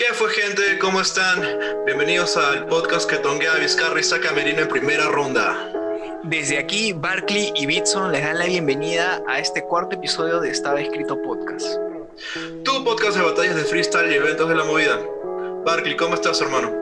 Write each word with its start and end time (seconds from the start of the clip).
¿Qué 0.00 0.14
fue 0.14 0.30
gente? 0.30 0.78
¿Cómo 0.78 1.02
están? 1.02 1.42
Bienvenidos 1.84 2.34
al 2.38 2.64
podcast 2.68 3.06
que 3.06 3.18
tonguea 3.18 3.52
a 3.52 3.58
Vizcarra 3.58 4.00
y 4.00 4.02
saca 4.02 4.32
Merino 4.32 4.62
en 4.62 4.68
primera 4.68 5.08
ronda. 5.08 5.70
Desde 6.22 6.56
aquí, 6.56 6.94
Barkley 6.94 7.52
y 7.54 7.66
Bitson 7.66 8.10
les 8.10 8.22
dan 8.22 8.38
la 8.38 8.46
bienvenida 8.46 9.22
a 9.28 9.40
este 9.40 9.62
cuarto 9.62 9.96
episodio 9.96 10.40
de 10.40 10.48
Estaba 10.48 10.80
Escrito 10.80 11.20
Podcast. 11.20 11.76
Tu 12.64 12.82
podcast 12.82 13.18
de 13.18 13.24
batallas 13.24 13.56
de 13.56 13.64
freestyle 13.64 14.10
y 14.10 14.14
eventos 14.14 14.48
de 14.48 14.54
la 14.54 14.64
movida. 14.64 14.98
Barkley, 15.66 15.94
¿cómo 15.98 16.14
estás, 16.14 16.40
hermano? 16.40 16.72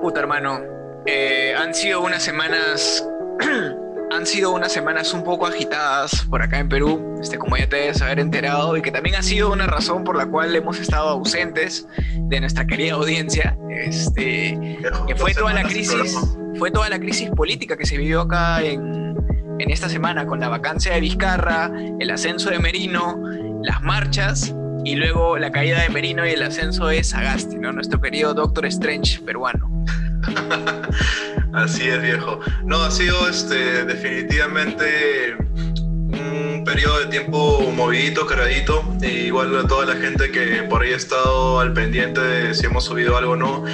Puta, 0.00 0.18
hermano. 0.18 0.64
eh, 1.06 1.54
han 1.56 1.72
sido 1.72 2.00
unas 2.00 2.24
semanas. 2.24 3.06
han 4.10 4.26
sido 4.26 4.52
unas 4.52 4.72
semanas 4.72 5.14
un 5.14 5.22
poco 5.22 5.46
agitadas 5.46 6.26
por 6.28 6.42
acá 6.42 6.58
en 6.58 6.68
Perú, 6.68 7.18
este, 7.20 7.38
como 7.38 7.56
ya 7.56 7.68
te 7.68 7.76
debes 7.76 8.02
haber 8.02 8.18
enterado, 8.18 8.76
y 8.76 8.82
que 8.82 8.90
también 8.90 9.14
ha 9.16 9.22
sido 9.22 9.52
una 9.52 9.66
razón 9.66 10.04
por 10.04 10.16
la 10.16 10.26
cual 10.26 10.54
hemos 10.54 10.78
estado 10.80 11.08
ausentes 11.08 11.86
de 12.16 12.40
nuestra 12.40 12.66
querida 12.66 12.94
audiencia. 12.94 13.56
Este, 13.70 14.78
que 15.06 15.14
fue 15.14 15.32
toda 15.32 15.54
la 15.54 15.62
crisis, 15.62 16.16
fue 16.58 16.70
toda 16.70 16.88
la 16.88 16.98
crisis 16.98 17.30
política 17.30 17.76
que 17.76 17.86
se 17.86 17.96
vivió 17.96 18.22
acá 18.22 18.62
en, 18.62 19.16
en 19.58 19.70
esta 19.70 19.88
semana 19.88 20.26
con 20.26 20.40
la 20.40 20.48
vacancia 20.48 20.92
de 20.92 21.00
Vizcarra, 21.00 21.70
el 22.00 22.10
ascenso 22.10 22.50
de 22.50 22.58
Merino, 22.58 23.16
las 23.62 23.80
marchas 23.82 24.54
y 24.84 24.96
luego 24.96 25.38
la 25.38 25.52
caída 25.52 25.82
de 25.82 25.88
Merino 25.88 26.26
y 26.26 26.30
el 26.30 26.42
ascenso 26.42 26.86
de 26.86 27.04
Sagasti, 27.04 27.56
¿no? 27.56 27.72
Nuestro 27.72 28.00
querido 28.00 28.34
Doctor 28.34 28.66
Strange 28.66 29.20
peruano. 29.20 29.70
Así 31.52 31.88
es, 31.88 32.00
viejo. 32.00 32.40
No, 32.64 32.82
ha 32.82 32.90
sido 32.90 33.28
este, 33.28 33.84
definitivamente 33.84 35.36
un 35.62 36.62
periodo 36.64 37.00
de 37.00 37.06
tiempo 37.06 37.60
movidito, 37.74 38.26
caradito. 38.26 38.84
E 39.02 39.26
igual 39.26 39.56
a 39.58 39.66
toda 39.66 39.86
la 39.86 39.96
gente 39.96 40.30
que 40.30 40.62
por 40.68 40.82
ahí 40.82 40.92
ha 40.92 40.96
estado 40.96 41.60
al 41.60 41.72
pendiente 41.72 42.20
de 42.20 42.54
si 42.54 42.66
hemos 42.66 42.84
subido 42.84 43.16
algo 43.16 43.32
o 43.32 43.36
no. 43.36 43.64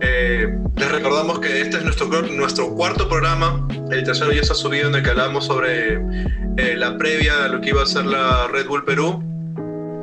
Eh, 0.00 0.48
les 0.76 0.92
recordamos 0.92 1.40
que 1.40 1.60
este 1.60 1.78
es 1.78 1.84
nuestro, 1.84 2.06
nuestro 2.22 2.74
cuarto 2.74 3.08
programa. 3.08 3.66
El 3.90 4.04
tercero 4.04 4.32
ya 4.32 4.42
se 4.42 4.52
ha 4.52 4.56
subido 4.56 4.88
en 4.88 4.94
el 4.94 5.02
que 5.02 5.10
hablamos 5.10 5.46
sobre 5.46 5.94
eh, 6.56 6.74
la 6.76 6.96
previa 6.96 7.44
a 7.44 7.48
lo 7.48 7.60
que 7.60 7.70
iba 7.70 7.82
a 7.82 7.86
ser 7.86 8.06
la 8.06 8.48
Red 8.48 8.66
Bull 8.66 8.84
Perú. 8.84 9.22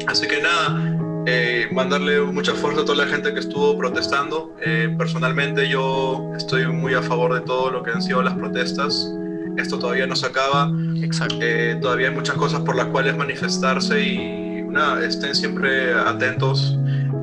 Así 0.08 0.28
que 0.28 0.42
nada, 0.42 0.93
eh, 1.26 1.68
mandarle 1.72 2.22
mucha 2.22 2.54
fuerza 2.54 2.82
a 2.82 2.86
toda 2.86 3.06
la 3.06 3.12
gente 3.12 3.34
que 3.34 3.40
estuvo 3.40 3.78
protestando. 3.78 4.56
Eh, 4.62 4.94
personalmente 4.98 5.68
yo 5.68 6.32
estoy 6.36 6.68
muy 6.68 6.94
a 6.94 7.02
favor 7.02 7.34
de 7.34 7.42
todo 7.42 7.72
lo 7.72 7.84
que 7.84 7.92
han 7.92 8.02
sido 8.02 8.22
las 8.22 8.34
protestas. 8.36 9.12
Esto 9.58 9.80
todavía 9.80 10.08
no 10.08 10.16
se 10.16 10.28
acaba. 10.28 10.72
Exacto. 11.02 11.38
Eh, 11.42 11.78
todavía 11.82 12.10
hay 12.10 12.16
muchas 12.16 12.36
cosas 12.36 12.62
por 12.62 12.76
las 12.76 12.88
cuales 12.88 13.16
manifestarse 13.16 14.02
y 14.02 14.64
nada, 14.74 15.06
estén 15.06 15.36
siempre 15.36 15.94
atentos, 15.94 16.78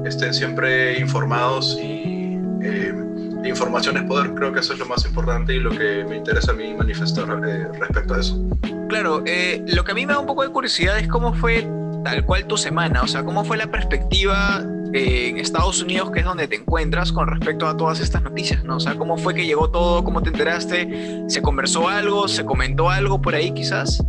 estén 0.04 0.32
siempre 0.32 0.98
informados 0.98 1.76
y 1.82 2.38
eh, 2.62 2.94
información 3.44 3.96
es 3.96 4.04
poder. 4.04 4.34
Creo 4.34 4.52
que 4.52 4.60
eso 4.60 4.72
es 4.72 4.78
lo 4.78 4.86
más 4.86 5.04
importante 5.04 5.54
y 5.54 5.58
lo 5.58 5.70
que 5.70 6.04
me 6.08 6.16
interesa 6.16 6.52
a 6.52 6.54
mí 6.54 6.72
manifestar 6.74 7.28
eh, 7.46 7.68
respecto 7.78 8.14
a 8.14 8.20
eso. 8.20 8.40
Claro, 8.88 9.22
eh, 9.26 9.62
lo 9.66 9.84
que 9.84 9.92
a 9.92 9.94
mí 9.94 10.06
me 10.06 10.12
da 10.12 10.20
un 10.20 10.26
poco 10.26 10.42
de 10.42 10.50
curiosidad 10.50 10.98
es 10.98 11.08
cómo 11.08 11.34
fue 11.34 11.68
tal 12.04 12.24
cual 12.24 12.46
tu 12.46 12.56
semana, 12.56 13.02
o 13.02 13.06
sea, 13.06 13.24
cómo 13.24 13.44
fue 13.44 13.56
la 13.56 13.70
perspectiva 13.70 14.64
eh, 14.92 15.28
en 15.28 15.38
Estados 15.38 15.82
Unidos, 15.82 16.10
que 16.10 16.20
es 16.20 16.24
donde 16.24 16.48
te 16.48 16.56
encuentras 16.56 17.12
con 17.12 17.28
respecto 17.28 17.66
a 17.66 17.76
todas 17.76 18.00
estas 18.00 18.22
noticias, 18.22 18.64
¿no? 18.64 18.76
O 18.76 18.80
sea, 18.80 18.96
cómo 18.96 19.16
fue 19.16 19.34
que 19.34 19.46
llegó 19.46 19.70
todo, 19.70 20.02
cómo 20.02 20.22
te 20.22 20.30
enteraste, 20.30 21.24
se 21.28 21.42
conversó 21.42 21.88
algo, 21.88 22.28
se 22.28 22.44
comentó 22.44 22.90
algo 22.90 23.20
por 23.20 23.34
ahí 23.34 23.52
quizás. 23.52 24.02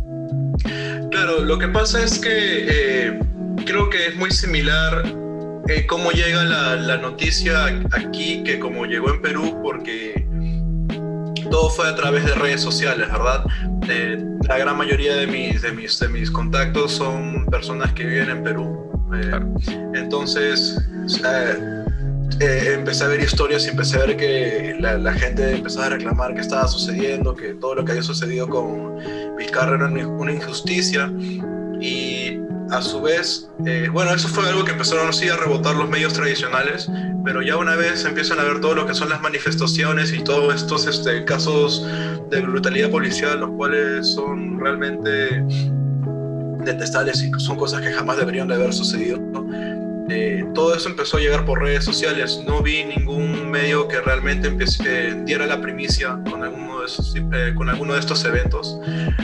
Claro, 1.10 1.44
lo 1.44 1.58
que 1.58 1.68
pasa 1.68 2.02
es 2.02 2.18
que 2.18 2.30
eh, 2.30 3.20
creo 3.64 3.90
que 3.90 4.06
es 4.06 4.16
muy 4.16 4.30
similar 4.30 5.04
eh, 5.68 5.86
cómo 5.86 6.10
llega 6.10 6.44
la, 6.44 6.76
la 6.76 6.96
noticia 6.96 7.66
aquí 7.92 8.42
que 8.42 8.58
como 8.58 8.86
llegó 8.86 9.10
en 9.10 9.22
Perú, 9.22 9.60
porque 9.62 10.26
todo 11.52 11.68
fue 11.68 11.86
a 11.86 11.94
través 11.94 12.24
de 12.24 12.34
redes 12.34 12.62
sociales, 12.62 13.12
¿verdad? 13.12 13.44
Eh, 13.86 14.24
la 14.48 14.56
gran 14.56 14.74
mayoría 14.74 15.14
de 15.14 15.26
mis, 15.26 15.60
de, 15.60 15.70
mis, 15.70 15.98
de 15.98 16.08
mis 16.08 16.30
contactos 16.30 16.92
son 16.92 17.44
personas 17.46 17.92
que 17.92 18.04
viven 18.04 18.30
en 18.30 18.42
Perú. 18.42 18.90
Eh, 19.14 19.40
entonces, 19.94 20.78
eh, 22.40 22.74
empecé 22.74 23.04
a 23.04 23.08
ver 23.08 23.20
historias 23.20 23.66
y 23.66 23.68
empecé 23.68 23.96
a 23.98 24.06
ver 24.06 24.16
que 24.16 24.76
la, 24.80 24.96
la 24.96 25.12
gente 25.12 25.56
empezaba 25.56 25.86
a 25.86 25.90
reclamar 25.90 26.32
qué 26.32 26.40
estaba 26.40 26.66
sucediendo, 26.66 27.34
que 27.34 27.52
todo 27.52 27.74
lo 27.74 27.84
que 27.84 27.92
había 27.92 28.02
sucedido 28.02 28.48
con 28.48 28.96
Vizcarra 29.36 29.76
era 29.76 29.88
una 29.88 30.32
injusticia. 30.32 31.12
Y 31.82 32.38
a 32.72 32.80
su 32.80 33.02
vez, 33.02 33.50
eh, 33.66 33.88
bueno, 33.92 34.14
eso 34.14 34.28
fue 34.28 34.48
algo 34.48 34.64
que 34.64 34.72
empezaron 34.72 35.06
así 35.08 35.28
a 35.28 35.36
rebotar 35.36 35.76
los 35.76 35.88
medios 35.90 36.14
tradicionales, 36.14 36.88
pero 37.22 37.42
ya 37.42 37.58
una 37.58 37.76
vez 37.76 38.04
empiezan 38.06 38.40
a 38.40 38.44
ver 38.44 38.60
todo 38.60 38.74
lo 38.74 38.86
que 38.86 38.94
son 38.94 39.10
las 39.10 39.20
manifestaciones 39.20 40.12
y 40.12 40.24
todos 40.24 40.54
estos 40.54 40.86
este, 40.86 41.24
casos 41.26 41.86
de 42.30 42.40
brutalidad 42.40 42.90
policial, 42.90 43.40
los 43.40 43.50
cuales 43.50 44.14
son 44.14 44.58
realmente 44.58 45.44
detestables 46.64 47.22
y 47.22 47.30
son 47.38 47.56
cosas 47.58 47.82
que 47.82 47.92
jamás 47.92 48.16
deberían 48.16 48.48
de 48.48 48.54
haber 48.54 48.72
sucedido. 48.72 49.18
Eh, 50.14 50.44
todo 50.54 50.74
eso 50.74 50.90
empezó 50.90 51.16
a 51.16 51.20
llegar 51.20 51.44
por 51.46 51.60
redes 51.60 51.84
sociales. 51.84 52.42
No 52.46 52.62
vi 52.62 52.84
ningún 52.84 53.50
medio 53.50 53.88
que 53.88 54.00
realmente 54.00 54.54
eh, 54.84 55.22
diera 55.24 55.46
la 55.46 55.60
primicia 55.60 56.18
con 56.28 56.44
alguno, 56.44 56.80
de 56.80 56.86
esos, 56.86 57.14
eh, 57.16 57.52
con 57.56 57.70
alguno 57.70 57.94
de 57.94 58.00
estos 58.00 58.22
eventos. 58.26 58.78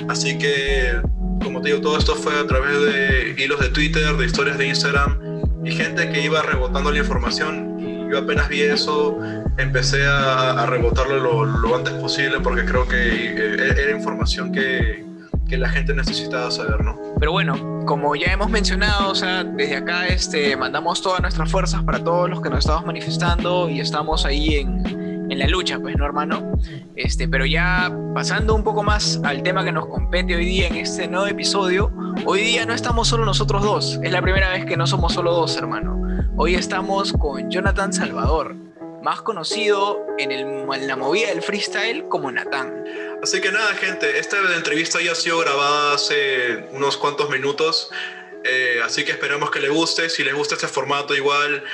Así 0.09 0.39
que, 0.39 1.01
como 1.45 1.61
te 1.61 1.69
digo, 1.69 1.83
todo 1.83 1.99
esto 1.99 2.15
fue 2.15 2.39
a 2.39 2.47
través 2.47 2.81
de 2.81 3.35
hilos 3.37 3.61
de 3.61 3.69
Twitter, 3.69 4.17
de 4.17 4.25
historias 4.25 4.57
de 4.57 4.69
Instagram 4.69 5.19
y 5.63 5.73
gente 5.73 6.11
que 6.11 6.23
iba 6.23 6.41
rebotando 6.41 6.91
la 6.91 6.99
información. 6.99 7.79
Y 7.79 8.11
yo 8.11 8.19
apenas 8.19 8.49
vi 8.49 8.63
eso, 8.63 9.19
empecé 9.59 10.07
a, 10.07 10.63
a 10.63 10.67
rebotarlo 10.67 11.19
lo, 11.19 11.45
lo 11.45 11.77
antes 11.77 11.93
posible 11.95 12.41
porque 12.41 12.65
creo 12.65 12.89
que 12.89 12.97
eh, 12.97 13.75
era 13.77 13.91
información 13.91 14.53
que, 14.53 15.08
que 15.49 15.57
la 15.57 15.69
gente 15.69 15.95
necesitaba 15.95 16.51
saber, 16.51 16.85
¿no? 16.85 16.99
Pero 17.19 17.33
bueno, 17.33 17.85
como 17.87 18.15
ya 18.15 18.33
hemos 18.33 18.51
mencionado, 18.51 19.11
o 19.11 19.15
sea, 19.15 19.43
desde 19.45 19.77
acá 19.77 20.07
este, 20.07 20.57
mandamos 20.57 21.03
todas 21.03 21.21
nuestras 21.21 21.51
fuerzas 21.51 21.83
para 21.83 22.05
todos 22.05 22.29
los 22.29 22.41
que 22.41 22.51
nos 22.51 22.61
estamos 22.61 22.87
manifestando 22.87 23.69
y 23.69 23.81
estamos 23.81 24.25
ahí 24.25 24.57
en, 24.57 24.87
en 25.31 25.39
la 25.39 25.47
lucha, 25.47 25.79
pues, 25.79 25.97
¿no, 25.97 26.05
hermano? 26.05 26.53
Este, 26.97 27.29
pero 27.29 27.47
ya 27.47 27.93
pasando 28.15 28.55
un 28.55 28.65
poco 28.65 28.83
más 28.83 29.21
al 29.25 29.43
tema 29.43 29.65
que 29.65 29.73
nos 29.73 29.87
compete 29.87 30.37
hoy 30.37 30.45
día 30.45 30.69
en 30.69 30.77
este 30.77 31.09
nuevo 31.09 31.27
episodio, 31.27 31.93
hoy 32.25 32.41
día 32.41 32.67
no 32.67 32.75
estamos 32.75 33.09
solo 33.09 33.25
nosotros 33.25 33.63
dos, 33.63 34.01
es 34.03 34.13
la 34.13 34.23
primera 34.23 34.51
vez 34.51 34.65
que 34.65 34.77
no 34.77 34.87
somos 34.87 35.13
solo 35.13 35.33
dos, 35.33 35.57
hermano. 35.57 35.99
Hoy 36.37 36.55
estamos 36.55 37.13
con 37.13 37.51
Jonathan 37.51 37.93
Salvador, 37.93 38.55
más 39.03 39.23
conocido 39.23 39.99
en, 40.19 40.31
el, 40.31 40.41
en 40.73 40.87
la 40.87 40.97
movida 40.97 41.29
del 41.29 41.43
freestyle 41.43 42.07
como 42.09 42.31
Natán. 42.31 42.85
Así 43.23 43.41
que 43.41 43.51
nada, 43.51 43.75
gente, 43.75 44.19
esta 44.19 44.37
entrevista 44.55 45.01
ya 45.01 45.13
ha 45.13 45.15
sido 45.15 45.39
grabada 45.39 45.95
hace 45.95 46.69
unos 46.71 46.97
cuantos 46.97 47.29
minutos, 47.31 47.91
eh, 48.45 48.81
así 48.85 49.05
que 49.05 49.11
esperamos 49.13 49.51
que 49.51 49.61
les 49.61 49.71
guste. 49.71 50.09
Si 50.09 50.23
les 50.23 50.35
gusta 50.35 50.55
este 50.55 50.69
formato, 50.69 51.15
igual 51.15 51.65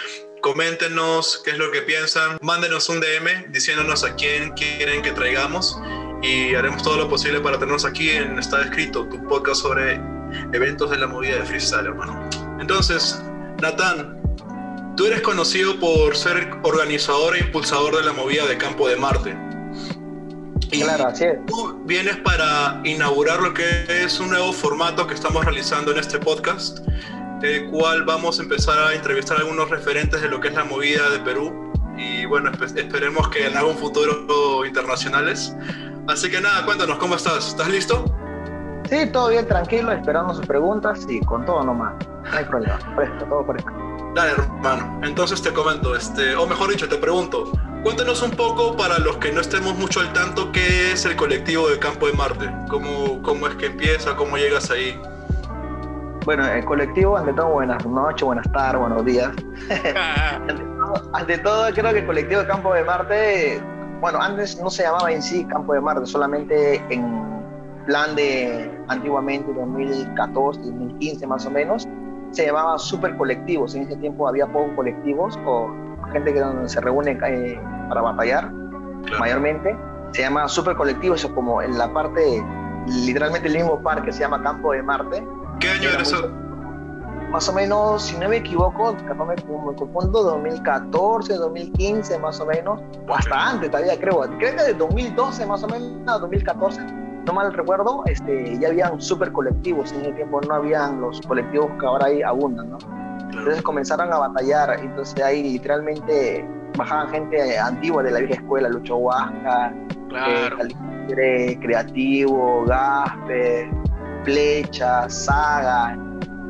coméntenos 0.41 1.43
qué 1.45 1.53
es 1.53 1.59
lo 1.59 1.71
que 1.71 1.83
piensan, 1.83 2.39
mándenos 2.41 2.89
un 2.89 3.01
DM 3.01 3.51
diciéndonos 3.51 4.05
a 4.05 4.15
quién 4.15 4.53
quieren 4.53 5.03
que 5.03 5.13
traigamos 5.13 5.79
y 6.23 6.55
haremos 6.55 6.83
todo 6.83 6.97
lo 6.97 7.09
posible 7.09 7.41
para 7.41 7.59
tenernos 7.59 7.85
aquí 7.85 8.11
en 8.11 8.39
Está 8.39 8.63
Escrito, 8.63 9.07
tu 9.09 9.23
podcast 9.29 9.63
sobre 9.63 10.01
eventos 10.53 10.91
de 10.91 10.99
la 10.99 11.07
movida 11.07 11.37
de 11.37 11.45
freestyle, 11.45 11.87
hermano. 11.87 12.29
Entonces, 12.61 13.23
Natán, 13.61 14.21
tú 14.97 15.07
eres 15.07 15.21
conocido 15.21 15.79
por 15.79 16.17
ser 16.17 16.51
organizador 16.63 17.37
e 17.37 17.41
impulsador 17.41 17.97
de 17.97 18.03
la 18.03 18.13
movida 18.13 18.47
de 18.47 18.57
Campo 18.57 18.89
de 18.89 18.97
Marte. 18.97 19.54
Y 20.75 20.83
Claro, 20.83 21.07
así 21.07 21.25
es. 21.25 21.45
tú 21.47 21.81
vienes 21.85 22.17
para 22.19 22.81
inaugurar 22.85 23.41
lo 23.41 23.53
que 23.55 23.85
es 23.89 24.19
un 24.21 24.31
nuevo 24.31 24.53
formato 24.53 25.07
que 25.07 25.15
estamos 25.15 25.45
realizando 25.45 25.93
en 25.93 25.99
este 25.99 26.19
podcast, 26.19 26.79
el 27.43 27.71
cual 27.71 28.05
vamos 28.05 28.39
a 28.39 28.43
empezar 28.43 28.79
a 28.79 28.95
entrevistar 28.95 29.37
a 29.37 29.41
algunos 29.41 29.71
referentes 29.71 30.21
de 30.23 30.29
lo 30.29 30.41
que 30.41 30.49
es 30.49 30.55
la 30.55 30.65
movida 30.65 31.09
de 31.11 31.19
Perú 31.21 31.73
y 31.97 32.25
bueno, 32.27 32.51
espe- 32.51 32.77
esperemos 32.79 33.29
que 33.29 33.47
en 33.47 33.57
algún 33.57 33.77
futuro 33.77 34.65
internacionales. 34.67 35.55
Así 36.09 36.31
que 36.31 36.41
nada, 36.41 36.65
cuéntanos, 36.65 36.99
¿cómo 36.99 37.15
estás? 37.15 37.49
¿Estás 37.49 37.69
listo? 37.69 38.05
Sí, 38.91 39.07
todo 39.13 39.29
bien, 39.31 39.47
tranquilo, 39.49 39.93
esperando 39.93 40.35
sus 40.35 40.45
preguntas 40.47 41.07
y 41.09 41.21
con 41.21 41.45
todo 41.47 41.63
nomás. 41.65 41.95
No 42.31 42.37
hay 42.37 42.45
problema, 42.45 42.79
fresco, 42.95 43.25
todo 43.27 43.45
fresco. 43.47 43.73
Dale, 44.15 44.33
hermano. 44.33 45.01
Entonces 45.03 45.41
te 45.43 45.53
comento, 45.53 45.97
este, 45.97 46.35
o 46.37 46.47
mejor 46.47 46.71
dicho, 46.71 46.89
te 46.89 46.97
pregunto, 46.97 47.51
cuéntanos 47.85 48.23
un 48.23 48.31
poco 48.31 48.75
para 48.77 48.99
los 48.99 49.19
que 49.19 49.31
no 49.31 49.43
estemos 49.43 49.77
mucho 49.77 50.01
al 50.01 50.11
tanto, 50.15 50.51
¿qué 50.53 50.93
es 50.93 51.05
el 51.05 51.17
colectivo 51.17 51.69
de 51.69 51.79
Campo 51.79 52.07
de 52.07 52.15
Marte? 52.15 52.51
¿Cómo, 52.71 53.21
cómo 53.23 53.47
es 53.47 53.55
que 53.57 53.67
empieza? 53.67 54.17
¿Cómo 54.17 54.39
llegas 54.39 54.71
ahí? 54.71 54.99
Bueno, 56.25 56.47
el 56.47 56.65
colectivo, 56.65 57.19
ante 57.19 57.35
todo, 57.35 57.51
buenas 57.51 57.85
noches, 57.85 58.25
buenas 58.25 58.51
tardes, 58.53 58.81
buenos 58.81 59.05
días. 59.05 59.31
Ante 60.49 60.65
todo, 60.65 61.11
ante 61.13 61.39
todo, 61.39 61.73
creo 61.75 61.93
que 61.93 61.99
el 61.99 62.07
colectivo 62.07 62.41
de 62.41 62.47
Campo 62.47 62.73
de 62.73 62.85
Marte, 62.85 63.63
bueno, 64.01 64.19
antes 64.21 64.59
no 64.61 64.71
se 64.71 64.85
llamaba 64.85 65.13
en 65.13 65.21
sí 65.21 65.45
Campo 65.45 65.75
de 65.75 65.83
Marte, 65.83 66.07
solamente 66.07 66.83
en 66.89 67.45
plan 67.85 68.17
de 68.17 68.71
antiguamente 68.89 69.53
2014, 69.53 70.61
2015 70.61 71.27
más 71.27 71.45
o 71.45 71.51
menos, 71.51 71.87
se 72.31 72.47
llamaba 72.47 72.79
super 72.79 73.15
colectivos. 73.19 73.75
En 73.75 73.83
ese 73.83 73.97
tiempo 73.97 74.27
había 74.27 74.47
pocos 74.47 74.73
colectivos 74.75 75.39
o 75.47 75.71
gente 76.15 76.33
que 76.33 76.69
se 76.69 76.81
reúne 76.81 77.19
eh, 77.27 77.61
para 77.89 78.01
batallar, 78.01 78.51
mayormente. 79.19 79.77
Se 80.13 80.23
llama 80.23 80.49
super 80.49 80.75
colectivos, 80.77 81.21
eso 81.21 81.35
como 81.35 81.61
en 81.61 81.77
la 81.77 81.93
parte, 81.93 82.43
literalmente 82.87 83.49
el 83.49 83.55
mismo 83.55 83.83
parque 83.83 84.13
se 84.13 84.21
llama 84.21 84.43
Campo 84.43 84.73
de 84.73 84.83
Marte. 84.83 85.27
¿Qué 85.61 85.69
año 85.69 85.91
era 85.91 86.03
eso? 86.03 86.31
más 87.35 87.49
o 87.49 87.53
menos, 87.53 88.05
si 88.05 88.17
no 88.17 88.29
me 88.29 88.37
equivoco, 88.37 88.97
no 89.17 89.27
me, 89.27 89.35
confundo, 89.75 90.23
2014, 90.23 91.35
2015 91.35 92.17
más 92.21 92.39
o 92.39 92.47
menos, 92.47 92.81
o 93.09 93.13
hasta 93.13 93.51
antes 93.51 93.73
todavía 93.73 93.99
creo, 93.99 94.21
creo 94.39 94.55
que 94.57 94.63
de 94.63 94.75
2012 94.75 95.45
más 95.45 95.65
o 95.65 95.67
menos, 95.67 96.21
2014, 96.21 96.81
no 97.27 97.33
mal 97.33 97.53
recuerdo, 97.53 98.05
este, 98.07 98.57
ya 98.61 98.69
habían 98.69 99.01
super 99.01 99.33
colectivos, 99.33 99.91
en 99.91 100.03
ese 100.03 100.13
tiempo 100.13 100.41
no 100.43 100.55
habían 100.55 101.01
los 101.01 101.21
colectivos 101.23 101.73
que 101.81 101.87
ahora 101.87 102.07
hay 102.07 102.23
abundan, 102.23 102.71
¿no? 102.71 102.79
Entonces 103.31 103.63
comenzaron 103.63 104.13
a 104.13 104.19
batallar, 104.19 104.79
entonces 104.81 105.23
ahí 105.23 105.43
literalmente 105.43 106.47
bajaban 106.77 107.09
gente 107.11 107.59
antigua 107.59 108.03
de 108.03 108.11
la 108.11 108.21
vieja 108.21 108.35
escuela, 108.35 108.69
Lucho 108.69 108.97
Huasca, 108.97 109.73
claro. 110.09 110.57
eh, 111.17 111.59
Creativo, 111.61 112.65
Gasper, 112.67 113.69
Flecha, 114.25 115.09
Saga, 115.09 115.97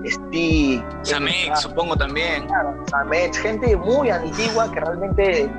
Steve. 0.06 0.84
Samex, 1.02 1.60
supongo 1.60 1.96
también. 1.96 2.46
Claro, 2.46 2.74
Samex, 2.90 3.38
gente 3.38 3.76
muy 3.76 4.10
antigua 4.10 4.70
que 4.70 4.80
realmente 4.80 5.50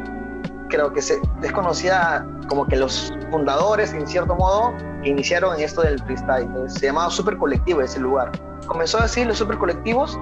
creo 0.69 0.91
que 0.91 1.01
se 1.01 1.19
desconocía 1.41 2.25
como 2.47 2.65
que 2.65 2.75
los 2.75 3.13
fundadores, 3.31 3.93
en 3.93 4.07
cierto 4.07 4.35
modo, 4.35 4.73
que 5.03 5.09
iniciaron 5.09 5.59
esto 5.59 5.81
del 5.81 6.01
freestyle. 6.03 6.47
se 6.67 6.87
llamaba 6.87 7.09
Super 7.09 7.37
Colectivo 7.37 7.81
ese 7.81 7.99
lugar. 7.99 8.31
Comenzó 8.67 8.99
a 8.99 9.03
decir 9.03 9.27
los 9.27 9.37
super 9.37 9.57
colectivos, 9.57 10.19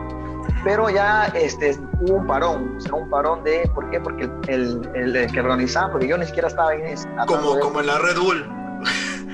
pero 0.63 0.89
ya 0.89 1.25
este, 1.35 1.77
hubo 2.01 2.17
un 2.17 2.27
parón, 2.27 2.75
o 2.77 2.79
sea, 2.79 2.93
un 2.93 3.09
parón 3.09 3.43
de, 3.43 3.69
¿por 3.73 3.89
qué? 3.89 3.99
Porque 3.99 4.29
el, 4.47 4.89
el, 4.95 5.31
que 5.31 5.39
organizaba, 5.39 5.91
porque 5.91 6.07
yo 6.07 6.17
ni 6.17 6.25
siquiera 6.25 6.47
estaba 6.47 6.73
en 6.73 6.85
ese. 6.85 7.07
Como, 7.27 7.59
como 7.59 7.79
en 7.79 7.87
la 7.87 7.99
Red 7.99 8.17
Bull. 8.17 8.49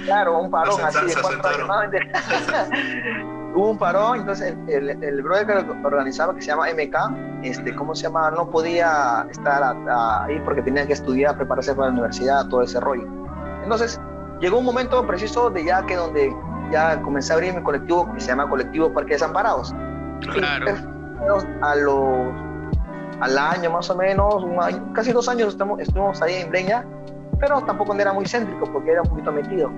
Claro, 0.06 0.40
un 0.40 0.50
parón 0.50 0.82
así 0.82 1.06
de 1.06 1.14
cuatro 1.22 1.68
hubo 3.56 3.72
un 3.72 3.78
parón, 3.78 4.20
entonces 4.20 4.56
el, 4.68 4.90
el, 5.04 5.22
brother 5.22 5.66
que 5.66 5.72
organizaba, 5.84 6.34
que 6.36 6.42
se 6.42 6.48
llama 6.48 6.68
MK, 6.72 7.44
este, 7.44 7.76
¿cómo 7.76 7.96
se 7.96 8.04
llama? 8.04 8.32
No 8.32 8.50
podía 8.50 9.28
estar 9.30 9.76
ahí 9.90 10.40
porque 10.46 10.62
tenía 10.62 10.86
que 10.86 10.94
estudiar, 10.94 11.36
prepararse 11.38 11.74
para 11.74 11.88
la 11.88 11.94
universidad, 11.94 12.48
todo 12.48 12.64
ese 12.64 12.80
rollo. 12.80 13.08
Entonces, 13.64 14.00
llegó 14.40 14.60
un 14.60 14.66
momento 14.66 15.06
preciso 15.06 15.50
de 15.50 15.66
ya 15.66 15.86
que 15.86 15.96
donde 15.96 16.34
ya 16.72 17.02
comencé 17.02 17.34
a 17.34 17.36
abrir 17.36 17.54
mi 17.54 17.62
colectivo, 17.62 18.12
que 18.14 18.20
se 18.20 18.28
llama 18.28 18.50
Colectivo 18.50 18.94
Parque 18.94 19.14
Desamparados. 19.14 19.74
Claro. 20.34 20.99
A 21.62 21.76
los, 21.76 22.34
al 23.20 23.38
año 23.38 23.72
más 23.72 23.90
o 23.90 23.96
menos, 23.96 24.44
un 24.44 24.62
año, 24.62 24.94
casi 24.94 25.12
dos 25.12 25.28
años 25.28 25.50
estuvimos, 25.50 25.80
estuvimos 25.80 26.22
ahí 26.22 26.36
en 26.36 26.50
Breña, 26.50 26.86
pero 27.40 27.62
tampoco 27.62 27.94
era 27.96 28.14
muy 28.14 28.26
céntrico 28.26 28.72
porque 28.72 28.92
era 28.92 29.02
un 29.02 29.10
poquito 29.10 29.32
metido. 29.32 29.72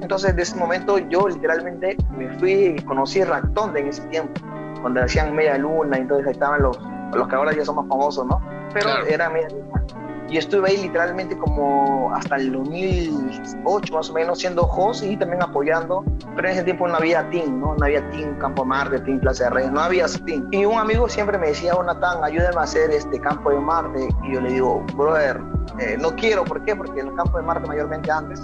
Entonces, 0.00 0.34
de 0.36 0.42
ese 0.42 0.56
momento, 0.56 0.98
yo 0.98 1.28
literalmente 1.28 1.96
me 2.16 2.28
fui 2.38 2.76
y 2.78 2.82
conocí 2.82 3.22
Ractonde 3.24 3.80
en 3.80 3.88
ese 3.88 4.02
tiempo, 4.02 4.40
cuando 4.80 5.02
hacían 5.02 5.34
media 5.34 5.58
luna, 5.58 5.96
entonces 5.96 6.28
estaban 6.28 6.62
los, 6.62 6.78
los 7.14 7.26
que 7.26 7.34
ahora 7.34 7.52
ya 7.52 7.64
son 7.64 7.76
más 7.76 7.88
famosos, 7.88 8.26
¿no? 8.26 8.40
Pero 8.72 8.90
era 9.08 9.28
media 9.28 9.48
luna. 9.48 9.84
Y 10.28 10.36
estuve 10.36 10.70
ahí 10.70 10.76
literalmente 10.76 11.36
como 11.36 12.12
hasta 12.14 12.36
el 12.36 12.52
2008 12.52 13.94
más 13.94 14.10
o 14.10 14.12
menos 14.12 14.38
siendo 14.38 14.62
host 14.62 15.02
y 15.04 15.16
también 15.16 15.42
apoyando. 15.42 16.04
Pero 16.36 16.48
en 16.48 16.54
ese 16.54 16.64
tiempo 16.64 16.86
no 16.86 16.96
había 16.96 17.28
team, 17.30 17.60
¿no? 17.60 17.74
No 17.74 17.84
había 17.84 18.08
team 18.10 18.38
Campo 18.38 18.64
Marte, 18.64 19.00
team 19.00 19.20
Plaza 19.20 19.44
de 19.44 19.50
Reyes, 19.50 19.72
no 19.72 19.80
había 19.80 20.06
team. 20.26 20.46
Y 20.50 20.64
un 20.64 20.78
amigo 20.78 21.08
siempre 21.08 21.38
me 21.38 21.48
decía, 21.48 21.72
Jonathan, 21.72 22.22
ayúdame 22.22 22.56
a 22.56 22.62
hacer 22.62 22.90
este 22.90 23.18
Campo 23.20 23.50
de 23.50 23.60
Marte. 23.60 24.08
Y 24.24 24.34
yo 24.34 24.40
le 24.40 24.52
digo, 24.52 24.84
brother, 24.94 25.40
eh, 25.78 25.96
no 25.98 26.14
quiero, 26.14 26.44
¿por 26.44 26.64
qué? 26.64 26.76
Porque 26.76 27.00
el 27.00 27.14
Campo 27.14 27.38
de 27.38 27.44
Marte 27.44 27.66
mayormente 27.66 28.10
antes 28.10 28.42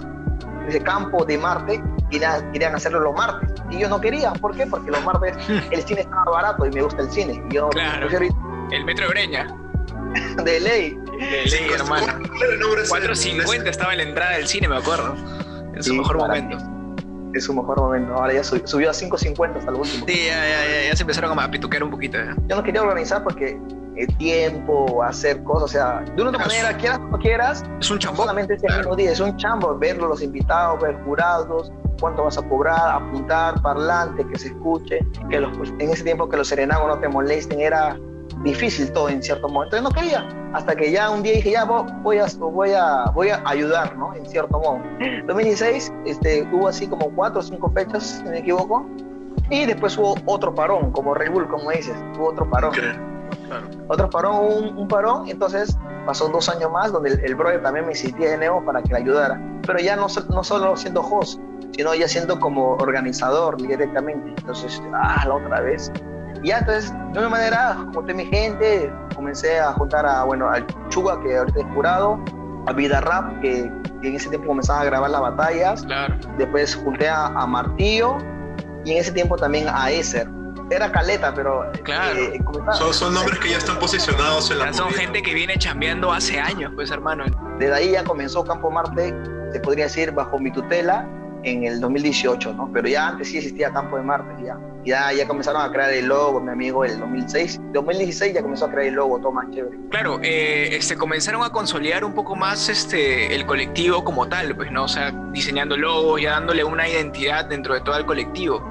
ese 0.67 0.81
campo 0.81 1.25
de 1.25 1.37
Marte, 1.37 1.81
querían, 2.09 2.51
querían 2.51 2.75
hacerlo 2.75 2.99
los 2.99 3.15
martes. 3.15 3.49
Y 3.69 3.79
yo 3.79 3.89
no 3.89 3.99
quería, 3.99 4.33
¿por 4.33 4.55
qué? 4.55 4.65
Porque 4.65 4.91
los 4.91 5.03
martes 5.03 5.35
el 5.71 5.81
cine 5.83 6.01
estaba 6.01 6.31
barato 6.31 6.65
y 6.65 6.71
me 6.71 6.81
gusta 6.81 7.01
el 7.03 7.11
cine. 7.11 7.41
Y 7.49 7.53
yo 7.53 7.69
claro. 7.69 8.07
El 8.71 8.85
Metro 8.85 9.05
de 9.05 9.11
Breña. 9.11 9.64
De 10.43 10.59
ley. 10.59 10.97
De 11.19 11.45
ley, 11.45 11.67
hermano. 11.73 12.07
4.50 12.07 13.67
estaba 13.67 13.91
en 13.93 13.97
la 13.97 14.03
entrada 14.03 14.37
del 14.37 14.47
cine, 14.47 14.67
me 14.67 14.77
acuerdo. 14.77 15.15
En 15.73 15.83
su 15.83 15.93
mejor 15.93 16.17
momento. 16.17 16.57
En 17.33 17.41
su 17.41 17.53
mejor 17.53 17.77
momento. 17.79 18.13
Ahora 18.13 18.33
ya 18.33 18.43
subió 18.43 18.89
a 18.89 18.93
5.50 18.93 19.57
hasta 19.57 19.71
el 19.71 19.77
último. 19.77 20.05
Sí, 20.07 20.25
ya, 20.27 20.47
ya, 20.47 20.89
ya, 20.89 20.95
se 20.95 21.03
empezaron 21.03 21.37
a 21.39 21.51
pituquear 21.51 21.83
un 21.83 21.91
poquito. 21.91 22.17
Yo 22.47 22.55
no 22.55 22.63
quería 22.63 22.81
organizar 22.81 23.23
porque 23.23 23.59
el 23.97 24.17
tiempo, 24.17 25.03
hacer 25.03 25.43
cosas, 25.43 25.63
o 25.63 25.67
sea, 25.67 25.99
de 26.15 26.21
una 26.21 26.31
otra 26.31 26.45
manera, 26.45 26.75
quieras 26.77 26.99
o 26.99 27.07
no 27.07 27.19
quieras, 27.19 27.63
es 27.79 27.89
un 27.89 27.99
chambo. 27.99 28.23
Solamente 28.23 28.55
ese 28.55 28.67
mismo 28.67 28.95
día, 28.95 29.11
es 29.11 29.19
un 29.19 29.35
chambo, 29.37 29.77
ver 29.77 29.97
los 29.97 30.21
invitados, 30.21 30.81
ver 30.81 30.95
jurados, 31.03 31.71
cuánto 31.99 32.23
vas 32.23 32.37
a 32.37 32.41
cobrar, 32.41 32.89
apuntar, 32.89 33.61
parlante, 33.61 34.25
que 34.27 34.37
se 34.37 34.47
escuche, 34.49 34.99
que 35.29 35.39
los, 35.39 35.69
en 35.79 35.89
ese 35.89 36.03
tiempo 36.03 36.27
que 36.29 36.37
los 36.37 36.47
serenagos 36.47 36.87
no 36.87 36.99
te 36.99 37.07
molesten, 37.07 37.61
era 37.61 37.97
difícil 38.43 38.91
todo 38.91 39.09
en 39.09 39.21
cierto 39.21 39.47
modo. 39.47 39.65
Entonces 39.65 39.83
no 39.83 39.89
quería, 39.91 40.27
hasta 40.53 40.75
que 40.75 40.91
ya 40.91 41.09
un 41.09 41.23
día 41.23 41.33
dije, 41.33 41.51
ya 41.51 41.63
voy 41.65 42.17
a, 42.17 42.25
voy 42.39 42.71
a, 42.71 43.05
voy 43.13 43.29
a 43.29 43.41
ayudar, 43.45 43.95
¿no? 43.97 44.13
En 44.13 44.25
cierto 44.25 44.59
modo. 44.59 44.79
2016 45.27 45.93
este, 46.05 46.47
hubo 46.51 46.67
así 46.67 46.87
como 46.87 47.09
cuatro 47.11 47.39
o 47.39 47.43
cinco 47.43 47.71
fechas, 47.71 48.03
si 48.03 48.23
no 48.23 48.31
me 48.31 48.39
equivoco, 48.39 48.85
y 49.49 49.65
después 49.65 49.97
hubo 49.97 50.15
otro 50.25 50.53
parón, 50.53 50.91
como 50.91 51.13
Red 51.13 51.31
Bull, 51.31 51.47
como 51.47 51.71
dices, 51.71 51.95
hubo 52.17 52.29
otro 52.29 52.49
parón. 52.49 52.73
Otro 53.87 54.09
parón, 54.09 54.77
un, 54.77 54.87
parón, 54.87 55.27
entonces 55.27 55.77
pasó 56.05 56.29
dos 56.29 56.49
años 56.49 56.71
más 56.71 56.91
donde 56.91 57.11
el, 57.11 57.19
el 57.19 57.35
brother 57.35 57.61
también 57.61 57.85
me 57.85 57.91
insistía 57.91 58.31
de 58.31 58.37
nuevo 58.37 58.63
para 58.65 58.81
que 58.81 58.89
le 58.89 58.99
ayudara, 58.99 59.39
pero 59.65 59.79
ya 59.79 59.95
no, 59.95 60.07
no 60.29 60.43
solo 60.43 60.75
siendo 60.75 61.01
host, 61.01 61.39
sino 61.75 61.93
ya 61.93 62.07
siendo 62.07 62.39
como 62.39 62.73
organizador 62.73 63.57
directamente. 63.57 64.29
Entonces, 64.37 64.81
ah, 64.93 65.25
la 65.27 65.35
otra 65.35 65.61
vez. 65.61 65.91
Y 66.45 66.49
ya, 66.49 66.59
entonces, 66.59 66.93
de 67.11 67.17
una 67.17 67.29
manera, 67.29 67.75
junté 67.91 68.13
mi 68.13 68.27
gente, 68.27 68.93
comencé 69.15 69.59
a 69.59 69.73
juntar 69.73 70.05
a, 70.05 70.25
bueno, 70.25 70.47
al 70.47 70.63
Chuga, 70.89 71.19
que 71.23 71.37
ahorita 71.37 71.59
es 71.59 71.65
jurado, 71.73 72.23
a 72.67 72.73
Vida 72.73 73.01
Rap, 73.01 73.41
que, 73.41 73.61
en 74.03 74.15
ese 74.15 74.29
tiempo 74.29 74.49
comenzaba 74.49 74.81
a 74.81 74.85
grabar 74.85 75.09
las 75.09 75.21
batallas. 75.21 75.81
Claro. 75.81 76.13
Después 76.37 76.75
junté 76.75 77.09
a, 77.09 77.25
a 77.25 77.47
Martillo 77.47 78.19
y 78.83 78.91
en 78.91 78.97
ese 78.99 79.11
tiempo 79.11 79.35
también 79.37 79.67
a 79.67 79.89
Eser 79.89 80.27
era 80.69 80.91
caleta, 80.91 81.33
pero. 81.33 81.65
Claro. 81.83 82.19
Eh, 82.19 82.39
son, 82.91 83.15
nombres 83.15 83.39
que 83.39 83.49
ya 83.49 83.57
están 83.57 83.79
posicionados 83.79 84.51
en 84.51 84.59
la. 84.59 84.71
Son 84.71 84.91
gente 84.91 85.23
que 85.23 85.33
viene 85.33 85.57
chambeando 85.57 86.11
hace 86.11 86.39
años, 86.39 86.71
pues, 86.75 86.91
hermano. 86.91 87.25
Desde 87.57 87.73
ahí 87.73 87.91
ya 87.93 88.03
comenzó 88.03 88.45
Campo 88.45 88.69
Marte, 88.69 89.15
se 89.51 89.59
podría 89.61 89.85
decir, 89.85 90.11
bajo 90.11 90.37
mi 90.37 90.51
tutela 90.51 91.07
en 91.41 91.63
el 91.63 91.81
2018, 91.81 92.53
¿no? 92.53 92.69
Pero 92.71 92.87
ya 92.87 93.07
antes 93.07 93.29
sí 93.29 93.37
existía 93.37 93.71
Campo 93.73 93.97
de 93.97 94.03
Marte, 94.03 94.45
ya. 94.45 94.57
Ya, 94.85 95.11
ya 95.11 95.27
comenzaron 95.27 95.63
a 95.63 95.71
crear 95.71 95.91
el 95.91 96.05
logo, 96.05 96.39
mi 96.39 96.51
amigo, 96.51 96.85
el 96.85 96.99
2006. 96.99 97.59
2016 97.73 98.33
ya 98.35 98.41
comenzó 98.41 98.65
a 98.65 98.71
crear 98.71 98.87
el 98.87 98.93
logo, 98.93 99.31
más 99.31 99.49
chévere. 99.49 99.77
Claro, 99.89 100.19
eh, 100.21 100.75
este, 100.75 100.95
comenzaron 100.95 101.43
a 101.43 101.49
consolidar 101.49 102.05
un 102.05 102.13
poco 102.13 102.35
más 102.35 102.69
este, 102.69 103.33
el 103.33 103.45
colectivo 103.47 104.03
como 104.03 104.27
tal, 104.27 104.55
pues, 104.55 104.71
¿no? 104.71 104.83
O 104.83 104.87
sea, 104.87 105.11
diseñando 105.31 105.75
logos, 105.75 106.21
ya 106.21 106.31
dándole 106.31 106.63
una 106.63 106.87
identidad 106.87 107.45
dentro 107.45 107.73
de 107.73 107.81
todo 107.81 107.97
el 107.97 108.05
colectivo. 108.05 108.63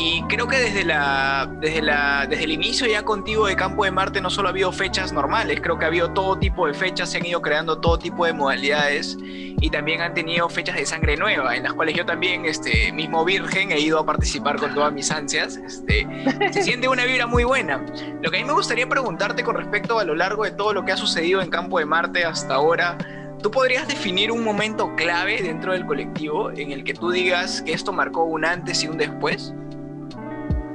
Y 0.00 0.22
creo 0.28 0.46
que 0.46 0.58
desde, 0.58 0.84
la, 0.84 1.50
desde, 1.60 1.82
la, 1.82 2.26
desde 2.28 2.44
el 2.44 2.52
inicio 2.52 2.86
ya 2.86 3.02
contigo 3.02 3.46
de 3.46 3.56
Campo 3.56 3.84
de 3.84 3.90
Marte 3.90 4.20
no 4.20 4.30
solo 4.30 4.48
ha 4.48 4.50
habido 4.52 4.70
fechas 4.70 5.12
normales, 5.12 5.60
creo 5.60 5.76
que 5.76 5.86
ha 5.86 5.88
habido 5.88 6.12
todo 6.12 6.38
tipo 6.38 6.68
de 6.68 6.74
fechas, 6.74 7.10
se 7.10 7.18
han 7.18 7.26
ido 7.26 7.42
creando 7.42 7.80
todo 7.80 7.98
tipo 7.98 8.24
de 8.24 8.32
modalidades 8.32 9.16
y 9.20 9.70
también 9.70 10.00
han 10.00 10.14
tenido 10.14 10.48
fechas 10.48 10.76
de 10.76 10.86
sangre 10.86 11.16
nueva, 11.16 11.56
en 11.56 11.64
las 11.64 11.72
cuales 11.72 11.96
yo 11.96 12.06
también, 12.06 12.44
este, 12.44 12.92
mismo 12.92 13.24
virgen, 13.24 13.72
he 13.72 13.80
ido 13.80 13.98
a 13.98 14.06
participar 14.06 14.56
con 14.58 14.72
todas 14.72 14.92
mis 14.92 15.10
ansias. 15.10 15.47
Este, 15.56 16.06
se 16.52 16.62
siente 16.62 16.88
una 16.88 17.04
vibra 17.04 17.26
muy 17.26 17.44
buena. 17.44 17.84
Lo 18.22 18.30
que 18.30 18.38
a 18.38 18.40
mí 18.40 18.46
me 18.46 18.52
gustaría 18.52 18.88
preguntarte 18.88 19.42
con 19.42 19.56
respecto 19.56 19.98
a 19.98 20.04
lo 20.04 20.14
largo 20.14 20.44
de 20.44 20.50
todo 20.50 20.72
lo 20.72 20.84
que 20.84 20.92
ha 20.92 20.96
sucedido 20.96 21.40
en 21.40 21.50
Campo 21.50 21.78
de 21.78 21.86
Marte 21.86 22.24
hasta 22.24 22.54
ahora, 22.54 22.98
¿Tú 23.42 23.52
podrías 23.52 23.86
definir 23.86 24.32
un 24.32 24.42
momento 24.42 24.96
clave 24.96 25.40
dentro 25.40 25.72
del 25.72 25.86
colectivo 25.86 26.50
en 26.50 26.72
el 26.72 26.82
que 26.82 26.92
tú 26.92 27.10
digas 27.10 27.62
que 27.62 27.72
esto 27.72 27.92
marcó 27.92 28.24
un 28.24 28.44
antes 28.44 28.82
y 28.82 28.88
un 28.88 28.98
después? 28.98 29.54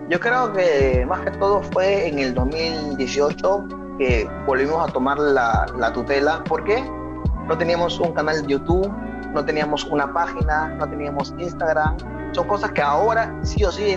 Yo 0.10 0.18
creo 0.20 0.53
que 0.53 1.06
más 1.06 1.22
que 1.22 1.32
todo 1.32 1.62
fue 1.62 2.08
en 2.08 2.20
el 2.20 2.34
2018 2.34 3.65
que 4.00 4.30
volvimos 4.46 4.88
a 4.88 4.92
tomar 4.94 5.20
la, 5.20 5.65
la 5.77 5.92
tutela. 5.92 6.42
¿Por 6.46 6.63
qué? 6.63 6.82
No 7.50 7.58
teníamos 7.58 8.00
un 8.00 8.13
canal 8.13 8.42
de 8.42 8.53
YouTube, 8.53 8.89
no 9.33 9.45
teníamos 9.45 9.85
una 9.85 10.11
página, 10.13 10.69
no 10.69 10.87
teníamos 10.87 11.33
Instagram. 11.37 11.97
Son 12.33 12.47
cosas 12.47 12.71
que 12.71 12.81
ahora 12.81 13.33
sí 13.43 13.63
o 13.63 13.71
sí 13.71 13.95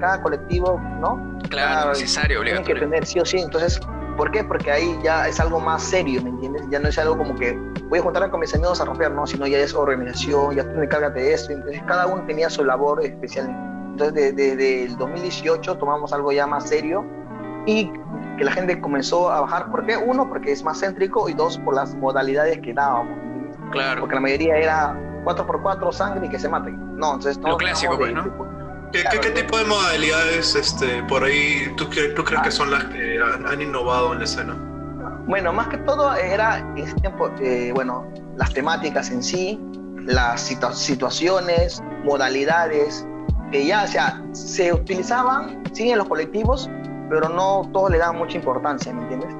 cada 0.00 0.22
colectivo, 0.22 0.80
¿no? 1.00 1.38
Claro, 1.50 1.90
necesario, 1.90 2.42
Tienen 2.42 2.64
que 2.64 2.74
tener 2.74 3.04
sí 3.04 3.20
o 3.20 3.24
sí. 3.24 3.38
Entonces, 3.38 3.80
¿por 4.16 4.30
qué? 4.30 4.42
Porque 4.42 4.70
ahí 4.70 4.98
ya 5.02 5.28
es 5.28 5.38
algo 5.38 5.60
más 5.60 5.82
serio, 5.82 6.22
¿me 6.22 6.30
entiendes? 6.30 6.64
Ya 6.70 6.78
no 6.78 6.88
es 6.88 6.98
algo 6.98 7.18
como 7.18 7.34
que 7.34 7.58
voy 7.88 7.98
a 7.98 8.02
juntar 8.02 8.30
con 8.30 8.40
mis 8.40 8.54
amigos 8.54 8.80
a 8.80 8.86
romper, 8.86 9.10
no, 9.10 9.26
sino 9.26 9.46
ya 9.46 9.58
es 9.58 9.74
organización, 9.74 10.54
ya 10.54 10.64
tú 10.64 10.78
me 10.78 10.88
cargas 10.88 11.14
de 11.14 11.34
esto. 11.34 11.52
Entonces, 11.52 11.82
cada 11.86 12.06
uno 12.06 12.24
tenía 12.26 12.48
su 12.48 12.64
labor 12.64 13.04
especial 13.04 13.54
entonces, 13.94 14.34
desde, 14.34 14.84
el 14.86 14.96
2018 14.96 15.76
tomamos 15.76 16.12
algo 16.12 16.32
ya 16.32 16.48
más 16.48 16.68
serio 16.68 17.04
y 17.64 17.88
que 18.36 18.42
la 18.42 18.50
gente 18.50 18.80
comenzó 18.80 19.30
a 19.30 19.42
bajar. 19.42 19.70
¿Por 19.70 19.86
qué? 19.86 19.96
Uno, 19.96 20.28
porque 20.28 20.50
es 20.50 20.64
más 20.64 20.80
céntrico 20.80 21.28
y 21.28 21.34
dos, 21.34 21.58
por 21.58 21.76
las 21.76 21.94
modalidades 21.94 22.58
que 22.58 22.72
dábamos. 22.72 23.16
Claro. 23.70 24.00
Porque 24.00 24.14
la 24.14 24.20
mayoría 24.20 24.56
era 24.56 24.96
4x4, 25.24 25.92
sangre 25.92 26.26
y 26.26 26.30
que 26.30 26.38
se 26.38 26.48
maten. 26.48 26.96
No, 26.96 27.14
entonces 27.14 27.36
Lo 27.38 27.56
clásico, 27.56 27.96
pues, 27.98 28.12
¿no? 28.12 28.24
¿Qué, 28.92 29.00
Claro. 29.02 29.20
qué, 29.20 29.32
qué 29.32 29.42
tipo 29.42 29.58
de 29.58 29.64
modalidades 29.64 30.54
este, 30.54 31.02
por 31.04 31.24
ahí 31.24 31.72
tú, 31.76 31.86
tú 32.14 32.22
crees 32.24 32.42
que 32.42 32.50
son 32.52 32.70
las 32.70 32.84
que 32.84 33.18
han, 33.20 33.44
han 33.46 33.60
innovado 33.60 34.12
en 34.12 34.18
la 34.20 34.24
escena? 34.24 34.54
Bueno, 35.26 35.52
más 35.52 35.68
que 35.68 35.78
todo 35.78 36.14
era 36.14 36.58
en 36.58 36.78
ese 36.78 36.94
tiempo, 36.96 37.28
eh, 37.40 37.72
bueno, 37.74 38.06
las 38.36 38.52
temáticas 38.52 39.10
en 39.10 39.22
sí, 39.22 39.58
las 39.96 40.48
situa- 40.50 40.74
situaciones, 40.74 41.82
modalidades, 42.04 43.06
que 43.50 43.64
ya, 43.66 43.84
o 43.84 43.86
sea, 43.86 44.22
se 44.32 44.72
utilizaban, 44.72 45.62
sí, 45.72 45.90
en 45.90 45.98
los 45.98 46.08
colectivos, 46.08 46.70
pero 47.08 47.28
no 47.28 47.68
todos 47.72 47.90
le 47.90 47.98
daban 47.98 48.18
mucha 48.18 48.36
importancia, 48.36 48.92
¿me 48.92 49.02
entiendes? 49.02 49.34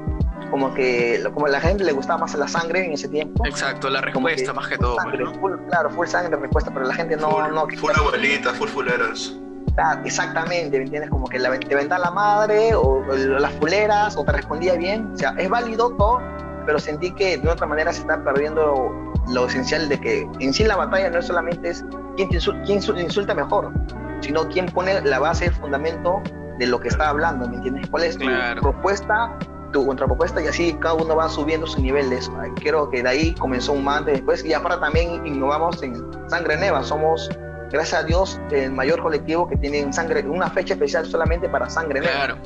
Como 0.55 0.73
que 0.73 1.21
como 1.35 1.47
a 1.47 1.49
la 1.49 1.61
gente 1.61 1.83
le 1.83 1.91
gustaba 1.91 2.21
más 2.21 2.35
la 2.37 2.47
sangre 2.47 2.87
en 2.87 2.93
ese 2.93 3.09
tiempo. 3.09 3.45
Exacto, 3.45 3.91
la 3.91 4.01
respuesta 4.01 4.53
más 4.53 4.69
que 4.69 4.79
todo. 4.79 4.95
pues, 4.95 5.03
sangre, 5.05 5.25
¿no? 5.25 5.35
full- 5.41 5.57
claro, 5.69 5.91
full 5.91 6.07
sangre 6.07 6.37
respuesta, 6.37 6.71
pero 6.73 6.87
la 6.87 6.95
gente 6.95 7.17
no... 7.17 7.29
full, 7.29 7.53
no 7.53 7.67
full 7.77 7.91
abuelitas, 7.97 8.53
full 8.57 8.69
fuleras. 8.69 9.35
Ah, 9.77 10.01
exactamente, 10.05 10.79
¿me 10.79 10.85
entiendes? 10.85 11.11
Como 11.11 11.27
que 11.27 11.41
la, 11.41 11.51
te 11.59 11.75
vendía 11.75 11.99
la 11.99 12.13
madre 12.13 12.73
o, 12.77 12.83
o 13.05 13.13
las 13.17 13.51
fuleras 13.55 14.17
o 14.17 14.25
te 14.25 14.31
respondía 14.31 14.75
bien. 14.75 15.11
O 15.13 15.19
sea, 15.19 15.35
es 15.39 15.51
válido 15.51 15.91
todo, 15.97 16.21
pero 16.67 16.79
sentí 16.79 17.11
que 17.11 17.37
de 17.37 17.49
otra 17.49 17.67
manera 17.67 17.93
se 17.93 18.03
está 18.03 18.23
perdiendo 18.23 18.93
lo, 19.29 19.47
esencial 19.49 19.89
de 19.89 19.99
que 20.01 20.29
en 20.39 20.55
sí 20.55 20.63
la 20.63 20.77
batalla 20.77 21.11
no 21.11 21.19
es 21.19 21.27
solamente 21.27 21.71
es 21.71 21.85
quién, 22.15 22.29
te 22.29 22.37
insul- 22.39 22.63
quién 22.65 22.79
insul- 22.79 23.01
insulta 23.03 23.35
mejor, 23.35 23.73
sino 24.21 24.47
quién 24.49 24.67
pone 24.67 25.01
la 25.01 25.19
base, 25.19 25.47
el 25.47 25.53
fundamento 25.55 26.23
de 26.61 26.69
lo 26.69 26.79
que 26.79 26.87
está 26.87 27.09
hablando, 27.09 27.49
¿me 27.49 27.57
entiendes? 27.57 27.89
¿Cuál 27.91 28.05
es 28.05 28.17
tu 28.17 28.27
Claro. 28.27 28.61
propuesta, 28.63 29.37
tu 29.75 29.85
contrapropuesta? 29.85 30.43
Y 30.43 30.47
así 30.47 30.73
cada 30.81 30.95
uno 30.95 31.17
va 31.17 31.29
subiendo 31.29 31.67
su 31.67 31.83
nivel 31.83 32.09
de 32.09 32.17
eso. 32.17 32.33
Creo 32.63 32.89
que 32.89 33.03
de 33.03 33.09
ahí 33.09 33.35
comenzó 33.35 33.73
un 33.73 33.85
mante 33.85 34.13
después 34.13 34.43
y 34.45 34.55
ahora 34.55 34.81
también 34.81 35.27
innovamos 35.27 35.83
en 35.83 36.03
Sangre 36.31 36.57
Neva. 36.57 36.83
Somos 36.83 37.29
gracias 37.71 38.03
a 38.03 38.05
Dios, 38.05 38.41
el 38.53 38.73
mayor 38.73 39.03
colectivo 39.03 39.49
que 39.49 39.57
tiene 39.57 39.93
sangre, 39.93 40.23
una 40.23 40.49
fecha 40.49 40.75
especial 40.75 41.05
solamente 41.05 41.49
para 41.49 41.69
sangre 41.69 42.01
negra. 42.01 42.15
Claro. 42.15 42.39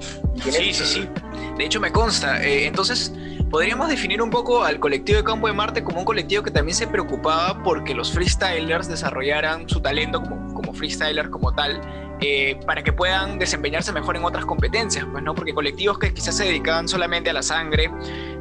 Sí, 0.43 0.73
sí, 0.73 0.85
sí. 0.85 1.09
De 1.57 1.65
hecho, 1.65 1.81
me 1.81 1.93
consta. 1.93 2.43
Eh, 2.43 2.67
entonces, 2.67 3.13
podríamos 3.51 3.89
definir 3.89 4.23
un 4.23 4.31
poco 4.31 4.65
al 4.65 4.81
colectivo 4.81 5.19
de 5.19 5.25
Campo 5.25 5.47
de 5.47 5.53
Marte 5.53 5.85
como 5.85 5.99
un 5.99 6.05
colectivo 6.05 6.43
que 6.43 6.51
también 6.51 6.75
se 6.75 6.87
preocupaba 6.87 7.63
porque 7.63 7.95
los 7.95 8.11
freestylers 8.13 8.89
desarrollaran 8.89 9.69
su 9.69 9.81
talento 9.81 10.23
como, 10.23 10.55
como 10.55 10.73
freestyler 10.73 11.29
como 11.29 11.55
tal. 11.55 11.81
Eh, 12.21 12.59
para 12.67 12.83
que 12.83 12.93
puedan 12.93 13.39
desempeñarse 13.39 13.93
mejor 13.93 14.17
en 14.17 14.25
otras 14.25 14.45
competencias, 14.45 15.07
pues 15.11 15.23
no, 15.23 15.35
porque 15.35 15.55
colectivos 15.55 15.99
que 15.99 16.13
quizás 16.13 16.37
se 16.37 16.45
dedicaban 16.45 16.89
solamente 16.89 17.31
a 17.31 17.33
la 17.33 17.43
sangre 17.43 17.91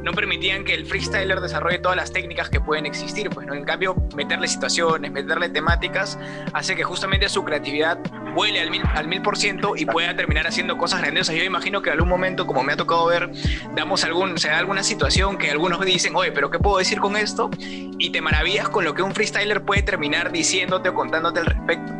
no 0.02 0.12
permitían 0.12 0.64
que 0.64 0.74
el 0.74 0.86
freestyler 0.86 1.40
desarrolle 1.40 1.78
todas 1.78 1.96
las 1.96 2.12
técnicas 2.12 2.48
que 2.48 2.60
pueden 2.60 2.86
existir, 2.86 3.30
pues 3.30 3.46
no, 3.46 3.54
en 3.54 3.64
cambio 3.64 3.94
meterle 4.16 4.48
situaciones, 4.48 5.12
meterle 5.12 5.48
temáticas 5.48 6.18
hace 6.52 6.76
que 6.76 6.84
justamente 6.84 7.28
su 7.28 7.44
creatividad 7.44 7.98
vuele 8.34 8.60
al 8.60 8.70
mil, 8.70 8.82
al 8.94 9.08
mil 9.08 9.22
por 9.22 9.36
ciento 9.36 9.74
y 9.76 9.84
pueda 9.84 10.14
terminar 10.16 10.46
haciendo 10.46 10.78
cosas 10.78 11.00
grandiosas. 11.00 11.34
Yo 11.34 11.44
imagino 11.44 11.82
que 11.82 11.90
en 11.90 11.94
algún 11.94 12.08
momento, 12.08 12.46
como 12.46 12.62
me 12.62 12.72
ha 12.72 12.76
tocado 12.76 13.06
ver, 13.06 13.30
damos 13.74 14.04
algún, 14.04 14.38
se 14.38 14.48
da 14.48 14.58
alguna 14.58 14.82
situación 14.82 15.38
que 15.38 15.50
algunos 15.50 15.84
dicen, 15.84 16.14
oye, 16.16 16.32
pero 16.32 16.50
¿qué 16.50 16.58
puedo 16.58 16.78
decir 16.78 17.00
con 17.00 17.16
esto? 17.16 17.50
Y 17.58 18.10
te 18.10 18.20
maravillas 18.20 18.68
con 18.68 18.84
lo 18.84 18.94
que 18.94 19.02
un 19.02 19.14
freestyler 19.14 19.62
puede 19.64 19.82
terminar 19.82 20.32
diciéndote 20.32 20.88
o 20.88 20.94
contándote 20.94 21.40
al 21.40 21.46
respecto. 21.46 21.92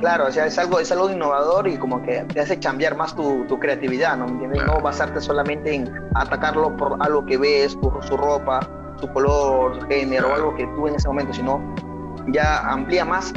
Claro, 0.00 0.26
o 0.26 0.30
sea, 0.30 0.46
es 0.46 0.58
algo, 0.58 0.78
es 0.78 0.92
algo 0.92 1.10
innovador 1.10 1.66
y 1.68 1.78
como 1.78 2.02
que 2.02 2.24
te 2.24 2.40
hace 2.40 2.58
cambiar 2.58 2.96
más 2.96 3.14
tu, 3.14 3.46
tu 3.46 3.58
creatividad, 3.58 4.16
¿no? 4.16 4.26
¿Me 4.26 4.32
entiendes? 4.32 4.64
No 4.64 4.80
basarte 4.80 5.20
solamente 5.20 5.74
en 5.74 5.90
atacarlo 6.14 6.76
por 6.76 6.96
algo 7.00 7.24
que 7.24 7.38
ves, 7.38 7.74
por 7.76 8.04
su 8.04 8.16
ropa, 8.16 8.60
su 9.00 9.08
color, 9.08 9.80
su 9.80 9.86
género, 9.86 10.30
o 10.30 10.34
algo 10.34 10.54
que 10.54 10.66
tú 10.66 10.86
en 10.86 10.96
ese 10.96 11.08
momento, 11.08 11.32
sino 11.32 11.60
ya 12.28 12.58
amplía 12.68 13.04
más. 13.04 13.32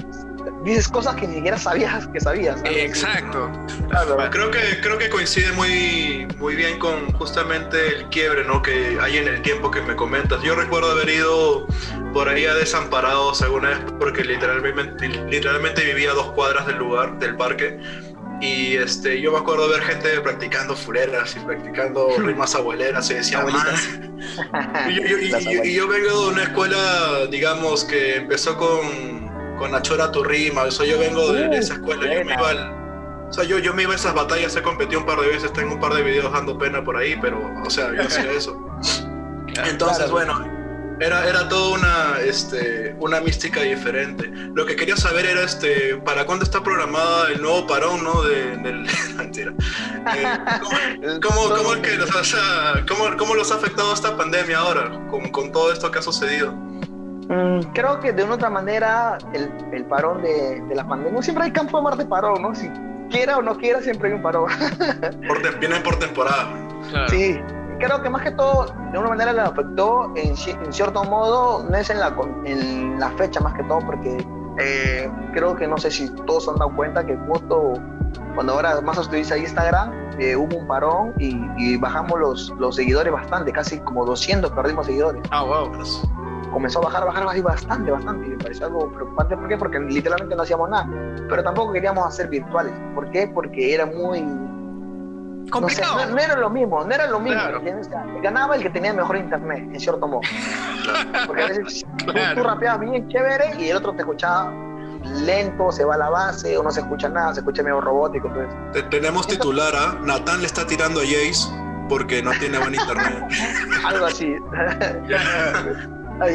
Dices 0.63 0.88
cosas 0.88 1.15
que 1.15 1.27
ni 1.27 1.36
siquiera 1.36 1.58
sabías 1.58 2.08
que 2.08 2.19
sabías. 2.19 2.60
¿sabes? 2.60 2.77
Exacto. 2.77 3.50
Claro. 3.89 4.17
Creo 4.31 4.51
que, 4.51 4.60
creo 4.81 4.98
que 4.98 5.10
coincide 5.10 5.51
muy, 5.53 6.27
muy 6.38 6.55
bien 6.55 6.77
con 6.79 7.12
justamente 7.13 7.96
el 7.96 8.05
quiebre 8.10 8.43
¿no? 8.43 8.62
que 8.62 8.98
hay 9.01 9.17
en 9.17 9.27
el 9.27 9.41
tiempo 9.41 9.72
que 9.72 9.81
me 9.81 9.96
comentas. 9.96 10.41
Yo 10.43 10.55
recuerdo 10.55 10.91
haber 10.91 11.10
ido 11.10 11.65
por 12.13 12.27
ahí 12.29 12.46
a 12.46 12.53
Desamparados 12.55 13.41
alguna 13.41 13.69
vez 13.69 13.79
porque 14.00 14.24
literalmente, 14.24 15.08
literalmente 15.08 15.84
vivía 15.84 16.12
a 16.12 16.13
dos 16.15 16.31
cuadras 16.31 16.65
del 16.67 16.77
lugar, 16.77 17.17
del 17.19 17.36
parque. 17.36 17.79
Y 18.41 18.77
este, 18.77 19.19
yo 19.19 19.34
me 19.34 19.39
acuerdo 19.39 19.67
ver 19.67 19.81
gente 19.81 20.22
practicando 20.22 20.74
fuleras 20.74 21.36
y 21.36 21.39
practicando 21.41 22.08
rimas 22.19 22.55
abueleras 22.55 23.10
y 23.12 23.15
decía. 23.15 23.43
Y 24.89 24.96
yo, 24.96 25.17
yo- 25.39 25.63
y 25.65 25.74
yo 25.75 25.88
vengo 25.88 26.22
de 26.22 26.27
una 26.34 26.43
escuela, 26.43 27.25
digamos, 27.29 27.84
que 27.84 28.15
empezó 28.15 28.55
con, 28.58 29.28
con 29.59 29.75
Achora 29.75 30.11
tu 30.11 30.23
rima, 30.23 30.63
o 30.63 30.71
sea, 30.71 30.85
yo 30.85 30.97
vengo 30.97 31.31
de, 31.33 31.49
de 31.49 31.57
esa 31.57 31.75
escuela, 31.75 32.11
yo 32.11 32.25
me 32.25 32.33
iba 32.33 32.49
al- 32.49 32.79
o 33.29 33.33
sea, 33.33 33.43
yo, 33.43 33.59
yo 33.59 33.75
me 33.75 33.83
iba 33.83 33.93
a 33.93 33.95
esas 33.95 34.15
batallas, 34.15 34.55
he 34.55 34.61
competido 34.63 35.01
un 35.01 35.05
par 35.05 35.19
de 35.19 35.27
veces, 35.27 35.53
tengo 35.53 35.73
un 35.75 35.79
par 35.79 35.93
de 35.93 36.01
videos 36.01 36.31
dando 36.33 36.57
pena 36.57 36.83
por 36.83 36.97
ahí, 36.97 37.15
pero, 37.21 37.39
o 37.63 37.69
sea, 37.69 37.93
yo 37.93 38.01
hacía 38.01 38.31
eso. 38.31 38.57
Entonces, 39.65 40.09
bueno, 40.09 40.43
era, 40.99 41.27
era 41.29 41.47
toda 41.47 41.77
una, 41.77 42.19
este, 42.25 42.95
una 42.99 43.19
mística 43.21 43.61
diferente. 43.61 44.27
Lo 44.55 44.65
que 44.65 44.75
quería 44.75 44.97
saber 44.97 45.25
era, 45.27 45.43
este, 45.43 45.97
¿para 45.97 46.25
cuándo 46.25 46.43
está 46.43 46.63
programada 46.63 47.29
el 47.31 47.41
nuevo 47.41 47.67
parón, 47.67 48.03
no? 48.03 48.21
De, 48.23 48.57
del... 48.57 48.87
Mentira. 49.15 49.53
Eh, 50.17 51.19
¿cómo, 51.21 51.49
cómo, 51.55 51.81
que 51.81 51.99
o 51.99 52.23
sea, 52.23 52.83
cómo, 52.87 53.15
cómo 53.17 53.35
los 53.35 53.51
ha 53.51 53.55
afectado 53.55 53.93
esta 53.93 54.17
pandemia 54.17 54.57
ahora, 54.59 54.89
con, 55.09 55.29
con 55.29 55.51
todo 55.51 55.71
esto 55.71 55.91
que 55.91 55.99
ha 55.99 56.01
sucedido? 56.01 56.53
Mm, 57.29 57.59
creo 57.74 58.00
que 58.00 58.12
de 58.12 58.24
una 58.24 58.36
otra 58.36 58.50
manera 58.50 59.19
el, 59.33 59.51
el 59.71 59.86
parón 59.86 60.24
de, 60.24 60.62
de 60.62 60.75
la 60.75 60.88
pandemia, 60.88 61.21
siempre 61.21 61.45
hay 61.45 61.51
campo 61.51 61.77
de 61.77 61.83
Marte 61.83 62.05
parón, 62.05 62.41
¿no? 62.41 62.55
Si 62.55 62.67
quiera 63.12 63.38
o 63.38 63.41
no 63.41 63.55
quiera, 63.55 63.81
siempre 63.81 64.09
hay 64.09 64.15
un 64.15 64.21
parón. 64.24 64.50
Por 65.27 65.59
vienen 65.59 65.83
por 65.83 65.98
temporada. 65.98 66.50
Claro. 66.89 67.07
Sí, 67.09 67.39
creo 67.79 68.01
que 68.01 68.09
más 68.09 68.24
que 68.24 68.31
todo, 68.31 68.74
de 68.91 68.98
una 68.98 69.09
manera 69.09 69.31
le 69.31 69.41
afectó 69.41 70.12
en, 70.15 70.29
en 70.29 70.74
cierto 70.74 71.03
modo, 71.03 71.63
no 71.69 71.77
es 71.77 71.89
en 71.91 72.00
la, 72.00 72.15
en 72.45 73.00
la 73.00 73.12
fecha 73.12 73.39
más 73.41 73.53
que 73.53 73.63
todo, 73.63 73.79
porque 73.79 74.17
eh, 74.59 75.09
creo 75.33 75.55
que 75.55 75.67
no 75.67 75.77
sé 75.77 75.91
si 75.91 76.09
todos 76.25 76.45
se 76.45 76.51
han 76.51 76.57
dado 76.57 76.75
cuenta 76.75 77.05
que 77.05 77.15
justo 77.27 77.74
cuando 78.33 78.53
ahora 78.53 78.81
más 78.81 78.98
utiliza 78.98 79.38
Instagram, 79.38 79.91
eh, 80.19 80.36
hubo 80.36 80.57
un 80.57 80.67
parón 80.67 81.13
y, 81.19 81.39
y 81.57 81.77
bajamos 81.77 82.19
los, 82.19 82.50
los 82.57 82.75
seguidores 82.75 83.13
bastante, 83.13 83.51
casi 83.51 83.79
como 83.79 84.05
200 84.05 84.51
perdimos 84.51 84.86
seguidores. 84.86 85.21
Ah, 85.31 85.43
wow. 85.43 85.71
Comenzó 86.51 86.79
a 86.79 86.84
bajar, 86.86 87.06
bajar, 87.06 87.25
bajar 87.25 87.41
bastante, 87.44 87.91
bastante. 87.91 88.27
Y 88.27 88.29
me 88.32 88.38
pareció 88.38 88.65
algo 88.68 88.91
preocupante. 88.91 89.36
¿Por 89.38 89.48
qué? 89.48 89.58
Porque 89.58 89.79
literalmente 89.79 90.36
no 90.36 90.41
hacíamos 90.44 90.70
nada. 90.70 90.88
Pero 91.29 91.44
tampoco 91.44 91.72
queríamos 91.74 92.06
hacer 92.08 92.27
virtuales. 92.29 92.74
¿Por 92.96 93.10
qué? 93.12 93.27
Porque 93.27 93.74
era 93.74 93.86
muy 93.86 94.22
no, 94.22 95.46
sé, 95.46 95.51
Complicado. 95.51 96.06
no, 96.06 96.12
no 96.12 96.18
era 96.20 96.36
lo 96.36 96.50
mismo, 96.50 96.84
no 96.84 96.91
era 96.94 97.08
lo 97.08 97.20
mismo. 97.20 97.41
Claro. 97.41 97.62
ganaba 98.22 98.56
el 98.56 98.62
que 98.62 98.70
tenía 98.70 98.94
mejor 98.94 99.18
internet, 99.18 99.68
en 99.74 99.79
cierto 99.79 100.08
modo. 100.08 100.22
Porque 101.25 101.44
a 101.44 101.48
veces 101.48 101.86
tú- 101.98 102.06
Claro. 102.12 102.41
tú, 102.41 102.48
rapeabas 102.48 102.79
bien 102.82 103.08
chévere 103.10 103.56
y 103.58 103.70
el 103.70 103.77
otro 103.77 103.94
te 103.94 104.01
escuchaba 104.01 104.51
lento, 105.24 105.72
se 105.72 105.86
va 105.86 105.96
a 105.96 105.98
la 105.98 106.10
base 106.10 106.56
o 106.58 106.62
no 106.63 106.70
se 106.72 106.82
escucha 106.82 107.10
nada, 107.10 107.34
se 107.34 107.39
escucha 107.39 107.63
medio 107.63 107.82
robótico. 107.82 108.27
Entonces, 108.27 108.53
Te- 108.74 108.84
tenemos 108.84 109.25
titular 109.27 109.74
a 109.75 109.94
Natán 110.03 110.41
le 110.41 110.46
está 110.46 110.68
tirando 110.68 111.00
a 111.00 111.03
Jace 111.03 111.50
porque 111.88 112.22
no 112.22 112.32
tiene 112.39 112.60
buen 112.60 112.75
internet. 112.75 113.24
algo 113.86 114.06
así. 114.06 114.36
No, 116.19 116.25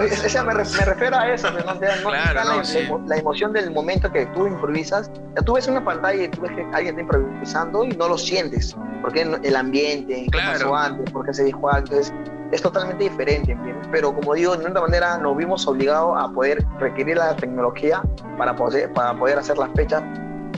es- 0.00 0.24
esa 0.24 0.42
me, 0.42 0.52
me 0.54 0.62
refiero 0.84 1.16
a 1.16 1.32
eso, 1.32 1.48
¿no? 1.50 1.58
O 1.72 1.78
sea, 1.78 1.96
no 2.02 2.08
Claro, 2.10 2.40
está 2.40 2.44
la, 2.44 2.56
no, 2.56 2.64
sí. 2.64 2.78
la 3.06 3.16
emoción 3.18 3.52
del 3.52 3.70
momento 3.70 4.10
que 4.10 4.26
tú 4.26 4.46
improvisas. 4.46 5.10
Ya 5.36 5.42
tú 5.42 5.54
ves 5.54 5.68
una 5.68 5.84
pantalla 5.84 6.24
y 6.24 6.28
tú 6.28 6.40
ves 6.42 6.50
que 6.52 6.62
alguien 6.72 6.98
está 6.98 7.00
improvisando 7.02 7.84
y 7.84 7.88
no 7.90 8.08
lo 8.08 8.18
sientes, 8.18 8.76
porque 9.00 9.22
el 9.22 9.56
ambiente, 9.56 10.24
qué 10.24 10.30
Claro. 10.30 10.52
pasó 10.52 10.76
antes, 10.76 11.10
por 11.12 11.24
qué 11.24 11.32
se 11.34 11.44
dijo 11.44 11.72
antes, 11.72 12.12
es 12.50 12.62
totalmente 12.62 13.04
diferente. 13.04 13.56
Pero 13.92 14.12
como 14.14 14.34
digo, 14.34 14.56
de 14.56 14.66
una 14.66 14.80
manera 14.80 15.18
nos 15.18 15.36
vimos 15.36 15.66
obligados 15.68 16.14
a 16.18 16.28
poder 16.32 16.64
requerir 16.80 17.16
la 17.16 17.36
tecnología 17.36 18.02
para 18.36 18.56
poder, 18.56 18.92
para 18.92 19.16
poder 19.16 19.38
hacer 19.38 19.56
las 19.56 19.70
fechas 19.76 20.02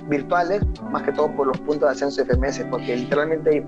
virtuales, 0.06 0.62
más 0.90 1.02
que 1.02 1.12
todo 1.12 1.30
por 1.36 1.46
los 1.48 1.58
puntos 1.58 1.88
de 1.88 1.92
ascenso 1.92 2.22
FMS, 2.24 2.64
porque 2.70 2.96
literalmente 2.96 3.64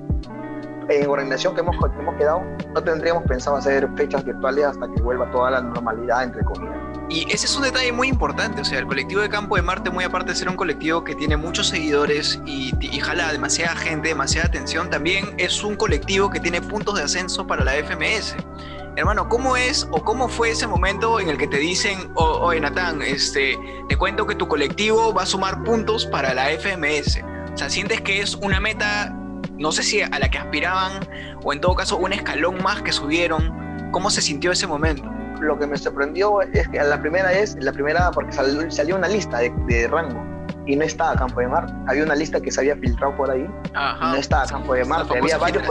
en 0.89 1.09
organización 1.09 1.55
que 1.55 1.61
hemos, 1.61 1.77
que 1.77 1.99
hemos 2.01 2.15
quedado, 2.17 2.43
no 2.75 2.83
tendríamos 2.83 3.23
pensado 3.25 3.57
hacer 3.57 3.89
fechas 3.97 4.25
virtuales 4.25 4.65
hasta 4.67 4.87
que 4.93 5.01
vuelva 5.03 5.31
toda 5.31 5.51
la 5.51 5.61
normalidad, 5.63 6.25
entre 6.25 6.43
comillas. 6.45 6.77
Y 7.09 7.27
ese 7.33 7.47
es 7.47 7.57
un 7.57 7.63
detalle 7.63 7.93
muy 7.93 8.09
importante, 8.09 8.61
o 8.63 8.65
sea, 8.65 8.79
el 8.79 8.87
colectivo 8.87 9.21
de 9.21 9.29
Campo 9.29 9.57
de 9.57 9.63
Marte, 9.63 9.91
muy 9.91 10.05
aparte 10.05 10.31
de 10.31 10.37
ser 10.37 10.49
un 10.49 10.57
colectivo 10.57 11.05
que 11.05 11.15
tiene 11.15 11.37
muchos 11.37 11.69
seguidores 11.69 12.41
y, 12.47 12.73
y 12.81 13.01
jala 13.01 13.33
demasiada 13.33 13.75
gente, 13.77 14.09
demasiada 14.09 14.49
atención, 14.49 14.89
también 14.89 15.35
es 15.39 15.63
un 15.63 15.77
colectivo 15.77 16.31
que 16.31 16.41
tiene 16.41 16.63
puntos 16.63 16.95
de 16.97 17.03
ascenso 17.03 17.47
para 17.47 17.65
la 17.65 17.75
FMS. 17.77 18.37
Hermano, 18.97 19.29
¿cómo 19.29 19.57
es 19.57 19.89
o 19.91 20.05
cómo 20.05 20.29
fue 20.29 20.51
ese 20.51 20.67
momento 20.67 21.19
en 21.19 21.29
el 21.31 21.39
que 21.39 21.47
te 21.49 21.57
dicen, 21.57 22.11
"O- 22.15 22.41
oye 22.47 22.61
Natán, 22.61 23.01
este, 23.03 23.59
te 23.89 23.97
cuento 23.97 24.27
que 24.27 24.35
tu 24.35 24.47
colectivo 24.49 25.15
va 25.15 25.23
a 25.23 25.27
sumar 25.27 25.63
puntos 25.65 26.05
para 26.07 26.35
la 26.35 26.51
FMS? 26.51 27.23
O 27.55 27.57
sea, 27.57 27.71
¿sientes 27.71 28.01
que 28.03 28.21
es 28.21 28.35
una 28.37 28.61
meta 28.61 29.15
no 29.59 29.73
sé 29.73 29.83
si 29.83 30.03
a 30.03 30.19
la 30.19 30.29
que 30.31 30.39
aspiraban 30.39 30.93
o 31.43 31.53
en 31.53 31.61
todo 31.61 31.75
caso 31.75 31.97
un 31.97 32.13
escalón 32.13 32.63
más 32.63 32.83
que 32.83 32.93
subieron. 32.93 33.91
¿Cómo 33.93 34.11
se 34.11 34.23
sintió 34.23 34.53
ese 34.53 34.67
momento? 34.67 35.05
Lo 35.41 35.59
que 35.59 35.67
me 35.67 35.77
sorprendió 35.77 36.41
es 36.41 36.69
que 36.69 36.79
la 36.83 37.01
primera 37.01 37.33
es, 37.33 37.57
la 37.61 37.73
primera 37.73 38.11
porque 38.13 38.33
salió, 38.33 38.97
una 38.97 39.09
lista 39.09 39.39
de, 39.39 39.89
rango 39.91 40.25
y 40.67 40.77
no 40.77 40.85
estaba 40.85 41.17
Campo 41.17 41.41
de 41.41 41.49
Marte. 41.49 41.73
Había 41.89 42.05
una 42.05 42.15
lista 42.15 42.41
que 42.41 42.51
se 42.51 42.61
había 42.61 42.77
filtrado 42.77 43.17
por 43.17 43.31
ahí. 43.31 43.47
no 43.75 44.15
estaba 44.15 44.47
Campo 44.47 44.75
de 44.75 44.85
Marte. 44.85 45.19
Había 45.19 45.39
varios 45.39 45.65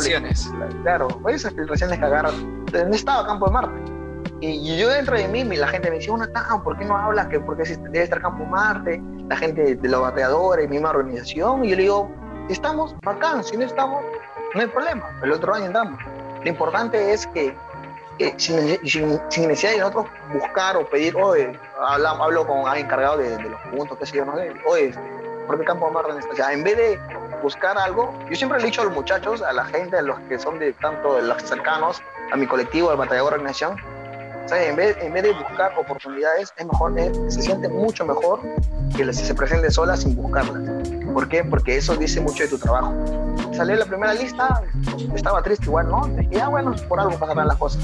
Claro, 0.83 1.07
esas 1.29 1.53
filtraciones 1.53 1.97
que 1.97 2.05
agarran. 2.05 2.65
No 2.71 2.95
estaba 2.95 3.25
Campo 3.25 3.47
de 3.47 3.51
Marte. 3.51 3.91
Y 4.41 4.77
yo 4.77 4.89
dentro 4.89 5.15
de 5.15 5.27
mí, 5.27 5.43
la 5.43 5.67
gente 5.67 5.89
me 5.89 5.97
decía, 5.97 6.13
una 6.13 6.27
¿por 6.63 6.77
qué 6.77 6.85
no 6.85 6.97
hablas? 6.97 7.27
Que 7.27 7.39
porque 7.39 7.63
debe 7.63 8.03
estar 8.03 8.21
Campo 8.21 8.43
Marte, 8.45 9.01
la 9.29 9.38
gente 9.38 9.75
de 9.75 9.89
los 9.89 10.01
bateadores, 10.01 10.67
misma 10.67 10.89
organización. 10.89 11.63
Y 11.63 11.69
yo 11.69 11.75
le 11.75 11.81
digo, 11.83 12.11
estamos 12.51 12.96
bacán, 13.01 13.43
si 13.43 13.58
no 13.58 13.65
estamos, 13.65 14.03
no 14.53 14.62
hay 14.62 14.67
problema. 14.67 15.10
El 15.24 15.31
otro 15.31 15.53
año 15.53 15.65
andamos. 15.65 16.00
Lo 16.43 16.50
importante 16.50 17.13
es 17.13 17.27
que, 17.27 17.55
sin, 18.38 18.79
sin, 18.86 19.48
necesidad 19.48 19.72
de 19.72 19.77
nosotros 19.79 20.05
buscar 20.34 20.77
o 20.77 20.86
pedir, 20.88 21.15
oye, 21.15 21.58
hablo, 21.79 22.10
hablo 22.10 22.48
con 22.48 22.67
alguien 22.67 22.86
encargado 22.86 23.17
de, 23.17 23.41
los 23.43 23.62
puntos, 23.72 23.98
qué 23.98 24.05
sé 24.05 24.17
yo, 24.17 24.25
no 24.25 24.36
sé, 24.36 24.53
oye, 24.65 24.93
¿por 25.48 25.60
qué 25.60 25.65
Campo 25.65 25.89
Marte 25.89 26.20
está? 26.20 26.31
O 26.31 26.36
sea, 26.36 26.53
en 26.53 26.63
vez 26.63 26.77
de 26.77 27.00
buscar 27.41 27.77
algo, 27.77 28.13
yo 28.29 28.36
siempre 28.36 28.60
le 28.60 28.65
he 28.65 28.67
dicho 28.67 28.81
a 28.81 28.86
los 28.86 28.93
muchachos, 28.93 29.41
a 29.41 29.53
la 29.53 29.65
gente, 29.65 29.98
a 29.98 30.01
los 30.01 30.20
que 30.22 30.38
son 30.38 30.60
de 30.60 30.74
tanto 30.74 31.15
de 31.15 31.24
los 31.24 31.41
cercanos, 31.43 32.01
a 32.31 32.38
mi 32.38 32.48
colectivo, 32.48 32.91
al 32.91 32.98
batallador 32.98 33.34
organización, 33.34 33.77
en 34.50 34.75
vez, 34.75 34.98
en 35.01 35.13
vez 35.13 35.24
de 35.24 35.33
buscar 35.33 35.71
oportunidades, 35.77 36.53
es 36.57 36.65
mejor, 36.65 36.93
se 37.29 37.41
siente 37.41 37.69
mucho 37.69 38.05
mejor 38.05 38.41
que 38.95 39.12
si 39.13 39.25
se 39.25 39.33
presente 39.33 39.71
sola 39.71 39.95
sin 39.95 40.15
buscarlas. 40.15 40.63
¿Por 41.13 41.27
qué? 41.27 41.43
Porque 41.43 41.77
eso 41.77 41.95
dice 41.95 42.21
mucho 42.21 42.43
de 42.43 42.50
tu 42.50 42.57
trabajo. 42.57 42.93
Salió 43.53 43.75
la 43.75 43.86
primera 43.86 44.13
lista, 44.13 44.63
estaba 45.15 45.41
triste 45.41 45.65
igual, 45.65 45.89
¿no? 45.89 46.07
Dije, 46.07 46.41
ah, 46.41 46.50
bueno, 46.50 46.74
por 46.88 47.00
algo 47.00 47.17
pasarán 47.17 47.48
las 47.48 47.57
cosas. 47.57 47.81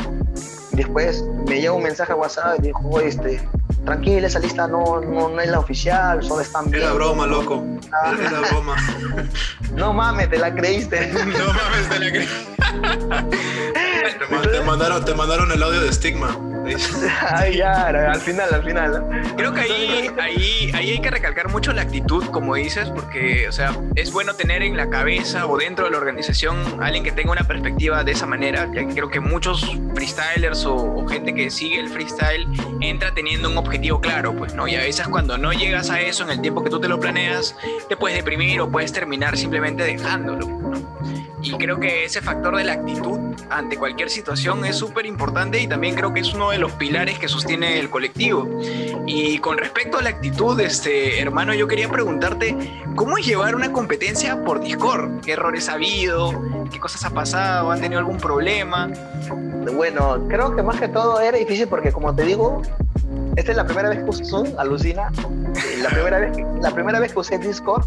después 0.71 1.23
me 1.47 1.59
llegó 1.59 1.75
un 1.75 1.83
mensaje 1.83 2.11
a 2.13 2.15
WhatsApp 2.15 2.59
y 2.59 2.67
dijo, 2.67 2.99
este, 2.99 3.41
tranquila, 3.85 4.27
esa 4.27 4.39
lista 4.39 4.67
no, 4.67 4.99
no, 5.01 5.39
es 5.39 5.49
la 5.49 5.59
oficial, 5.59 6.23
solo 6.23 6.41
están 6.41 6.69
bien. 6.69 6.83
Era 6.83 6.93
broma, 6.93 7.25
loco. 7.25 7.65
Ah. 7.91 8.13
Era 8.19 8.41
broma. 8.41 8.75
no 9.73 9.93
mames, 9.93 10.29
te 10.29 10.37
la 10.37 10.53
creíste. 10.53 11.07
no 11.13 11.23
mames, 11.23 11.89
te 11.89 11.99
la 11.99 12.09
creíste. 12.11 12.35
te, 14.51 14.61
mandaron, 14.61 15.05
te 15.05 15.13
mandaron 15.13 15.51
el 15.51 15.63
audio 15.63 15.81
de 15.81 15.93
Stigma. 15.93 16.37
Ay, 17.31 17.57
ya, 17.57 17.87
al 17.87 18.21
final, 18.21 18.53
al 18.53 18.63
final. 18.63 19.33
Creo 19.35 19.53
que 19.53 19.61
ahí, 19.61 20.09
ahí, 20.19 20.71
ahí 20.73 20.91
hay 20.91 20.99
que 20.99 21.09
recalcar 21.09 21.49
mucho 21.49 21.73
la 21.73 21.83
actitud, 21.83 22.25
como 22.25 22.55
dices, 22.55 22.89
porque, 22.89 23.47
o 23.47 23.51
sea, 23.51 23.75
es 23.95 24.11
bueno 24.11 24.33
tener 24.35 24.61
en 24.61 24.75
la 24.75 24.89
cabeza 24.89 25.47
o 25.47 25.57
dentro 25.57 25.85
de 25.85 25.91
la 25.91 25.97
organización 25.97 26.57
alguien 26.81 27.03
que 27.03 27.11
tenga 27.11 27.31
una 27.31 27.43
perspectiva 27.43 28.03
de 28.03 28.11
esa 28.11 28.25
manera, 28.25 28.67
ya 28.73 28.85
que 28.87 28.93
creo 28.93 29.09
que 29.09 29.19
muchos 29.19 29.69
freestylers 29.93 30.65
o, 30.65 31.05
gente 31.07 31.33
que 31.33 31.49
sigue 31.49 31.79
el 31.79 31.89
freestyle 31.89 32.47
entra 32.81 33.13
teniendo 33.13 33.49
un 33.49 33.57
objetivo 33.57 34.01
claro, 34.01 34.33
pues, 34.33 34.53
¿no? 34.53 34.67
Y 34.67 34.75
a 34.75 34.81
veces 34.81 35.07
cuando 35.07 35.37
no 35.37 35.53
llegas 35.53 35.89
a 35.89 36.01
eso 36.01 36.23
en 36.23 36.31
el 36.31 36.41
tiempo 36.41 36.63
que 36.63 36.69
tú 36.69 36.79
te 36.79 36.87
lo 36.87 36.99
planeas, 36.99 37.55
te 37.87 37.95
puedes 37.95 38.17
deprimir 38.17 38.59
o 38.61 38.69
puedes 38.69 38.91
terminar 38.91 39.37
simplemente 39.37 39.83
dejándolo, 39.83 40.45
¿no? 40.45 40.96
Y 41.41 41.51
creo 41.51 41.79
que 41.79 42.05
ese 42.05 42.21
factor 42.21 42.57
de 42.57 42.63
la 42.63 42.73
actitud 42.73 43.19
ante 43.49 43.77
cualquier 43.77 44.09
situación 44.09 44.65
es 44.65 44.75
súper 44.75 45.05
importante 45.05 45.59
y 45.59 45.67
también 45.67 45.95
creo 45.95 46.13
que 46.13 46.21
es 46.21 46.33
uno 46.33 46.49
de 46.49 46.57
los 46.57 46.71
pilares 46.73 47.19
que 47.19 47.27
sostiene 47.27 47.79
el 47.79 47.89
colectivo. 47.89 48.49
Y 49.05 49.37
con 49.39 49.57
respecto 49.57 49.97
a 49.97 50.01
la 50.01 50.09
actitud, 50.09 50.59
este, 50.59 51.21
hermano, 51.21 51.53
yo 51.53 51.67
quería 51.67 51.89
preguntarte, 51.89 52.55
¿cómo 52.95 53.17
es 53.17 53.25
llevar 53.25 53.55
una 53.55 53.71
competencia 53.71 54.43
por 54.43 54.61
Discord? 54.61 55.21
¿Qué 55.21 55.33
errores 55.33 55.69
ha 55.69 55.73
habido? 55.73 56.67
¿Qué 56.71 56.79
cosas 56.79 57.05
ha 57.05 57.11
pasado? 57.11 57.71
¿Han 57.71 57.81
tenido 57.81 57.99
algún 57.99 58.17
problema? 58.17 58.89
Bueno, 59.75 60.25
creo 60.27 60.55
que 60.55 60.63
más 60.63 60.79
que 60.79 60.87
todo 60.87 61.19
era 61.19 61.37
difícil 61.37 61.67
porque 61.67 61.91
como 61.91 62.15
te 62.15 62.23
digo, 62.23 62.61
esta 63.35 63.51
es 63.51 63.57
la 63.57 63.65
primera 63.65 63.89
vez 63.89 63.99
que 63.99 64.09
usé 64.09 64.25
Zoom, 64.25 64.47
alucina. 64.57 65.11
La 65.81 65.89
primera 65.89 66.19
vez, 66.19 66.37
la 66.61 66.71
primera 66.71 66.99
vez 66.99 67.13
que 67.13 67.19
usé 67.19 67.37
Discord 67.37 67.85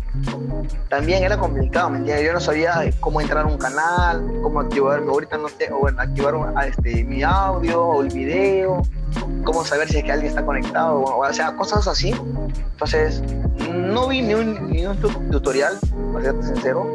también 0.88 1.24
era 1.24 1.36
complicado, 1.36 1.90
¿me 1.90 1.98
entiendes? 1.98 2.26
Yo 2.26 2.32
no 2.32 2.40
sabía 2.40 2.90
cómo 3.00 3.20
entrar 3.20 3.44
a 3.44 3.48
un 3.48 3.58
canal, 3.58 4.22
cómo 4.42 4.60
activar, 4.60 5.00
ahorita 5.00 5.38
no 5.38 5.48
sé, 5.48 5.70
o 5.72 5.80
bueno, 5.80 6.00
activar 6.00 6.34
a 6.54 6.66
este, 6.66 7.04
mi 7.04 7.22
audio 7.22 7.82
o 7.82 8.02
el 8.02 8.08
video, 8.08 8.82
cómo 9.44 9.64
saber 9.64 9.88
si 9.88 9.98
es 9.98 10.04
que 10.04 10.12
alguien 10.12 10.30
está 10.30 10.44
conectado, 10.44 11.02
o, 11.02 11.32
sea, 11.32 11.54
cosas 11.56 11.86
así. 11.86 12.14
Entonces, 12.72 13.22
no 13.72 14.08
vi 14.08 14.22
ni 14.22 14.34
un, 14.34 14.70
ni 14.70 14.86
un 14.86 14.96
tutorial, 15.30 15.78
para 16.12 16.24
ser 16.24 16.44
sincero, 16.44 16.92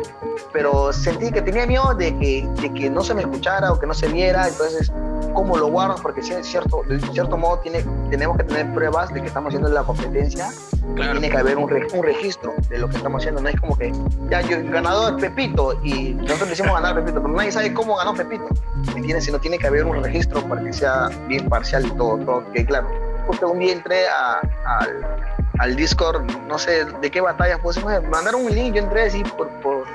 pero 0.51 0.91
sentí 0.93 1.31
que 1.31 1.41
tenía 1.41 1.65
miedo 1.65 1.93
de 1.95 2.17
que, 2.17 2.47
de 2.61 2.73
que 2.73 2.89
no 2.89 3.03
se 3.03 3.13
me 3.13 3.21
escuchara 3.21 3.71
o 3.71 3.79
que 3.79 3.87
no 3.87 3.93
se 3.93 4.07
viera, 4.07 4.47
entonces 4.47 4.91
cómo 5.35 5.57
lo 5.57 5.67
guardo, 5.67 5.95
porque 6.01 6.23
si 6.23 6.33
es 6.33 6.47
cierto, 6.47 6.81
de 6.87 6.99
cierto 7.11 7.37
modo 7.37 7.59
tiene, 7.59 7.85
tenemos 8.09 8.37
que 8.37 8.43
tener 8.45 8.73
pruebas 8.73 9.13
de 9.13 9.21
que 9.21 9.27
estamos 9.27 9.49
haciendo 9.49 9.69
la 9.69 9.83
competencia. 9.83 10.49
Tiene 10.95 11.29
que 11.29 11.37
haber 11.37 11.57
un, 11.57 11.71
un, 11.71 12.03
registro 12.03 12.53
de 12.69 12.77
lo 12.77 12.87
que 12.89 12.97
estamos 12.97 13.21
haciendo. 13.21 13.41
No 13.41 13.49
es 13.49 13.59
como 13.59 13.77
que 13.77 13.91
ya 14.29 14.41
yo 14.41 14.57
ganador 14.71 15.17
Pepito 15.17 15.77
y 15.83 16.13
nosotros 16.13 16.49
decimos 16.49 16.73
ganar 16.73 16.95
Pepito, 16.95 17.21
pero 17.21 17.33
nadie 17.33 17.51
sabe 17.51 17.73
cómo 17.73 17.97
ganó 17.97 18.13
Pepito. 18.13 18.47
¿Me 18.93 18.99
entiendes? 18.99 19.25
Sino 19.25 19.39
tiene 19.39 19.57
que 19.57 19.67
haber 19.67 19.85
un 19.85 20.01
registro 20.01 20.41
para 20.47 20.63
que 20.63 20.71
sea 20.71 21.09
bien 21.27 21.49
parcial 21.49 21.85
y 21.85 21.91
todo. 21.91 22.04
Todo 22.25 22.43
que 22.51 22.65
claro, 22.65 22.87
justo 23.27 23.49
un 23.49 23.59
día 23.59 23.73
entré 23.73 24.07
a, 24.07 24.39
al, 24.65 25.17
al 25.59 25.75
Discord, 25.75 26.23
no 26.47 26.57
sé 26.57 26.85
de 26.85 27.11
qué 27.11 27.21
batallas 27.21 27.59
pusimos, 27.59 27.91
mandaron 28.09 28.45
un 28.45 28.53
link, 28.53 28.75
yo 28.75 28.83
entré 28.83 29.03
así 29.03 29.23
por, 29.23 29.49
por 29.61 29.85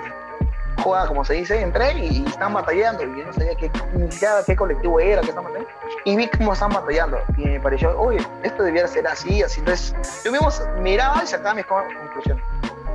juega, 0.83 1.07
como 1.07 1.25
se 1.25 1.35
dice, 1.35 1.61
entré 1.61 1.93
y, 1.99 2.25
están 2.27 2.53
batallando. 2.53 3.05
Y 3.05 3.19
yo 3.19 3.27
no 3.27 3.33
sabía 3.33 3.55
qué, 3.55 3.71
qué 4.47 4.57
colectivo 4.57 5.01
era, 5.01 5.21
qué 5.23 5.29
estaban 5.29 5.53
batallando. 5.53 5.71
Y 6.05 6.17
vi 6.17 6.29
cómo 6.29 6.53
están 6.53 6.71
batallando. 6.71 7.19
Y 7.37 7.45
me 7.45 7.61
pareció, 7.61 7.99
oye, 7.99 8.27
esto 8.43 8.63
debiera 8.63 8.89
ser 8.89 9.07
así, 9.07 9.43
así. 9.43 9.61
Entonces, 9.61 9.95
yo 10.25 10.33
mismo 10.33 10.49
miraba 10.81 11.23
y 11.23 11.27
sacaba 11.27 11.55
mis 11.55 11.67
conclusiones. 11.67 12.45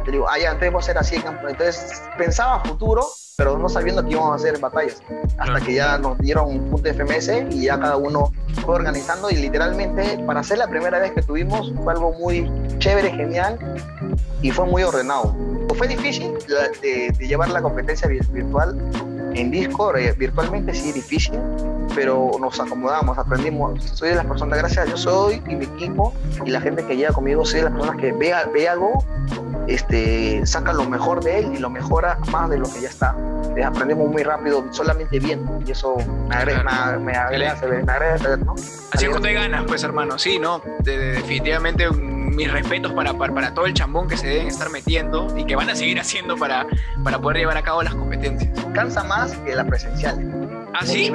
Te 0.04 0.12
digo, 0.12 0.28
ah, 0.30 0.38
ya, 0.38 0.52
entonces 0.52 0.76
a 0.76 0.82
ser 0.82 0.98
así. 0.98 1.16
Entonces, 1.16 2.04
pensaba 2.18 2.60
futuro, 2.62 3.08
pero 3.38 3.58
no 3.58 3.68
sabiendo 3.70 4.04
que 4.04 4.12
íbamos 4.12 4.32
a 4.32 4.36
hacer 4.36 4.60
batallas. 4.60 5.02
Hasta 5.38 5.60
que 5.62 5.76
ya 5.76 5.98
nos 5.98 6.18
dieron 6.20 6.48
un 6.50 6.70
punto 6.70 6.90
FMS 6.90 7.30
y 7.52 7.66
ya 7.66 7.80
cada 7.80 7.98
uno 7.98 8.32
fue 8.64 8.76
organizando. 8.76 9.30
Y 9.30 9.36
literalmente, 9.36 10.20
para 10.26 10.44
ser 10.44 10.60
la 10.60 10.68
primera 10.68 11.00
vez 11.00 11.12
que 11.12 11.22
tuvimos, 11.22 11.74
fue 11.84 11.94
algo 11.94 12.14
muy 12.14 12.50
chévere, 12.80 13.12
genial 13.12 13.60
y 14.42 14.52
fue 14.52 14.66
muy 14.66 14.84
ordenado 14.84 15.36
fue 15.76 15.88
difícil 15.88 16.34
de, 16.82 17.14
llevar 17.20 17.50
la 17.50 17.62
competencia 17.62 18.08
virtual 18.08 18.78
en 19.34 19.52
Discord, 19.52 19.98
eh, 19.98 20.14
virtualmente 20.18 20.74
sí 20.74 20.92
difícil, 20.94 21.38
pero 21.94 22.32
nos 22.40 22.60
acomodamos, 22.60 23.18
aprendimos. 23.18 23.84
Soy 23.84 24.10
de 24.10 24.16
las 24.16 24.26
personas, 24.26 24.60
gracias 24.60 24.86
Dios 24.86 25.02
soy 25.02 25.42
y 25.50 25.56
mi 25.56 25.66
equipo 25.66 26.14
y 26.46 26.50
la 26.52 26.62
gente 26.62 26.86
que 26.86 26.96
llega 26.96 27.12
conmigo, 27.12 27.46
soy 27.46 27.60
de 27.60 27.66
las 27.66 27.74
personas 27.74 27.98
que 27.98 28.14
ve, 28.14 28.34
ve 28.54 28.70
algo, 28.70 29.04
este, 29.68 30.46
saca 30.46 30.74
lo 30.74 30.86
mejor 30.86 31.24
de 31.24 31.40
él 31.40 31.54
y 31.56 31.58
lo 31.60 31.70
mejora 31.70 32.18
más 32.32 32.50
de 32.50 32.58
lo 32.58 32.72
que 32.72 32.82
ya 32.82 32.90
está. 32.90 33.16
Eh, 33.56 33.64
aprendemos 33.64 34.10
muy 34.10 34.24
rápido, 34.24 34.66
solamente 34.72 35.20
bien, 35.20 35.48
y 35.66 35.72
eso 35.72 35.96
me 36.28 36.36
agrega, 36.36 36.64
me, 37.00 37.14
agrega, 37.14 37.56
me 37.62 37.92
agrega, 37.92 38.38
¿no? 38.38 38.56
Así 38.92 39.06
es 39.06 39.22
te 39.22 39.34
ganas, 39.34 39.64
pues 39.66 39.84
hermano, 39.84 40.18
sí, 40.18 40.40
¿no? 40.40 40.62
definitivamente 40.84 41.90
mis 41.90 42.52
respetos 42.52 42.92
para, 42.92 43.14
para, 43.14 43.54
todo 43.54 43.66
el 43.66 43.74
chambón 43.74 44.08
que 44.08 44.18
se 44.18 44.28
deben 44.28 44.48
estar 44.48 44.70
metiendo 44.70 45.28
y 45.38 45.46
que 45.46 45.56
van 45.56 45.70
a 45.70 45.76
seguir 45.76 46.00
haciendo 46.00 46.36
para, 46.38 46.68
para 47.04 47.20
poder 47.20 47.38
llevar 47.38 47.58
a 47.58 47.64
cabo 47.64 47.82
las 47.82 47.96
competencias. 47.96 48.52
Cansa 48.74 49.04
más 49.04 49.34
que 49.38 49.56
la 49.56 49.66
presencial. 49.66 50.45
¿Ah, 50.78 50.86
sí? 50.86 51.10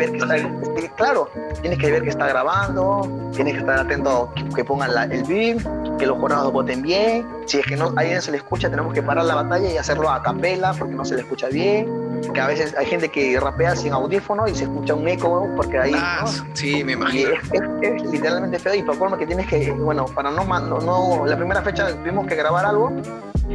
claro, 0.96 1.29
tienes 1.61 1.79
que 1.79 1.90
ver 1.90 2.03
que 2.03 2.09
está 2.09 2.27
grabando, 2.27 3.31
tienes 3.35 3.55
que 3.55 3.61
estar 3.61 3.79
atento 3.79 4.33
que, 4.35 4.49
que 4.49 4.64
pongan 4.64 5.12
el 5.12 5.23
beam, 5.25 5.59
que 5.99 6.07
los 6.07 6.18
jurados 6.18 6.51
voten 6.51 6.81
bien. 6.81 7.27
Si 7.44 7.59
es 7.59 7.66
que 7.66 7.77
no, 7.77 7.92
a 7.96 8.01
alguien 8.01 8.23
se 8.23 8.31
le 8.31 8.38
escucha, 8.38 8.70
tenemos 8.70 8.94
que 8.94 9.03
parar 9.03 9.25
la 9.27 9.35
batalla 9.35 9.70
y 9.70 9.77
hacerlo 9.77 10.09
a 10.09 10.23
capela 10.23 10.73
porque 10.73 10.94
no 10.94 11.05
se 11.05 11.16
le 11.16 11.23
escucha 11.23 11.49
bien 11.49 12.11
que 12.33 12.40
a 12.40 12.46
veces 12.46 12.75
hay 12.77 12.87
gente 12.87 13.09
que 13.09 13.38
rapea 13.40 13.75
sin 13.77 13.92
audífono 13.92 14.46
y 14.46 14.55
se 14.55 14.64
escucha 14.64 14.94
un 14.94 15.09
eco 15.09 15.49
porque 15.57 15.79
ahí 15.79 15.92
ah, 15.94 16.25
sí 16.53 16.85
me 16.85 16.92
imagino 16.92 17.31
es, 17.33 18.03
literalmente 18.05 18.59
feo 18.59 18.75
y 18.75 18.83
por 18.83 18.96
forma 18.96 19.18
que 19.18 19.27
tienes 19.27 19.46
que 19.46 19.70
bueno 19.73 20.05
para 20.07 20.31
no, 20.31 20.44
no, 20.44 20.81
no 20.81 21.27
la 21.27 21.37
primera 21.37 21.62
fecha 21.62 21.88
tuvimos 21.96 22.27
que 22.27 22.35
grabar 22.37 22.66
algo 22.66 22.92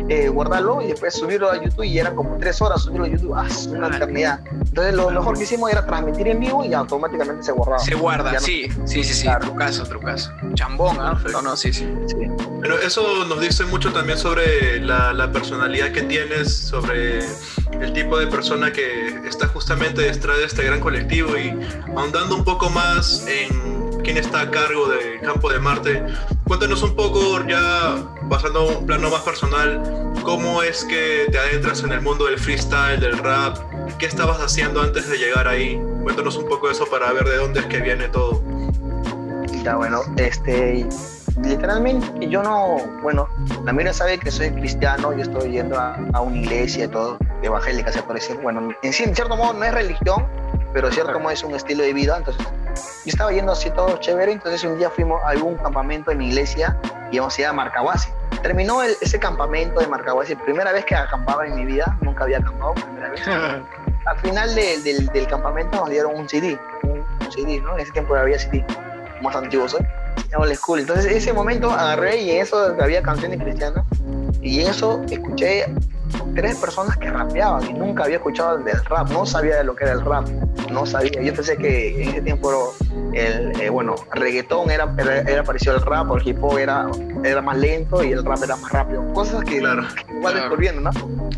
eh, 0.10 0.29
guardarlo 0.29 0.81
y 0.81 0.88
después 0.88 1.13
subirlo 1.13 1.49
a 1.49 1.62
YouTube 1.62 1.84
y 1.84 1.97
era 1.97 2.13
como 2.13 2.38
tres 2.38 2.62
horas 2.62 2.84
subirlo 2.84 3.05
a 3.05 3.10
YouTube, 3.10 3.34
ah, 3.36 3.47
una 3.69 3.88
eternidad. 3.88 4.39
Entonces 4.51 4.93
lo 4.93 5.10
mejor 5.10 5.38
que 5.38 5.43
hicimos 5.43 5.71
era 5.71 5.86
transmitir 5.86 6.27
en 6.27 6.39
vivo 6.39 6.63
y 6.65 6.73
automáticamente 6.73 7.43
se 7.43 7.51
guardaba. 7.51 7.79
Se 7.79 7.95
guarda, 7.95 8.39
sí, 8.39 8.67
sí, 8.86 9.03
sí, 9.03 9.13
sí, 9.13 9.27
trucazo, 9.39 9.84
trucazo. 9.84 10.31
Chambón, 10.53 10.97
¿ah? 10.99 11.19
No, 11.31 11.41
no, 11.41 11.55
sí, 11.55 11.73
sí, 11.73 11.88
Pero 12.62 12.79
eso 12.79 13.25
nos 13.25 13.39
dice 13.39 13.65
mucho 13.65 13.91
también 13.93 14.17
sobre 14.17 14.79
la, 14.79 15.13
la 15.13 15.31
personalidad 15.31 15.91
que 15.91 16.03
tienes, 16.03 16.53
sobre 16.53 17.19
el 17.81 17.93
tipo 17.93 18.17
de 18.17 18.27
persona 18.27 18.71
que 18.71 19.08
está 19.27 19.47
justamente 19.47 20.01
detrás 20.01 20.38
de 20.38 20.45
este 20.45 20.63
gran 20.63 20.79
colectivo 20.79 21.38
y 21.38 21.53
ahondando 21.95 22.36
un 22.36 22.43
poco 22.43 22.69
más 22.69 23.25
en 23.27 23.74
quién 24.05 24.17
está 24.17 24.41
a 24.41 24.51
cargo 24.51 24.87
del 24.87 25.19
campo 25.21 25.51
de 25.51 25.59
Marte. 25.59 26.05
Cuéntanos 26.45 26.83
un 26.83 26.95
poco, 26.95 27.43
ya 27.47 27.95
pasando 28.29 28.59
a 28.59 28.77
un 28.77 28.85
plano 28.85 29.09
más 29.09 29.21
personal, 29.21 30.13
cómo 30.23 30.61
es 30.61 30.85
que 30.85 31.25
te 31.31 31.39
adentras 31.39 31.83
en 31.83 31.91
el 31.91 32.01
mundo 32.01 32.25
del 32.25 32.37
freestyle, 32.37 32.99
del 32.99 33.17
rap, 33.17 33.57
qué 33.97 34.05
estabas 34.05 34.39
haciendo 34.39 34.81
antes 34.81 35.09
de 35.09 35.17
llegar 35.17 35.47
ahí. 35.47 35.81
Cuéntanos 36.03 36.37
un 36.37 36.47
poco 36.47 36.69
eso 36.69 36.85
para 36.85 37.11
ver 37.13 37.25
de 37.25 37.37
dónde 37.37 37.61
es 37.61 37.65
que 37.65 37.79
viene 37.79 38.07
todo. 38.09 38.43
Ya, 39.63 39.75
bueno, 39.75 40.01
este, 40.17 40.87
literalmente 41.41 42.29
yo 42.29 42.43
no, 42.43 42.77
bueno, 43.01 43.27
la 43.65 43.73
mía 43.73 43.91
sabe 43.91 44.19
que 44.19 44.29
soy 44.29 44.51
cristiano, 44.51 45.13
yo 45.13 45.23
estoy 45.23 45.53
yendo 45.53 45.79
a, 45.79 46.21
una 46.21 46.37
iglesia 46.37 46.85
y 46.85 46.87
todo, 46.89 47.17
evangélica 47.41 47.91
se 47.91 48.03
puede 48.03 48.19
decir, 48.19 48.37
bueno, 48.43 48.69
en, 48.83 48.93
cierto 48.93 49.35
modo 49.35 49.53
no 49.53 49.65
es 49.65 49.73
religión, 49.73 50.27
pero 50.73 50.91
cierto 50.91 51.19
modo 51.19 51.31
es 51.31 51.43
un 51.43 51.55
estilo 51.55 51.81
de 51.81 51.93
vida, 51.93 52.17
entonces 52.17 52.45
yo 52.75 53.09
estaba 53.09 53.31
yendo 53.31 53.51
así 53.51 53.69
todo 53.71 53.97
chévere, 53.97 54.31
entonces 54.31 54.63
un 54.63 54.77
día 54.77 54.89
fuimos 54.89 55.21
a 55.23 55.29
algún 55.29 55.55
campamento 55.55 56.11
en 56.11 56.19
mi 56.19 56.27
iglesia 56.27 56.77
y 57.11 57.15
íbamos 57.15 57.38
a 57.38 57.41
ir 57.41 57.47
a 57.47 57.53
Marcahuasi. 57.53 58.09
Terminó 58.41 58.83
ese 58.83 59.19
campamento 59.19 59.79
de 59.79 59.88
Marcahuasi, 59.88 60.35
primera 60.35 60.71
vez 60.71 60.85
que 60.85 60.95
acampaba 60.95 61.47
en 61.47 61.55
mi 61.55 61.65
vida, 61.65 61.97
nunca 62.01 62.23
había 62.23 62.39
acampado, 62.39 62.73
primera 62.73 63.09
vez. 63.09 63.21
Al 64.05 64.19
final 64.19 64.53
del, 64.53 65.07
del, 65.07 65.27
campamento 65.27 65.77
nos 65.77 65.89
dieron 65.89 66.15
un 66.15 66.29
CD, 66.29 66.59
un, 66.83 66.99
un, 66.99 67.31
CD, 67.31 67.59
¿no? 67.59 67.73
En 67.73 67.79
ese 67.79 67.91
tiempo 67.91 68.13
había 68.13 68.38
CD, 68.38 68.63
más 69.19 69.35
antiguo 69.35 69.67
soy 69.67 69.83
school. 70.55 70.79
Entonces, 70.79 71.05
ese 71.05 71.33
momento 71.33 71.71
agarré 71.71 72.21
y 72.21 72.31
en 72.31 72.41
eso 72.41 72.75
había 72.79 73.01
canciones 73.01 73.41
cristianas. 73.41 73.85
Y 74.41 74.61
en 74.61 74.67
eso 74.67 75.03
escuché 75.09 75.65
tres 76.35 76.57
personas 76.57 76.97
que 76.97 77.09
rapeaban 77.09 77.65
y 77.65 77.73
nunca 77.73 78.03
había 78.03 78.17
escuchado 78.17 78.57
del 78.57 78.83
rap, 78.85 79.09
no 79.09 79.25
sabía 79.25 79.57
de 79.57 79.63
lo 79.63 79.75
que 79.75 79.85
era 79.85 79.93
el 79.93 80.01
rap, 80.01 80.27
no 80.71 80.85
sabía. 80.85 81.21
Yo 81.21 81.33
pensé 81.33 81.57
que 81.57 82.01
en 82.01 82.09
ese 82.09 82.21
tiempo 82.21 82.73
el, 83.13 83.59
eh, 83.61 83.69
bueno, 83.69 83.95
reggaetón 84.11 84.69
era, 84.69 84.93
era, 84.97 85.43
parecido 85.43 85.75
al 85.75 85.81
rap, 85.81 86.11
el 86.15 86.27
hip 86.27 86.43
hop 86.43 86.57
era, 86.57 86.87
era 87.23 87.41
más 87.41 87.57
lento 87.57 88.03
y 88.03 88.11
el 88.11 88.23
rap 88.23 88.43
era 88.43 88.55
más 88.57 88.71
rápido. 88.71 89.13
Cosas 89.13 89.43
que, 89.43 89.55
igual 89.55 89.87
claro. 90.21 90.39
descubriendo, 90.39 90.81
¿no? 90.81 90.91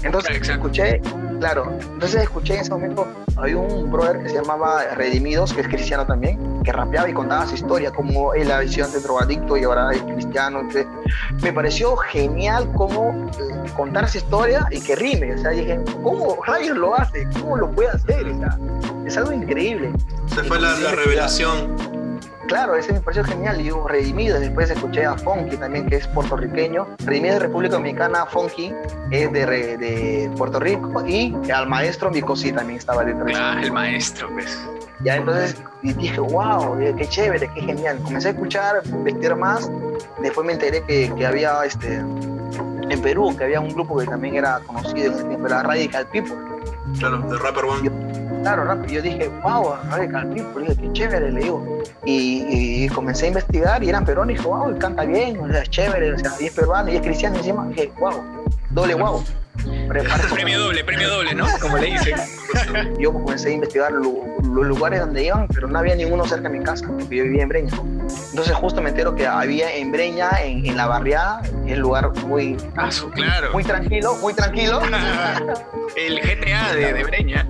Entonces 0.04 0.50
escuché, 0.50 1.02
claro, 1.40 1.78
entonces 1.80 2.24
escuché 2.24 2.56
en 2.56 2.62
ese 2.62 2.72
momento, 2.72 3.08
hay 3.38 3.54
un 3.54 3.92
brother 3.92 4.22
que 4.24 4.30
se 4.30 4.36
llamaba 4.36 4.84
Redimidos, 4.96 5.54
que 5.54 5.62
es 5.62 5.68
cristiano 5.68 6.06
también, 6.06 6.64
que 6.64 6.72
rapeaba 6.72 7.10
y 7.10 7.14
contaba 7.14 7.46
su 7.48 7.56
historia, 7.56 7.92
como 7.92 8.34
él 8.34 8.48
la 8.48 8.60
visión 8.60 8.92
de 8.92 9.00
drogadicto 9.00 9.58
y 9.58 9.64
ahora 9.64 9.92
es 9.92 10.02
cristiano. 10.04 10.60
Entonces, 10.60 10.88
me 11.42 11.54
pareció 11.54 11.96
genial 11.98 12.72
cómo 12.76 13.30
eh, 13.40 13.72
contar 13.76 14.06
esa 14.06 14.18
historia 14.18 14.68
y 14.72 14.82
que 14.82 14.96
rime. 14.96 15.34
O 15.34 15.38
sea, 15.38 15.52
dije, 15.52 15.80
¿cómo 16.04 16.38
rayos 16.46 16.78
lo 16.78 16.96
hace? 16.96 17.28
¿Cómo 17.40 17.58
lo 17.58 17.72
puede 17.72 17.90
hacer? 17.90 18.28
O 18.28 18.40
sea, 18.40 18.58
es 19.06 19.18
algo 19.18 19.32
increíble. 19.32 19.92
Se 20.34 20.44
fue 20.44 20.60
la, 20.60 20.78
la 20.80 20.92
revelación. 20.92 21.97
Claro, 22.48 22.76
ese 22.76 22.94
me 22.94 23.02
pareció 23.02 23.24
genial. 23.24 23.60
Y 23.60 23.64
digo, 23.64 23.88
Redimido, 23.88 24.40
después 24.40 24.70
escuché 24.70 25.06
a 25.06 25.18
Funky 25.18 25.58
también, 25.58 25.88
que 25.88 25.98
es 25.98 26.08
puertorriqueño. 26.08 26.88
Redimido 27.06 27.34
de 27.36 27.40
República 27.40 27.76
Dominicana, 27.76 28.26
Funky 28.26 28.74
es 29.12 29.32
de, 29.32 29.46
de 29.78 30.32
Puerto 30.38 30.60
Rico. 30.60 31.06
Y 31.06 31.36
al 31.52 31.68
maestro 31.68 32.10
Micosí 32.10 32.52
también 32.52 32.80
estaba 32.80 33.04
dentro. 33.04 33.26
Ah, 33.36 33.60
el 33.62 33.72
maestro, 33.72 34.30
pues. 34.34 34.58
Ya 35.04 35.18
entonces 35.18 35.62
dije, 35.84 36.20
wow, 36.20 36.80
eh, 36.80 36.96
qué 36.98 37.08
chévere, 37.08 37.50
qué 37.54 37.62
genial. 37.62 38.00
Comencé 38.02 38.30
a 38.30 38.32
escuchar, 38.32 38.82
investigar 38.86 39.36
más. 39.36 39.70
Después 40.22 40.46
me 40.46 40.54
enteré 40.54 40.84
que, 40.84 41.14
que 41.16 41.26
había 41.26 41.64
este, 41.66 41.98
en 41.98 43.02
Perú, 43.02 43.36
que 43.38 43.44
había 43.44 43.60
un 43.60 43.70
grupo 43.70 43.98
que 43.98 44.06
también 44.06 44.36
era 44.36 44.60
conocido 44.66 45.08
en 45.08 45.14
ese 45.14 45.24
tiempo, 45.26 45.48
era 45.48 45.64
Radical 45.64 46.08
People. 46.08 46.36
Claro, 46.98 47.20
de 47.20 47.38
Rapper 47.38 47.66
One 47.66 48.17
claro, 48.42 48.86
Yo 48.88 49.02
dije, 49.02 49.30
wow, 49.44 49.76
Radical 49.90 50.30
People, 50.30 50.64
dije, 50.68 50.82
qué 50.82 50.94
chévere, 50.94 51.32
le 51.32 51.42
digo. 51.42 51.82
Y, 52.06 52.88
comencé 52.90 53.26
a 53.26 53.28
investigar 53.30 53.84
y 53.84 53.90
eran 53.90 54.06
peruanos 54.06 54.34
y 54.34 54.38
dije, 54.38 54.48
wow, 54.48 54.78
canta 54.80 55.04
bien, 55.04 55.40
o 55.40 55.48
sea, 55.48 55.62
es 55.62 55.70
chévere, 55.70 56.14
o 56.14 56.18
sea, 56.18 56.32
y 56.40 56.46
es 56.46 56.54
peruano 56.54 56.92
y 56.92 56.96
es 56.96 57.02
cristiano 57.02 57.38
encima. 57.38 57.68
Dije, 57.68 57.92
wow, 58.00 58.24
doble 58.70 58.96
wow. 58.96 59.24
premio 60.34 60.60
doble, 60.60 60.84
premio 60.84 61.10
doble, 61.10 61.36
¿no? 61.36 61.46
Como 61.62 61.78
le 61.78 61.88
dicen. 61.88 62.16
Yo 63.00 63.12
comencé 63.14 63.50
a 63.50 63.52
investigar 63.52 63.92
los 63.92 64.66
lugares 64.66 65.02
donde 65.02 65.26
iban, 65.26 65.48
pero 65.48 65.68
no 65.68 65.80
había 65.80 65.96
ninguno 65.96 66.26
cerca 66.26 66.50
de 66.50 66.58
mi 66.58 66.64
casa, 66.64 66.88
porque 66.88 67.18
yo 67.18 67.24
vivía 67.24 67.44
en 67.44 67.50
Breña. 67.50 67.72
Entonces 68.30 68.56
justo 68.56 68.82
me 68.82 68.90
entero 68.90 69.14
que 69.16 69.28
había 69.28 69.72
en 69.76 69.92
Breña, 69.92 70.30
en, 70.42 70.76
la 70.76 70.88
barriada, 70.88 71.42
el 71.68 71.80
lugar 71.80 72.12
muy, 72.26 72.58
ah, 72.78 72.90
claro. 73.14 73.52
muy 73.54 73.64
tranquilo, 73.64 74.16
muy 74.16 74.34
tranquilo. 74.34 74.82
el 75.96 76.20
GTA 76.20 76.74
de, 76.74 76.94
de 76.94 77.04
Breña 77.04 77.46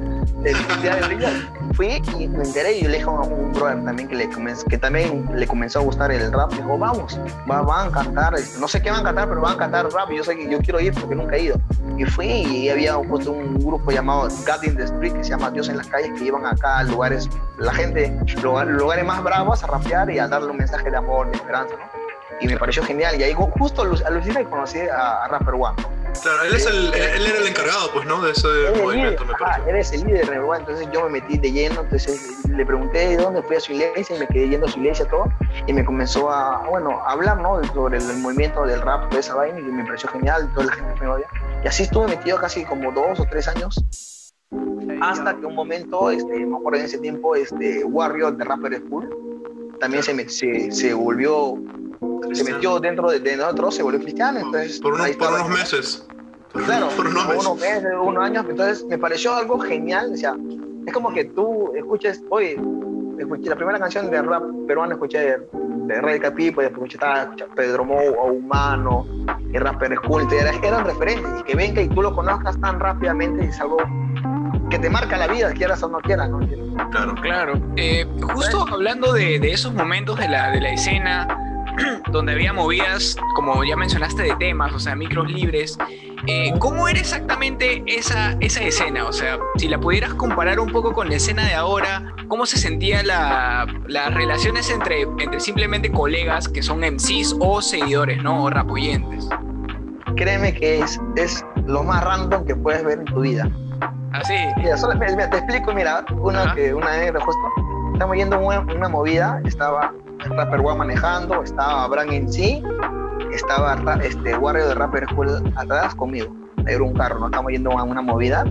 fui 1.74 2.02
y 2.18 2.28
me 2.28 2.44
enteré 2.44 2.78
y 2.78 2.84
yo 2.84 2.90
le 2.90 2.98
dije 2.98 3.10
a 3.10 3.12
un 3.12 3.54
brother 3.54 3.84
también 3.84 4.08
que, 4.08 4.16
le 4.16 4.30
que 4.70 4.78
también 4.78 5.30
le 5.34 5.48
comenzó 5.48 5.80
a 5.80 5.82
gustar 5.84 6.12
el 6.12 6.32
rap. 6.32 6.52
Dijo, 6.54 6.78
vamos, 6.78 7.20
va, 7.50 7.62
van 7.62 7.90
a 7.90 7.92
cantar, 7.92 8.36
este, 8.36 8.60
no 8.60 8.68
sé 8.68 8.82
qué 8.82 8.92
van 8.92 9.02
a 9.02 9.04
cantar, 9.04 9.30
pero 9.30 9.42
van 9.42 9.54
a 9.54 9.58
cantar 9.58 9.90
rap. 9.92 10.12
Y 10.12 10.18
yo 10.18 10.24
sé 10.24 10.36
que 10.36 10.50
yo 10.50 10.60
quiero 10.60 10.80
ir 10.80 10.94
porque 10.94 11.16
nunca 11.16 11.36
he 11.36 11.44
ido. 11.44 11.58
Y 11.98 12.06
fui 12.06 12.28
y 12.28 12.70
había 12.70 12.98
puesto 13.00 13.32
un 13.32 13.58
grupo 13.60 13.92
llamado 13.92 14.28
God 14.28 14.64
in 14.64 14.76
the 14.76 14.84
Street 14.84 15.14
que 15.14 15.24
se 15.24 15.32
llama 15.32 15.52
Dios 15.52 15.70
en 15.70 15.78
las 15.78 15.88
calles 15.88 16.12
que 16.18 16.26
iban 16.26 16.46
acá 16.46 16.80
a 16.80 16.84
lugares, 16.84 17.30
la 17.58 17.74
gente, 17.74 18.18
lugares, 18.42 18.74
lugares 18.74 19.06
más 19.06 19.24
bravos 19.24 19.64
a 19.64 19.68
rapear 19.68 20.10
y 20.10 20.20
a 20.20 20.28
darle 20.28 20.52
un 20.52 20.58
mensaje 20.58 20.90
de 20.90 20.98
amor, 20.98 21.30
de 21.30 21.38
esperanza, 21.38 21.76
¿no? 21.76 22.08
y 22.40 22.48
me 22.48 22.58
pareció 22.58 22.84
genial. 22.84 23.20
Y 23.20 23.24
ahí 23.24 23.34
justo 23.34 23.82
aluciné 23.82 24.42
y 24.42 24.46
conocí 24.46 24.80
a, 24.80 25.28
Rapper 25.28 25.56
One. 25.56 25.76
Claro, 26.22 26.44
él, 26.44 26.56
es 26.56 26.66
el, 26.66 26.94
él 26.94 27.26
era 27.26 27.40
el 27.40 27.48
encargado, 27.48 27.92
pues, 27.94 28.06
¿no? 28.06 28.22
De 28.22 28.32
ese 28.32 28.48
movimiento, 28.82 29.26
me 29.26 29.34
parece. 29.34 29.70
él 29.70 29.76
es 29.76 29.92
el 29.94 30.04
líder 30.06 30.30
entonces 30.58 30.88
yo 30.92 31.04
me 31.04 31.22
metí 31.22 31.38
de 31.38 31.52
lleno, 31.52 31.82
entonces 31.82 32.38
le 32.50 32.66
pregunté 32.66 33.10
de 33.10 33.18
dónde 33.18 33.42
fui 33.44 33.56
a 33.56 33.60
su 33.60 33.74
iglesia 33.74 34.16
y 34.16 34.20
me 34.20 34.28
quedé 34.28 34.50
yendo 34.50 34.66
a 34.68 34.72
su 34.72 34.80
iglesia 34.80 35.06
todo, 35.06 35.26
y 35.66 35.74
me 35.74 35.86
comenzó 35.86 36.32
a, 36.32 36.68
bueno, 36.70 37.02
a 37.06 37.12
hablar, 37.12 37.40
¿no? 37.40 37.64
Sobre 37.74 37.98
el, 37.98 38.18
movimiento 38.18 38.66
del 38.66 38.82
rap, 38.82 39.12
de 39.12 39.20
esa 39.20 39.36
vaina, 39.36 39.60
y 39.60 39.64
me 39.64 39.86
pareció 39.86 40.10
genial, 40.10 40.50
toda 40.54 40.68
la 40.68 40.74
gente 40.74 40.94
me 41.00 41.08
odia. 41.08 41.28
Y 41.64 41.68
así 41.68 41.84
estuve 41.84 42.08
metido 42.08 42.38
casi 42.38 42.66
como 42.66 42.92
dos 42.92 43.20
o 43.20 43.26
tres 43.26 43.48
años, 43.48 43.84
hasta 45.02 45.36
que 45.38 45.46
un 45.46 45.56
momento, 45.56 46.10
este, 46.10 46.46
me 46.46 46.58
acuerdo 46.58 46.80
en 46.80 46.86
ese 46.86 46.98
tiempo, 47.00 47.36
este, 47.36 47.84
Warrior 47.84 48.38
de 48.38 48.44
Rapper 48.44 48.82
School, 48.86 49.10
también 49.80 50.02
se, 50.02 50.30
se, 50.30 50.72
se 50.72 50.94
volvió 50.94 51.56
se 52.34 52.44
metió 52.44 52.80
dentro 52.80 53.10
de, 53.10 53.38
nosotros, 53.38 53.76
se 53.76 53.84
volvió 53.84 54.00
cristiano. 54.00 54.40
Entonces, 54.40 54.80
por, 54.80 54.94
unos, 54.94 55.50
meses. 55.50 56.08
Claro, 56.54 56.90
por 56.96 57.08
unos, 57.08 57.28
meses. 57.60 57.84
unos 58.02 58.24
años. 58.24 58.46
Entonces 58.50 58.86
me 58.86 58.98
pareció 58.98 59.34
algo 59.34 59.60
genial. 59.60 60.12
O 60.14 60.18
sea, 60.18 60.36
es 60.86 60.94
como 60.94 61.14
que 61.14 61.26
tú 61.26 61.74
escuches, 61.76 62.22
oye, 62.30 62.60
escuché 63.20 63.50
la 63.50 63.56
primera 63.56 63.80
canción 63.80 64.10
de 64.10 64.22
rap 64.22 64.44
peruano, 64.68 64.94
escuché 64.94 65.20
de, 65.20 65.38
de 65.88 66.02
Radical 66.02 66.34
People, 66.34 66.64
después 66.64 66.94
escuché, 66.94 67.46
Pedro 67.56 67.86
Mou, 67.86 68.16
o 68.18 68.32
Humano, 68.32 69.06
y 69.54 69.58
Rapper 69.58 69.96
School, 69.96 70.28
eran 70.32 70.86
referentes. 70.86 71.32
Y 71.40 71.44
que 71.44 71.56
venga 71.56 71.82
y 71.82 71.90
tú 71.90 72.02
lo 72.02 72.16
conozcas 72.16 72.60
tan 72.60 72.80
rápidamente 72.80 73.46
es 73.46 73.60
algo 73.60 73.78
que 74.70 74.80
te 74.80 74.90
marca 74.90 75.18
la 75.18 75.28
vida, 75.28 75.54
quieras 75.54 75.82
o 75.84 75.90
no 75.90 76.00
quieras, 76.00 76.30
¿no? 76.30 76.40
Claro, 76.92 77.16
claro. 77.22 77.54
Eh, 77.78 78.06
justo 78.34 78.66
hablando 78.70 79.14
de, 79.14 79.40
de, 79.40 79.52
esos 79.52 79.74
momentos 79.74 80.20
de 80.20 80.28
la, 80.28 80.52
de 80.52 80.62
la 80.62 80.72
escena, 80.72 81.47
donde 82.12 82.34
había 82.34 82.54
movidas, 82.54 83.16
como 83.36 83.64
ya 83.64 83.76
mencionaste, 83.76 84.24
de 84.24 84.36
temas, 84.36 84.74
o 84.74 84.80
sea, 84.80 84.96
micros 84.96 85.32
libres. 85.32 85.78
Eh, 86.26 86.52
¿Cómo 86.60 86.88
era 86.88 87.00
exactamente 87.00 87.84
esa, 87.86 88.36
esa 88.40 88.64
escena? 88.64 89.06
O 89.06 89.14
sea, 89.14 89.40
si 89.58 89.68
la 89.68 89.80
pudieras 89.80 90.14
comparar 90.14 90.60
un 90.60 90.72
poco 90.72 90.94
con 90.94 91.10
la 91.10 91.16
escena 91.16 91.46
de 91.46 91.54
ahora, 91.54 92.14
¿cómo 92.28 92.46
se 92.46 92.58
sentía 92.58 93.04
la, 93.04 93.68
las 93.88 94.14
relaciones 94.14 94.70
entre, 94.70 95.02
entre 95.02 95.40
simplemente 95.40 95.92
colegas 95.92 96.48
que 96.48 96.64
son 96.64 96.80
MCs 96.80 97.36
o 97.40 97.62
seguidores, 97.62 98.22
¿no? 98.24 98.44
O 98.44 98.50
rapoyentes. 98.50 99.30
Créeme 100.16 100.54
que 100.54 100.80
es, 100.80 101.00
es 101.16 101.46
lo 101.66 101.84
más 101.84 102.04
random 102.04 102.46
que 102.46 102.56
puedes 102.56 102.84
ver 102.84 103.00
en 103.00 103.06
tu 103.06 103.22
vida. 103.22 103.50
¿Así? 104.14 104.34
¿Ah, 104.34 104.54
mira, 104.58 105.30
te 105.30 105.38
explico, 105.38 105.74
mira, 105.74 106.04
una, 106.20 106.56
que, 106.56 106.74
una 106.74 106.98
negra 106.98 107.20
justo. 107.20 107.42
Estamos 107.94 108.16
yendo 108.16 108.40
una 108.40 108.90
movida, 108.90 109.40
estaba 109.46 109.94
Rapper 110.26 110.60
One 110.60 110.78
manejando, 110.78 111.44
estaba 111.44 111.84
Abraham 111.84 112.12
en 112.12 112.32
sí, 112.32 112.64
estaba 113.32 113.76
este 114.04 114.38
Warrior 114.38 114.70
de 114.70 114.76
Rapper 114.76 115.06
School 115.10 115.54
atrás 115.56 115.96
conmigo. 115.96 116.36
Era 116.68 116.84
un 116.84 116.94
carro, 116.94 117.20
no 117.20 117.28
estamos 117.28 117.52
yendo 117.52 117.72
a 117.72 117.84
una 117.84 118.02
movida. 118.02 118.44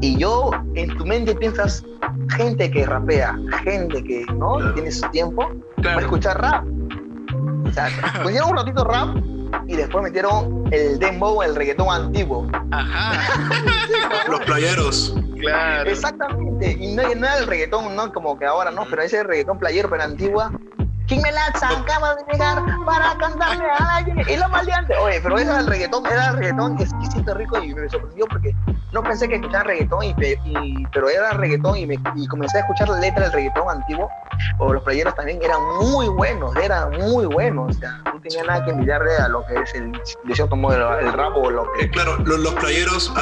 Y 0.00 0.18
yo, 0.18 0.50
en 0.74 0.96
tu 0.96 1.06
mente 1.06 1.34
piensas, 1.34 1.84
gente 2.36 2.70
que 2.70 2.84
rapea, 2.84 3.36
gente 3.64 4.04
que 4.04 4.24
no 4.34 4.72
tiene 4.74 4.90
su 4.90 5.08
tiempo, 5.08 5.48
para 5.82 6.00
escuchar 6.00 6.40
rap. 6.40 6.64
O 7.66 7.72
sea, 7.72 7.88
pusieron 8.22 8.50
un 8.50 8.56
ratito 8.58 8.84
rap 8.84 9.16
y 9.66 9.76
después 9.76 10.04
metieron 10.04 10.68
el 10.70 10.98
dembow, 10.98 11.42
el 11.42 11.54
reggaetón 11.54 11.88
antiguo. 11.90 12.46
Ajá. 12.70 13.22
Los 14.28 14.40
playeros. 14.40 15.16
Claro. 15.38 15.90
Exactamente. 15.90 16.76
Y 16.78 16.94
no, 16.94 17.02
no, 17.02 17.08
era 17.08 17.38
el 17.38 17.46
reggaetón, 17.46 17.94
¿no? 17.94 18.12
Como 18.12 18.38
que 18.38 18.46
ahora, 18.46 18.70
¿no? 18.70 18.84
Pero 18.88 19.02
ese 19.02 19.22
reggaetón 19.22 19.58
playero, 19.58 19.88
pero 19.90 20.02
antigua. 20.02 20.50
¿Quién 21.06 21.22
me 21.22 21.30
la 21.30 21.46
acaba 21.46 22.16
de 22.16 22.24
llegar 22.32 22.64
para 22.84 23.16
cantarme 23.16 23.64
a 23.78 24.02
la 24.02 24.32
Y 24.32 24.36
lo 24.36 24.48
maleante. 24.48 24.96
Oye, 24.96 25.20
pero 25.22 25.36
ese 25.36 25.50
era 25.50 25.60
el 25.60 25.66
reggaetón, 25.68 26.04
era 26.06 26.30
el 26.30 26.36
reggaetón 26.36 26.80
exquisito, 26.80 27.34
rico 27.34 27.62
y 27.62 27.74
me 27.74 27.88
sorprendió 27.88 28.26
porque 28.26 28.52
no 28.92 29.02
pensé 29.02 29.28
que 29.28 29.36
escuchaba 29.36 29.64
reggaetón, 29.64 30.04
y, 30.04 30.84
pero 30.92 31.08
era 31.08 31.32
reggaetón 31.32 31.76
y, 31.76 31.86
me, 31.86 31.98
y 32.14 32.26
comencé 32.28 32.58
a 32.58 32.60
escuchar 32.60 32.88
la 32.88 33.00
letra 33.00 33.24
del 33.24 33.32
reggaetón 33.32 33.68
antiguo, 33.68 34.08
o 34.58 34.72
los 34.72 34.82
playeros 34.82 35.14
también 35.14 35.40
eran 35.42 35.60
muy 35.80 36.08
buenos, 36.08 36.54
eran 36.56 36.90
muy 36.92 37.26
buenos, 37.26 37.76
o 37.76 37.78
sea, 37.78 38.00
no 38.04 38.20
tenía 38.20 38.44
nada 38.44 38.64
que 38.64 38.70
envidiarle 38.70 39.16
a 39.16 39.28
lo 39.28 39.44
que 39.46 39.54
es 39.54 39.74
el, 39.74 39.92
de 39.92 40.34
cierto 40.34 40.56
modo, 40.56 40.98
el, 40.98 41.12
rap 41.12 41.36
o 41.36 41.50
lo 41.50 41.70
que... 41.72 41.84
Eh, 41.84 41.90
claro, 41.90 42.16
los, 42.18 42.54
playeros 42.54 43.12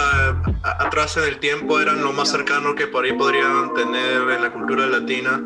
atrás 0.63 1.17
en 1.17 1.25
el 1.25 1.39
tiempo 1.41 1.81
eran 1.81 2.03
lo 2.03 2.13
más 2.13 2.29
cercano 2.29 2.75
que 2.75 2.87
por 2.87 3.05
ahí 3.05 3.13
podrían 3.13 3.73
tener 3.75 4.31
en 4.31 4.43
la 4.43 4.53
cultura 4.53 4.87
latina. 4.87 5.43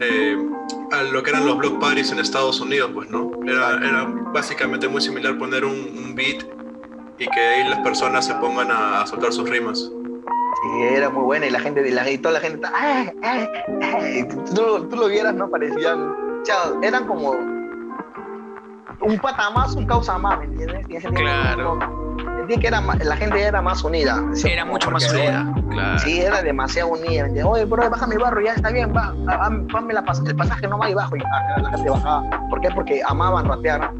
Eh, 0.00 0.36
a 0.92 1.02
lo 1.02 1.22
que 1.22 1.30
eran 1.30 1.46
los 1.46 1.56
block 1.56 1.80
parties 1.80 2.12
en 2.12 2.18
Estados 2.18 2.60
Unidos, 2.60 2.90
pues, 2.92 3.08
¿no? 3.10 3.30
Era, 3.46 3.76
era 3.76 4.06
básicamente 4.32 4.88
muy 4.88 5.00
similar 5.00 5.38
poner 5.38 5.64
un 5.64 6.14
beat 6.14 6.44
y 7.18 7.26
que 7.28 7.40
ahí 7.40 7.68
las 7.68 7.78
personas 7.80 8.26
se 8.26 8.34
pongan 8.34 8.70
a, 8.70 9.06
soltar 9.06 9.32
sus 9.32 9.48
rimas. 9.48 9.78
Sí, 9.78 10.82
era 10.82 11.10
muy 11.10 11.24
buena 11.24 11.46
y 11.46 11.50
la 11.50 11.60
gente, 11.60 11.82
y, 11.86 12.18
toda 12.18 12.34
la 12.34 12.40
gente 12.40 12.66
¡ay, 12.74 13.10
ay, 13.22 13.48
ay! 13.82 14.28
Tú, 14.54 14.88
tú, 14.88 14.96
lo 14.96 15.08
vieras, 15.08 15.34
¿no? 15.34 15.48
Parecían, 15.48 16.14
chao, 16.44 16.80
eran 16.82 17.06
como 17.06 17.32
un 17.32 19.18
pata 19.20 19.50
más, 19.50 19.74
un 19.74 19.86
causa 19.86 20.18
más, 20.18 20.38
¿me 20.38 20.46
entiendes? 20.46 20.86
claro. 21.14 21.78
Sentí 22.38 22.60
que 22.60 22.68
era, 22.68 22.80
la 22.80 23.16
gente 23.16 23.42
era 23.42 23.60
más 23.60 23.82
unida. 23.84 24.22
Era 24.44 24.64
mucho 24.64 24.90
más 24.90 25.12
unida, 25.12 25.52
claro. 25.70 25.98
Sí, 25.98 26.20
era 26.20 26.42
demasiado 26.42 26.90
unida. 26.90 27.28
Oye, 27.46 27.64
bro, 27.64 27.90
baja 27.90 28.06
mi 28.06 28.16
barro, 28.16 28.40
ya 28.40 28.54
está 28.54 28.70
bien, 28.70 28.94
va, 28.94 29.14
ponme 29.70 29.92
la, 29.92 30.04
el 30.26 30.36
pasaje 30.36 30.66
no 30.68 30.78
va 30.78 30.90
y 30.90 30.94
bajo. 30.94 31.16
Y 31.16 31.20
la 31.20 31.70
gente 31.70 31.90
bajaba. 31.90 32.48
¿Por 32.48 32.60
qué? 32.60 32.70
Porque 32.70 33.02
amaban 33.06 33.46
rapear 33.46 33.90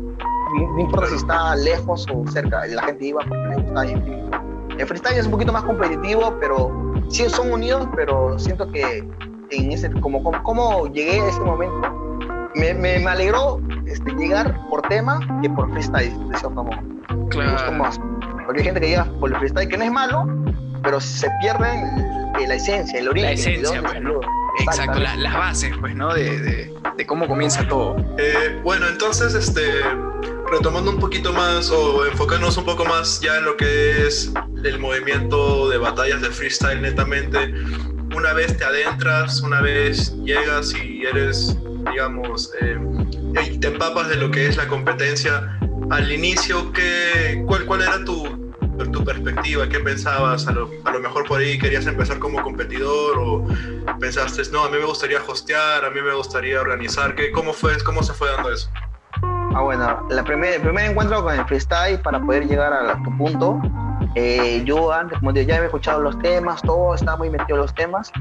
no 0.56 0.80
importa 0.80 1.08
si 1.08 1.16
está 1.16 1.56
lejos 1.56 2.06
o 2.12 2.26
cerca, 2.30 2.66
la 2.66 2.82
gente 2.82 3.06
iba 3.06 3.20
porque 3.20 3.48
le 3.48 3.62
gustaba. 3.62 3.84
El 4.78 4.86
freestyle 4.86 5.18
es 5.18 5.24
un 5.24 5.32
poquito 5.32 5.52
más 5.52 5.64
competitivo, 5.64 6.36
pero 6.40 6.70
sí 7.08 7.28
son 7.28 7.52
unidos, 7.52 7.88
pero 7.94 8.38
siento 8.38 8.70
que 8.70 8.98
en 9.50 9.72
ese, 9.72 9.90
como, 10.00 10.22
como, 10.42 10.86
llegué 10.88 11.20
a 11.20 11.28
ese 11.28 11.40
momento, 11.40 12.50
me, 12.54 12.74
me, 12.74 13.06
alegró 13.06 13.60
este, 13.86 14.12
llegar 14.12 14.58
por 14.68 14.82
tema 14.82 15.20
que 15.42 15.48
por 15.50 15.70
freestyle, 15.72 16.12
de 16.28 16.38
cierto 16.38 16.64
modo. 16.64 16.78
Claro. 17.30 17.72
más. 17.72 17.98
Porque 18.44 18.60
hay 18.60 18.64
gente 18.64 18.80
que 18.80 18.88
llega 18.88 19.04
por 19.18 19.30
el 19.30 19.36
freestyle 19.38 19.68
que 19.68 19.78
no 19.78 19.84
es 19.84 19.92
malo, 19.92 20.26
pero 20.82 21.00
se 21.00 21.28
pierde 21.40 21.66
la 22.46 22.54
esencia, 22.54 22.98
el 22.98 23.08
origen. 23.08 23.30
La 23.30 23.34
esencia, 23.34 23.82
pues, 23.82 23.96
Exacto, 24.60 24.98
las 24.98 25.34
bases, 25.34 25.72
pues, 25.80 25.94
¿no? 25.94 26.12
De, 26.14 26.38
de, 26.40 26.74
de 26.96 27.06
cómo 27.06 27.26
comienza 27.26 27.66
todo. 27.68 27.96
Eh, 28.18 28.60
bueno, 28.62 28.86
entonces, 28.88 29.34
este, 29.34 29.62
retomando 30.50 30.90
un 30.90 30.98
poquito 30.98 31.32
más 31.32 31.70
o 31.70 32.06
enfocándonos 32.06 32.56
un 32.56 32.64
poco 32.64 32.84
más 32.84 33.20
ya 33.20 33.38
en 33.38 33.44
lo 33.44 33.56
que 33.56 34.06
es 34.06 34.32
el 34.64 34.78
movimiento 34.78 35.68
de 35.68 35.78
batallas 35.78 36.20
de 36.20 36.30
freestyle 36.30 36.80
netamente, 36.80 37.52
una 38.14 38.32
vez 38.32 38.56
te 38.56 38.64
adentras, 38.64 39.40
una 39.40 39.60
vez 39.60 40.14
llegas 40.24 40.72
y 40.74 41.04
eres, 41.04 41.56
digamos, 41.90 42.50
eh, 42.60 42.78
y 43.50 43.58
te 43.58 43.68
empapas 43.68 44.08
de 44.08 44.16
lo 44.16 44.30
que 44.30 44.46
es 44.46 44.56
la 44.56 44.66
competencia, 44.68 45.58
al 45.90 46.10
inicio, 46.10 46.72
¿qué, 46.72 47.42
cuál, 47.46 47.66
¿cuál 47.66 47.82
era 47.82 48.04
tu, 48.04 48.52
tu 48.92 49.04
perspectiva? 49.04 49.68
¿Qué 49.68 49.80
pensabas? 49.80 50.46
A 50.46 50.52
lo, 50.52 50.68
mejor 51.00 51.26
por 51.26 51.40
ahí 51.40 51.58
querías 51.58 51.86
empezar 51.86 52.18
como 52.18 52.42
competidor 52.42 53.18
o 53.18 53.46
pensaste, 54.00 54.42
no, 54.50 54.64
a 54.64 54.70
mí 54.70 54.78
me 54.78 54.84
gustaría 54.84 55.22
hostear, 55.22 55.84
a 55.84 55.90
mí 55.90 56.00
me 56.00 56.14
gustaría 56.14 56.60
organizar. 56.60 57.14
¿Qué, 57.14 57.30
cómo, 57.30 57.52
fue, 57.52 57.76
¿Cómo 57.84 58.02
se 58.02 58.12
fue 58.12 58.28
dando 58.30 58.52
eso? 58.52 58.68
Ah, 59.56 59.62
bueno, 59.62 60.06
la 60.10 60.22
primer, 60.22 60.52
el 60.52 60.60
primer 60.60 60.90
encuentro 60.90 61.22
con 61.22 61.32
el 61.32 61.42
freestyle 61.46 61.98
para 62.02 62.20
poder 62.20 62.46
llegar 62.46 62.74
a, 62.74 63.02
tu 63.02 63.16
punto, 63.16 63.58
eh, 64.14 64.62
yo 64.66 64.92
antes, 64.92 65.18
como 65.18 65.30
ya 65.30 65.40
había 65.40 65.64
escuchado 65.64 66.02
los 66.02 66.18
temas, 66.18 66.60
todo, 66.60 66.94
estaba 66.94 67.16
muy 67.16 67.30
metido 67.30 67.56
en 67.56 67.62
los 67.62 67.74
temas, 67.74 68.12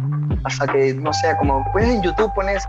hasta 0.46 0.66
que, 0.66 0.94
no 0.94 1.12
sé, 1.12 1.36
como 1.38 1.70
pues 1.74 1.90
en 1.90 2.02
YouTube 2.02 2.34
pones, 2.36 2.64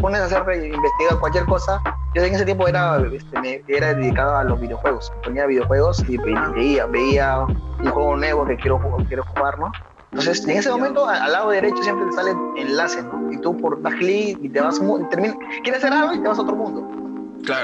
pones 0.00 0.20
a 0.20 0.24
hacer, 0.24 0.42
investigar 0.64 1.20
cualquier 1.20 1.44
cosa, 1.44 1.80
yo 2.12 2.24
en 2.24 2.34
ese 2.34 2.44
tiempo 2.44 2.66
era, 2.66 3.00
este, 3.12 3.40
me, 3.40 3.62
era 3.68 3.94
dedicado 3.94 4.36
a 4.36 4.42
los 4.42 4.60
videojuegos, 4.60 5.12
ponía 5.22 5.46
videojuegos 5.46 6.04
y 6.08 6.16
veía, 6.56 6.86
veía 6.86 7.38
un 7.42 7.88
juego 7.88 8.16
nuevo 8.16 8.44
que 8.46 8.56
quiero, 8.56 8.80
quiero 9.06 9.22
jugar, 9.26 9.60
¿no? 9.60 9.70
Entonces, 10.10 10.44
en 10.48 10.58
ese 10.58 10.72
momento, 10.72 11.08
al, 11.08 11.30
lado 11.30 11.50
derecho 11.50 11.80
siempre 11.84 12.06
te 12.06 12.12
sale 12.14 12.34
enlace, 12.56 13.00
¿no? 13.04 13.30
Y 13.30 13.38
tú 13.38 13.56
por 13.56 13.80
das 13.80 13.94
clic 13.94 14.40
y 14.42 14.48
te 14.48 14.60
vas, 14.60 14.80
termina, 15.08 15.36
quieres 15.62 15.84
hacer 15.84 15.92
algo 15.92 16.14
y 16.14 16.18
te 16.20 16.26
vas 16.26 16.40
a 16.40 16.42
otro 16.42 16.56
mundo. 16.56 17.01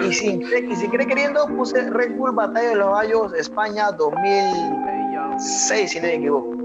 Y 0.04 0.12
si, 0.12 0.42
y 0.42 0.76
si 0.76 0.88
quiere 0.88 1.06
queriendo, 1.06 1.46
puse 1.46 1.88
Red 1.90 2.16
Bull 2.16 2.32
Batalla 2.32 2.70
de 2.70 2.74
los 2.74 2.92
Gallos 2.92 3.32
España 3.34 3.92
2006, 3.92 5.90
si 5.90 6.00
no 6.00 6.06
me 6.06 6.14
equivoco. 6.14 6.58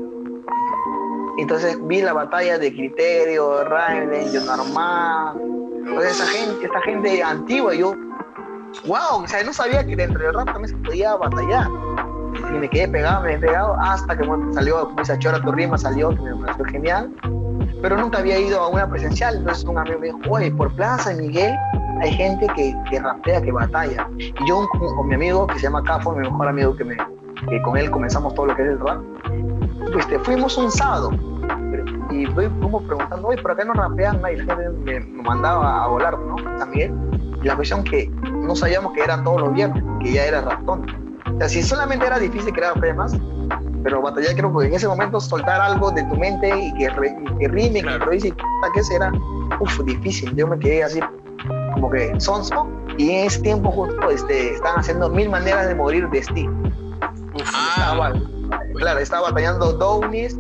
Entonces 1.38 1.78
vi 1.88 2.02
la 2.02 2.14
batalla 2.14 2.58
de 2.58 2.74
Criterio, 2.74 3.60
John 3.68 4.50
Armand, 4.50 5.40
toda 5.86 6.10
esa 6.10 6.26
gente, 6.26 6.66
esta 6.66 6.82
gente 6.82 7.22
antigua. 7.22 7.76
yo, 7.76 7.94
wow, 8.86 9.24
o 9.24 9.28
sea, 9.28 9.44
no 9.44 9.54
sabía 9.54 9.86
que 9.86 9.96
dentro 9.96 10.24
del 10.24 10.34
rap 10.34 10.46
también 10.46 10.70
se 10.70 10.76
podía 10.78 11.16
batallar. 11.16 11.68
Y 12.50 12.58
me 12.58 12.68
quedé 12.68 12.88
pegado, 12.88 13.22
me 13.22 13.30
quedé 13.30 13.40
pegado 13.48 13.76
hasta 13.80 14.18
que 14.18 14.28
salió, 14.54 14.86
como 14.86 15.02
esa 15.02 15.20
chora 15.20 15.40
tu 15.40 15.52
rima, 15.52 15.78
salió, 15.78 16.10
que 16.10 16.22
me 16.22 16.36
pareció 16.36 16.66
genial. 16.66 17.14
Pero 17.82 17.98
nunca 17.98 18.20
había 18.20 18.40
ido 18.40 18.60
a 18.60 18.70
una 18.70 18.90
presencial. 18.90 19.38
Entonces 19.38 19.64
un 19.66 19.78
amigo 19.78 20.00
me 20.00 20.08
dijo, 20.08 20.20
oye, 20.30 20.52
por 20.52 20.74
Plaza 20.76 21.14
Miguel 21.14 21.56
hay 22.02 22.12
gente 22.12 22.48
que, 22.56 22.76
que 22.90 23.00
rapea, 23.00 23.42
que 23.42 23.52
batalla. 23.52 24.08
Y 24.18 24.34
yo 24.48 24.68
con, 24.70 25.08
mi 25.08 25.16
amigo, 25.16 25.48
que 25.48 25.56
se 25.56 25.62
llama 25.62 25.84
Cafo, 25.84 26.14
mi 26.14 26.28
mejor 26.28 26.48
amigo, 26.48 26.76
que, 26.76 26.84
me, 26.84 26.98
que 27.50 27.62
con 27.62 27.78
él 27.78 27.90
comenzamos 27.92 28.34
todo 28.36 28.48
lo 28.48 28.56
que 28.56 28.64
es 28.64 28.70
el 28.70 28.80
rap, 28.80 29.02
pues 29.92 30.08
te 30.08 30.20
fuimos 30.20 30.58
un 30.58 30.72
sábado. 30.72 31.12
Y 32.10 32.26
fuimos 32.28 32.84
preguntando, 32.84 33.28
oye, 33.28 33.42
¿por 33.42 33.56
qué 33.56 33.66
no 33.66 33.74
rapean? 33.74 34.18
Y 34.32 34.38
la 34.38 34.56
gente 34.56 35.00
me, 35.00 35.00
mandaba 35.24 35.84
a 35.84 35.88
volar, 35.88 36.18
¿no? 36.20 36.36
También. 36.58 36.96
Y 37.42 37.48
la 37.48 37.56
cuestión 37.56 37.84
que 37.84 38.10
no 38.32 38.56
sabíamos 38.56 38.94
que 38.94 39.02
era 39.02 39.22
todos 39.24 39.42
los 39.42 39.54
viernes, 39.54 39.84
que 40.02 40.14
ya 40.14 40.26
era 40.26 40.42
ratón. 40.42 40.86
O 41.36 41.38
sea, 41.40 41.50
si 41.50 41.64
solamente 41.64 42.06
era 42.06 42.20
difícil 42.20 42.54
crear 42.54 42.80
temas, 42.80 43.18
pero 43.84 44.02
batallar 44.02 44.36
creo 44.36 44.58
que 44.58 44.68
en 44.68 44.74
ese 44.74 44.88
momento 44.88 45.20
soltar 45.20 45.60
algo 45.60 45.92
de 45.92 46.04
tu 46.04 46.16
mente 46.16 46.48
y 46.58 46.74
que, 46.76 46.88
que 47.40 47.48
rime, 47.48 47.82
que 47.82 47.92
improvise, 47.92 48.34
que 48.74 48.84
será, 48.84 49.12
uff, 49.60 49.82
difícil. 49.84 50.34
Yo 50.36 50.48
me 50.48 50.58
quedé 50.58 50.84
así 50.84 51.02
como 51.74 51.90
que 51.92 52.14
sonso 52.20 52.68
y 52.98 53.10
en 53.10 53.28
ese 53.28 53.42
tiempo 53.42 53.72
justo 53.72 54.10
este, 54.10 54.54
estaban 54.54 54.80
haciendo 54.80 55.10
mil 55.10 55.30
maneras 55.30 55.68
de 55.68 55.76
morir 55.76 56.08
de 56.10 56.24
Steve. 56.24 56.50
Ah, 57.56 58.14
claro, 58.76 59.00
estaba 59.00 59.30
batallando 59.30 59.74
Downis, 59.74 60.36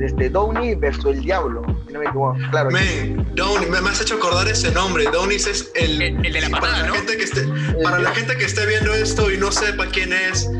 este, 0.00 0.28
Downey 0.28 0.74
versus 0.74 1.06
el 1.06 1.22
Diablo, 1.22 1.62
no 1.90 1.98
me 1.98 2.04
equivoco. 2.04 2.36
Claro. 2.50 2.70
Downey, 3.34 3.70
me, 3.70 3.78
has 3.88 4.00
hecho 4.00 4.16
acordar 4.16 4.48
ese 4.48 4.70
nombre. 4.72 5.04
Downis 5.12 5.46
es 5.46 5.70
el, 5.74 6.00
el, 6.00 6.32
de 6.32 6.40
la 6.40 6.50
patada, 6.50 6.72
para, 6.72 6.86
¿no? 6.86 6.94
la 6.94 6.98
gente 6.98 7.16
que 7.16 7.24
esté, 7.24 7.48
para 7.82 7.98
la 7.98 8.10
gente 8.10 8.36
que 8.36 8.44
esté 8.44 8.66
viendo 8.66 8.94
esto 8.94 9.30
y 9.30 9.38
no 9.38 9.50
sepa 9.50 9.86
quién 9.86 10.12
es, 10.12 10.50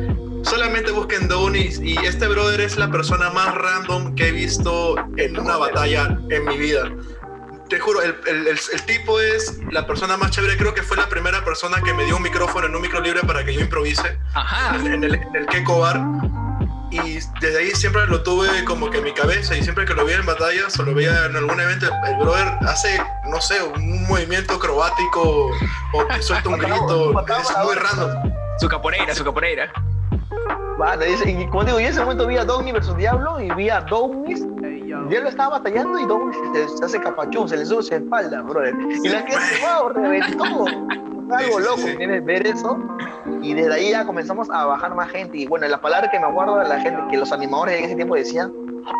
solamente 0.42 0.92
busquen 0.92 1.28
Downis 1.28 1.80
y 1.80 1.96
este 1.98 2.26
brother 2.28 2.60
es 2.60 2.76
la 2.76 2.90
persona 2.90 3.30
más 3.30 3.54
random 3.54 4.14
que 4.14 4.28
he 4.28 4.32
visto 4.32 4.96
en 5.16 5.38
una 5.38 5.56
batalla 5.56 6.18
en 6.30 6.44
mi 6.46 6.56
vida 6.56 6.90
te 7.68 7.78
juro, 7.80 8.02
el, 8.02 8.16
el, 8.26 8.46
el, 8.48 8.82
tipo 8.86 9.20
es 9.20 9.58
la 9.70 9.86
persona 9.86 10.16
más 10.16 10.30
chévere. 10.30 10.56
Creo 10.56 10.74
que 10.74 10.82
fue 10.82 10.96
la 10.96 11.08
primera 11.08 11.44
persona 11.44 11.80
que 11.82 11.92
me 11.94 12.04
dio 12.04 12.16
un 12.16 12.22
micrófono 12.22 12.66
en 12.66 12.74
un 12.74 12.82
micro 12.82 13.00
libre 13.00 13.20
para 13.22 13.44
que 13.44 13.54
yo 13.54 13.60
improvise 13.60 14.18
Ajá. 14.34 14.76
En, 14.76 15.04
el, 15.04 15.14
en 15.14 15.36
el 15.36 15.46
Keko 15.46 15.80
Bar. 15.80 16.00
Y 16.90 17.18
desde 17.40 17.58
ahí 17.58 17.70
siempre 17.72 18.06
lo 18.06 18.22
tuve 18.22 18.64
como 18.64 18.90
que 18.90 18.98
en 18.98 19.04
mi 19.04 19.12
cabeza. 19.12 19.56
Y 19.56 19.62
siempre 19.62 19.84
que 19.84 19.94
lo 19.94 20.04
veía 20.04 20.18
en 20.18 20.26
batallas 20.26 20.78
o 20.78 20.82
lo 20.84 20.94
veía 20.94 21.26
en 21.26 21.36
algún 21.36 21.60
evento, 21.60 21.86
el 22.06 22.16
brother 22.16 22.46
hace, 22.68 23.02
no 23.28 23.40
sé, 23.40 23.62
un 23.62 24.06
movimiento 24.06 24.54
acrobático 24.54 25.50
o 25.92 26.06
que 26.08 26.22
suelta 26.22 26.48
un 26.48 26.58
grito. 26.58 27.12
es 27.20 27.64
muy 27.64 27.74
random. 27.74 28.32
Su 28.58 28.68
caporeira, 28.68 29.14
su 29.14 29.24
caporeira. 29.24 29.72
Vale, 30.78 31.10
y 31.10 31.46
como 31.46 31.64
digo, 31.64 31.78
en 31.78 31.86
ese 31.86 32.00
momento 32.00 32.26
vi 32.26 32.36
a 32.36 32.44
Dogny 32.44 32.70
versus 32.70 32.96
Diablo 32.96 33.40
y 33.40 33.50
vi 33.54 33.70
a 33.70 33.80
Dognis 33.80 34.44
Diablo 35.08 35.28
estaba 35.28 35.58
batallando 35.58 35.98
y 35.98 36.06
Dognis 36.06 36.36
se, 36.78 36.84
hace 36.84 37.00
capachón, 37.00 37.48
se 37.48 37.56
le 37.56 37.66
sube 37.66 37.82
su 37.82 37.94
espalda, 37.94 38.42
brother. 38.42 38.74
Y 39.02 39.08
la 39.08 39.20
gente, 39.20 39.36
wow, 39.62 39.88
reventó. 39.90 40.44
Algo 41.30 41.58
loco, 41.60 41.82
¿tienes? 41.96 42.24
Ver 42.24 42.46
eso. 42.46 42.78
Y 43.42 43.54
desde 43.54 43.74
ahí 43.74 43.90
ya 43.90 44.06
comenzamos 44.06 44.48
a 44.50 44.66
bajar 44.66 44.94
más 44.94 45.10
gente. 45.10 45.38
Y 45.38 45.46
bueno, 45.46 45.66
la 45.66 45.80
palabra 45.80 46.10
que 46.10 46.20
me 46.20 46.26
acuerdo 46.26 46.58
de 46.58 46.68
la 46.68 46.80
gente, 46.80 47.00
que 47.10 47.16
los 47.16 47.32
animadores 47.32 47.78
en 47.78 47.84
ese 47.84 47.96
tiempo 47.96 48.14
decían, 48.14 48.52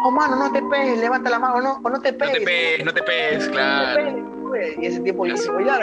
oh 0.05 0.11
mano, 0.11 0.37
no 0.37 0.51
te 0.53 0.61
pegues, 0.63 0.99
levanta 0.99 1.31
la 1.31 1.39
mano, 1.39 1.61
no, 1.61 1.81
o 1.83 1.91
no 1.91 2.01
te 2.01 2.13
pegues. 2.13 2.35
No 2.35 2.39
te 2.39 2.45
pegues, 2.45 2.85
no 2.85 2.95
te 2.95 3.03
pegues, 3.03 3.49
claro. 3.49 4.03
No 4.03 4.11
te 4.11 4.13
pegues, 4.51 4.79
y 4.79 4.87
ese 4.87 5.01
tiempo 5.01 5.27
yo 5.27 5.35
digo, 5.35 5.61
ya, 5.61 5.79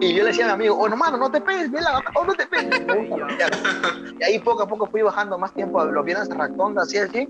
y 0.00 0.14
yo 0.14 0.22
le 0.22 0.28
decía 0.30 0.44
a 0.44 0.48
mi 0.48 0.52
amigo, 0.54 0.76
oh, 0.78 0.88
no, 0.88 0.96
mano, 0.96 1.16
no 1.16 1.30
te 1.30 1.40
pegues, 1.40 1.70
oh, 2.14 2.24
no 2.24 2.34
te 2.34 2.46
pegues. 2.46 2.80
y 4.20 4.22
ahí 4.22 4.38
poco 4.38 4.62
a 4.62 4.66
poco 4.66 4.86
fui 4.86 5.02
bajando 5.02 5.38
más 5.38 5.52
tiempo 5.52 5.80
a 5.80 5.84
los 5.86 6.04
viernes 6.04 6.30
a 6.30 6.34
Ractonda, 6.34 6.82
así, 6.82 6.98
así. 6.98 7.28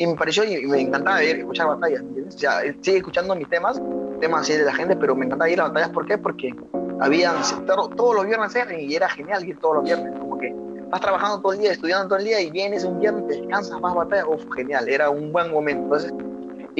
Y 0.00 0.06
me 0.06 0.14
pareció, 0.14 0.44
y 0.44 0.66
me 0.66 0.80
encantaba 0.80 1.22
ir, 1.22 1.40
escuchar 1.40 1.66
batallas. 1.66 2.02
O 2.02 2.30
sea, 2.30 2.62
sigue 2.80 2.96
escuchando 2.96 3.36
mis 3.36 3.46
temas, 3.50 3.78
temas 4.18 4.40
así 4.40 4.54
de 4.54 4.64
la 4.64 4.72
gente, 4.72 4.96
pero 4.96 5.14
me 5.14 5.26
encantaba 5.26 5.50
ir 5.50 5.60
a 5.60 5.64
batallas, 5.64 5.90
¿por 5.90 6.06
qué? 6.06 6.16
Porque 6.16 6.54
habían, 7.00 7.34
todos 7.66 8.14
los 8.14 8.24
viernes 8.24 8.56
eran 8.56 8.80
y 8.80 8.94
era 8.94 9.10
genial 9.10 9.46
ir 9.46 9.58
todos 9.58 9.74
los 9.74 9.84
viernes, 9.84 10.18
como 10.18 10.38
que 10.38 10.54
vas 10.88 11.02
trabajando 11.02 11.42
todo 11.42 11.52
el 11.52 11.58
día, 11.58 11.72
estudiando 11.72 12.08
todo 12.08 12.18
el 12.18 12.24
día 12.24 12.40
y 12.40 12.50
vienes 12.50 12.82
un 12.84 12.98
viernes, 12.98 13.28
descansas, 13.28 13.78
vas 13.78 13.92
a 13.92 13.96
batalla, 13.96 14.26
uf, 14.26 14.42
genial, 14.56 14.88
era 14.88 15.10
un 15.10 15.32
buen 15.32 15.50
momento. 15.50 15.82
Entonces, 15.82 16.14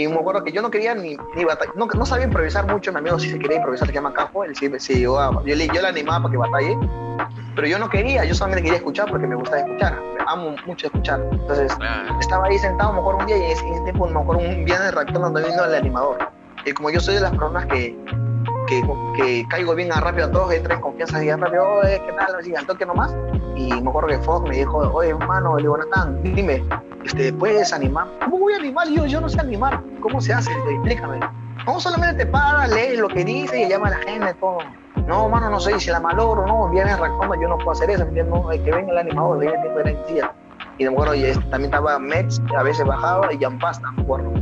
y 0.02 0.08
me 0.08 0.16
acuerdo 0.16 0.44
que 0.44 0.52
yo 0.52 0.62
no 0.62 0.70
quería 0.70 0.94
ni, 0.94 1.16
ni 1.34 1.44
batalla, 1.44 1.72
no, 1.74 1.86
no, 1.86 2.06
sabía 2.06 2.26
improvisar 2.26 2.66
mucho, 2.66 2.92
mi 2.92 2.98
amigo 2.98 3.18
sí 3.18 3.30
se 3.30 3.38
quería 3.38 3.58
improvisar, 3.58 3.88
se 3.88 3.94
llama 3.94 4.12
Capo, 4.12 4.44
él 4.44 4.54
sí, 4.56 4.70
sí 4.78 5.00
yo, 5.00 5.18
yo, 5.44 5.54
le, 5.54 5.66
yo 5.68 5.82
le 5.82 5.88
animaba 5.88 6.22
para 6.22 6.32
que 6.32 6.38
batalle, 6.38 6.78
pero 7.54 7.66
yo 7.66 7.78
no 7.78 7.88
quería, 7.88 8.24
yo 8.24 8.34
solamente 8.34 8.62
quería 8.62 8.78
escuchar 8.78 9.10
porque 9.10 9.26
me 9.26 9.34
gusta 9.34 9.58
escuchar, 9.58 10.00
me 10.00 10.24
amo 10.26 10.54
mucho 10.66 10.86
escuchar. 10.86 11.20
Entonces, 11.32 11.72
estaba 12.20 12.46
ahí 12.46 12.58
sentado, 12.58 12.92
me 12.92 13.00
acuerdo 13.00 13.20
un 13.20 13.26
día 13.26 13.36
y 13.36 13.42
en 13.42 13.50
ese 13.50 13.80
tiempo 13.84 14.08
me 14.08 14.20
acuerdo 14.20 14.42
un 14.42 14.64
viernes 14.64 14.94
reactor 14.94 15.20
donde 15.20 15.42
vino 15.42 15.64
el 15.64 15.74
animador. 15.74 16.18
Y 16.64 16.72
como 16.72 16.90
yo 16.90 17.00
soy 17.00 17.14
de 17.14 17.20
las 17.20 17.30
personas 17.30 17.66
que, 17.66 17.96
que, 18.66 18.82
que 19.16 19.46
caigo 19.48 19.74
bien 19.74 19.92
a 19.92 20.00
rápido 20.00 20.26
a 20.26 20.30
todos, 20.30 20.52
entra 20.52 20.74
en 20.74 20.80
confianza 20.80 21.24
y 21.24 21.30
rápido, 21.30 21.64
oye, 21.82 22.00
¿qué 22.06 22.12
tal? 22.12 22.36
Así, 22.38 22.54
al 22.54 22.66
toque 22.66 22.86
nomás. 22.86 23.14
Y 23.56 23.72
me 23.72 23.90
acuerdo 23.90 24.08
que 24.08 24.18
Fox 24.18 24.48
me 24.48 24.56
dijo, 24.56 24.78
oye, 24.78 25.10
hermano, 25.10 25.56
le 25.56 25.62
digo, 25.62 25.76
Natán, 25.76 26.22
dime, 26.22 26.64
este, 27.10 27.32
¿puedes 27.32 27.72
animar? 27.72 28.06
¿Cómo 28.20 28.38
voy 28.38 28.52
a 28.52 28.56
animar? 28.58 28.88
yo, 28.88 29.04
yo 29.04 29.20
no 29.20 29.28
sé 29.28 29.40
animar. 29.40 29.82
¿Cómo 30.00 30.20
se 30.20 30.32
hace? 30.32 30.50
Explícame. 30.70 31.18
No, 31.66 31.80
solamente 31.80 32.24
te 32.24 32.30
para, 32.30 32.68
lee 32.68 32.96
lo 32.96 33.08
que 33.08 33.24
dice 33.24 33.62
y 33.62 33.68
llama 33.68 33.88
a 33.88 33.90
la 33.90 33.98
gente, 33.98 34.32
todo. 34.34 34.58
No, 35.06 35.28
mano, 35.28 35.50
no 35.50 35.58
sé 35.58 35.80
si 35.80 35.90
la 35.90 35.98
malogro, 35.98 36.46
no, 36.46 36.68
viene 36.68 36.96
reaccionando, 36.96 37.34
yo 37.34 37.48
no 37.48 37.56
puedo 37.56 37.72
hacer 37.72 37.90
eso, 37.90 38.06
¿me 38.06 38.22
No, 38.22 38.48
que 38.48 38.70
venga 38.70 38.92
el 38.92 38.98
animador, 38.98 39.40
viene 39.40 39.56
el 39.56 39.62
tiempo 39.62 39.78
de 39.78 39.84
la 39.86 39.90
Y 40.80 40.84
me 40.84 40.92
acuerdo, 40.92 41.14
y 41.14 41.22
también 41.50 41.64
estaba 41.64 41.98
Mets, 41.98 42.40
a 42.56 42.62
veces 42.62 42.86
bajaba, 42.86 43.30
y 43.34 43.38
Pasta, 43.60 43.90
me 43.92 44.02
acuerdo. 44.02 44.32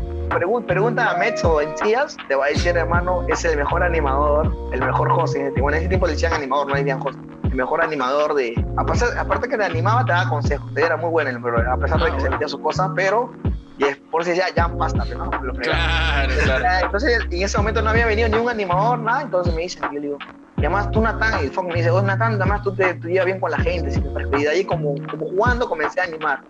Pregunta, 0.68 1.11
a 1.11 1.18
Mets 1.18 1.44
o 1.44 1.61
Encías, 1.61 2.16
te 2.29 2.37
va 2.37 2.44
a 2.44 2.48
decir, 2.51 2.77
hermano, 2.77 3.27
es 3.27 3.44
el 3.44 3.57
mejor 3.57 3.83
animador, 3.83 4.55
el 4.72 4.81
mejor 4.81 5.11
host. 5.11 5.37
Bueno, 5.59 5.70
en 5.70 5.74
ese 5.83 5.88
tiempo 5.88 6.07
le 6.07 6.12
decían 6.12 6.33
animador, 6.33 6.68
no 6.68 6.74
le 6.74 6.85
decían 6.85 7.01
host. 7.05 7.18
El 7.42 7.57
mejor 7.57 7.83
animador 7.83 8.35
de. 8.35 8.55
Aparte 8.77 9.48
que 9.48 9.57
te 9.57 9.64
animaba, 9.64 10.05
te 10.05 10.12
daba 10.12 10.31
consejos. 10.31 10.72
Te 10.74 10.85
era 10.85 10.96
muy 10.96 11.11
bueno, 11.11 11.31
a 11.68 11.77
pesar 11.77 12.01
de 12.01 12.12
que 12.12 12.20
se 12.20 12.31
metía 12.31 12.46
sus 12.46 12.61
cosas, 12.61 12.90
pero 12.94 13.33
y 13.79 13.85
es 13.85 13.96
por 13.96 14.24
si 14.24 14.37
ya, 14.37 14.44
ya 14.55 14.68
basta, 14.68 15.05
¿no? 15.07 15.31
Claro, 15.31 16.33
claro. 16.44 16.85
Entonces, 16.85 17.20
en 17.33 17.42
ese 17.42 17.59
momento 17.59 17.83
no 17.83 17.90
había 17.90 18.07
venido 18.07 18.29
ni 18.29 18.37
un 18.37 18.48
animador, 18.48 19.01
nada, 19.01 19.22
entonces 19.22 19.53
me 19.55 19.62
dicen, 19.62 19.83
yo 19.92 19.94
le 19.94 20.01
digo, 20.01 20.18
y 20.59 20.61
además 20.61 20.90
tú 20.90 21.01
Natán, 21.01 21.40
y 21.40 21.47
el 21.47 21.64
me 21.64 21.75
dice, 21.75 21.90
oh 21.90 22.03
Natán, 22.03 22.35
además 22.35 22.62
tú 22.62 22.75
te, 22.75 22.99
llevas 23.05 23.27
bien 23.27 23.38
con 23.38 23.51
la 23.53 23.59
gente, 23.59 23.92
y 24.37 24.42
de 24.42 24.49
ahí 24.49 24.64
como, 24.64 24.97
como 25.09 25.27
jugando 25.27 25.68
comencé 25.68 26.01
a 26.01 26.05
animar, 26.05 26.40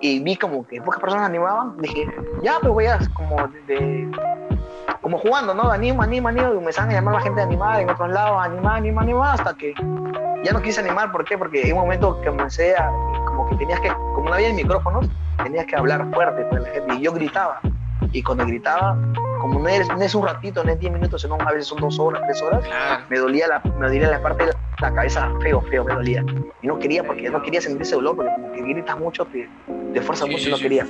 y 0.00 0.18
vi 0.18 0.36
como 0.36 0.66
que 0.66 0.82
pocas 0.82 1.00
personas 1.00 1.28
animaban, 1.28 1.76
dije, 1.78 2.06
ya, 2.42 2.58
pues 2.60 2.72
voy 2.72 2.86
a, 2.86 2.98
como 3.14 3.36
de, 3.68 4.10
como 5.00 5.18
jugando, 5.18 5.54
¿no? 5.54 5.70
Animo, 5.70 6.02
animo, 6.02 6.28
animo, 6.28 6.54
y 6.54 6.58
me 6.58 6.70
a 6.76 6.86
llamar 6.86 7.14
a 7.14 7.18
la 7.18 7.22
gente 7.22 7.40
a 7.40 7.44
animar, 7.44 7.80
en 7.80 7.90
otros 7.90 8.10
lados, 8.10 8.44
animar, 8.44 8.78
animar, 8.78 9.04
animar, 9.04 9.34
hasta 9.34 9.54
que 9.54 9.74
ya 10.42 10.52
no 10.52 10.60
quise 10.60 10.80
animar, 10.80 11.12
¿por 11.12 11.24
qué? 11.24 11.38
Porque 11.38 11.62
en 11.62 11.74
un 11.74 11.82
momento 11.82 12.20
que 12.20 12.30
comencé 12.30 12.74
a, 12.74 12.90
como 13.26 13.48
que 13.48 13.56
tenías 13.56 13.78
que, 13.78 13.92
como 14.14 14.28
no 14.28 14.34
había 14.34 14.52
micrófonos, 14.52 15.08
tenías 15.40 15.66
que 15.66 15.76
hablar 15.76 16.04
fuerte 16.12 16.48
con 16.48 16.64
la 16.64 16.68
gente, 16.68 16.94
y 16.96 17.02
yo 17.02 17.12
gritaba, 17.12 17.60
y 18.12 18.22
cuando 18.22 18.46
gritaba, 18.46 18.96
como 19.40 19.58
no 19.58 19.68
es, 19.68 19.88
no 19.88 20.00
es 20.00 20.14
un 20.14 20.24
ratito, 20.26 20.62
no 20.62 20.70
es 20.70 20.78
10 20.78 20.92
minutos, 20.92 21.22
sino 21.22 21.34
a 21.34 21.52
veces 21.52 21.66
son 21.66 21.80
dos 21.80 21.98
horas, 21.98 22.22
tres 22.26 22.42
horas, 22.42 22.62
me 23.08 23.18
dolía 23.18 23.48
la, 23.48 23.62
me 23.78 23.86
dolía 23.86 24.08
la 24.08 24.22
parte 24.22 24.46
de 24.46 24.52
la 24.80 24.94
cabeza, 24.94 25.30
feo, 25.40 25.60
feo, 25.62 25.84
me 25.84 25.94
dolía. 25.94 26.24
Y 26.60 26.66
no 26.66 26.78
quería, 26.78 27.04
porque 27.04 27.30
no 27.30 27.42
quería 27.42 27.60
sentir 27.60 27.82
ese 27.82 27.94
dolor, 27.94 28.16
porque 28.16 28.32
como 28.32 28.52
que 28.52 28.62
gritas 28.62 28.98
mucho, 28.98 29.24
te, 29.26 29.48
te 29.92 30.00
fuerza 30.02 30.26
mucho 30.26 30.48
y 30.48 30.52
no 30.52 30.58
quería. 30.58 30.86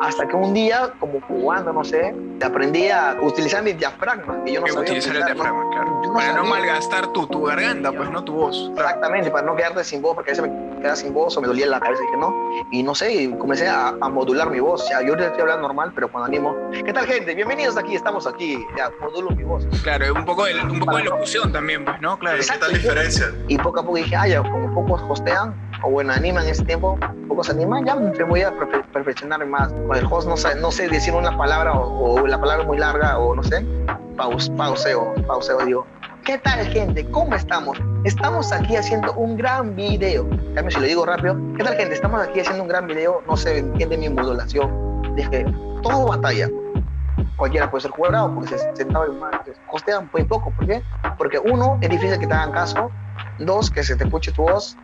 Hasta 0.00 0.26
que 0.26 0.34
un 0.34 0.52
día, 0.52 0.92
como 0.98 1.20
jugando, 1.22 1.72
no 1.72 1.84
sé, 1.84 2.14
aprendí 2.44 2.88
a 2.88 3.16
utilizar 3.22 3.62
mi 3.62 3.72
diafragma, 3.72 4.42
que 4.44 4.52
yo 4.52 4.60
no 4.60 4.66
sabía 4.66 4.82
utilizar 4.82 5.16
el 5.16 5.24
diafragma, 5.24 5.70
claro. 5.70 6.02
para 6.14 6.32
no 6.32 6.44
malgastar 6.44 7.12
tu, 7.12 7.26
tu 7.26 7.42
garganta, 7.44 7.92
pues, 7.92 8.10
no 8.10 8.24
tu 8.24 8.32
voz. 8.34 8.70
Exactamente, 8.76 9.30
para 9.30 9.46
no 9.46 9.54
quedarte 9.54 9.84
sin 9.84 10.02
voz, 10.02 10.14
porque 10.14 10.30
a 10.30 10.34
veces 10.34 10.50
me 10.50 10.63
quedaba 10.84 10.96
sin 10.96 11.14
voz 11.14 11.34
o 11.36 11.40
me 11.40 11.46
dolía 11.46 11.66
la 11.66 11.80
cabeza, 11.80 12.02
y 12.02 12.06
dije, 12.06 12.18
no. 12.18 12.34
Y 12.70 12.82
no 12.82 12.94
sé, 12.94 13.14
y 13.14 13.38
comencé 13.38 13.66
a, 13.66 13.88
a 13.88 14.08
modular 14.10 14.50
mi 14.50 14.60
voz. 14.60 14.82
O 14.82 14.86
sea, 14.86 15.00
yo 15.00 15.14
estoy 15.14 15.40
hablando 15.40 15.62
normal, 15.62 15.92
pero 15.94 16.12
cuando 16.12 16.26
animo, 16.26 16.54
¿qué 16.72 16.92
tal, 16.92 17.06
gente? 17.06 17.34
Bienvenidos 17.34 17.78
aquí, 17.78 17.94
estamos 17.94 18.26
aquí. 18.26 18.62
Ya, 18.76 18.90
modulo 19.00 19.30
mi 19.30 19.44
voz. 19.44 19.66
Claro, 19.82 20.12
un 20.12 20.26
poco 20.26 20.44
de, 20.44 20.60
un 20.60 20.78
poco 20.78 20.98
de 20.98 21.04
locución 21.04 21.50
también, 21.52 21.86
pues, 21.86 21.98
¿no? 22.02 22.18
Claro. 22.18 22.38
¿Qué 22.38 22.58
tal 22.58 22.72
diferencia? 22.74 23.32
Y 23.48 23.56
poco 23.56 23.80
a 23.80 23.82
poco 23.82 23.96
dije, 23.96 24.14
ah, 24.14 24.28
ya, 24.28 24.42
como 24.42 24.74
pocos 24.74 25.00
hostean, 25.08 25.54
o 25.82 25.90
bueno, 25.90 26.12
animan 26.12 26.44
en 26.44 26.50
ese 26.50 26.64
tiempo, 26.66 26.98
pocos 27.28 27.48
animan, 27.48 27.86
ya 27.86 27.96
me 27.96 28.24
voy 28.24 28.42
a 28.42 28.52
perfeccionar 28.92 29.44
más. 29.46 29.72
Con 29.72 29.96
el 29.96 30.04
host 30.04 30.28
no 30.28 30.36
sé, 30.36 30.54
no 30.56 30.70
sé 30.70 30.88
decir 30.88 31.14
una 31.14 31.34
palabra 31.36 31.72
o, 31.72 32.26
la 32.26 32.38
palabra 32.38 32.64
muy 32.66 32.76
larga 32.76 33.18
o 33.18 33.34
no 33.34 33.42
sé, 33.42 33.64
paus, 34.18 34.50
pauseo, 34.50 35.14
pauseo, 35.26 35.64
digo, 35.64 35.86
¿qué 36.24 36.38
tal 36.38 36.66
gente? 36.68 37.08
¿Cómo 37.10 37.34
estamos? 37.34 37.78
Estamos 38.04 38.50
aquí 38.50 38.76
haciendo 38.76 39.12
un 39.12 39.36
gran 39.36 39.76
video. 39.76 40.26
Cambio 40.54 40.70
si 40.70 40.80
lo 40.80 40.86
digo 40.86 41.06
rápido, 41.06 41.36
¿qué 41.56 41.64
tal 41.64 41.76
gente? 41.76 41.94
Estamos 41.94 42.20
aquí 42.22 42.40
haciendo 42.40 42.62
un 42.62 42.68
gran 42.68 42.86
video, 42.86 43.22
no 43.26 43.36
se 43.36 43.58
entiende 43.58 43.98
mi 43.98 44.08
modulación. 44.08 45.02
Dije, 45.14 45.44
todo 45.82 46.08
batalla. 46.08 46.48
Cualquiera 47.36 47.70
puede 47.70 47.82
ser 47.82 47.90
jugador 47.90 48.34
porque 48.34 48.56
se 48.56 48.74
sentaba 48.74 49.04
en 49.04 49.18
más, 49.18 49.34
hostean 49.70 50.08
muy 50.12 50.24
poco. 50.24 50.50
¿Por 50.56 50.66
qué? 50.66 50.82
Porque 51.18 51.38
uno, 51.38 51.78
es 51.82 51.90
difícil 51.90 52.18
que 52.18 52.26
te 52.26 52.32
hagan 52.32 52.52
caso. 52.52 52.90
Dos, 53.38 53.70
que 53.70 53.82
se 53.82 53.94
te 53.94 54.04
escuche 54.04 54.32
tu 54.32 54.42
voz 54.42 54.76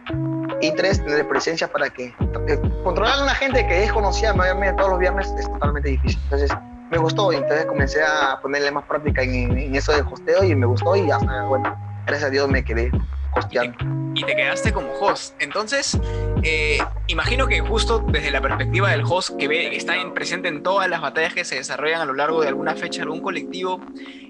y 0.61 0.73
tres, 0.75 1.03
tener 1.03 1.27
presencia 1.27 1.69
para 1.69 1.89
que 1.89 2.07
eh, 2.49 2.61
controlar 2.85 3.19
a 3.19 3.23
una 3.23 3.35
gente 3.35 3.67
que 3.67 3.85
es 3.85 3.93
conocida 3.93 4.35
mayormente 4.35 4.77
todos 4.77 4.91
los 4.91 4.99
viernes 4.99 5.33
es 5.39 5.51
totalmente 5.51 5.89
difícil. 5.89 6.21
Entonces 6.25 6.51
me 6.91 6.99
gustó 6.99 7.33
y 7.33 7.37
entonces 7.37 7.67
comencé 7.67 8.03
a 8.03 8.39
ponerle 8.41 8.71
más 8.71 8.85
práctica 8.85 9.23
en, 9.23 9.75
eso 9.75 9.93
del 9.93 10.05
hosteo 10.11 10.45
y 10.45 10.55
me 10.55 10.67
gustó 10.67 10.97
y 10.97 11.11
hasta, 11.11 11.45
bueno, 11.45 11.77
gracias 12.07 12.29
a 12.29 12.31
Dios 12.31 12.49
me 12.49 12.65
quedé 12.65 12.91
hosteando. 13.37 13.79
Y 14.15 14.25
te 14.25 14.35
quedaste 14.35 14.73
como 14.73 14.93
host. 15.01 15.41
Entonces, 15.41 15.97
eh, 16.43 16.79
imagino 17.07 17.47
que 17.47 17.61
justo 17.61 18.01
desde 18.09 18.33
la 18.33 18.41
perspectiva 18.41 18.91
del 18.91 19.03
host 19.05 19.37
que 19.37 19.47
ve, 19.47 19.77
está 19.77 19.95
presente 20.13 20.49
en 20.49 20.65
todas 20.65 20.91
las 20.91 21.01
batallas 21.01 21.33
que 21.33 21.45
se 21.45 21.55
desarrollan 21.55 22.01
a 22.01 22.05
lo 22.05 22.15
largo 22.15 22.43
de 22.43 22.49
alguna 22.49 22.75
fecha, 22.75 23.03
algún 23.03 23.21
colectivo, 23.21 23.81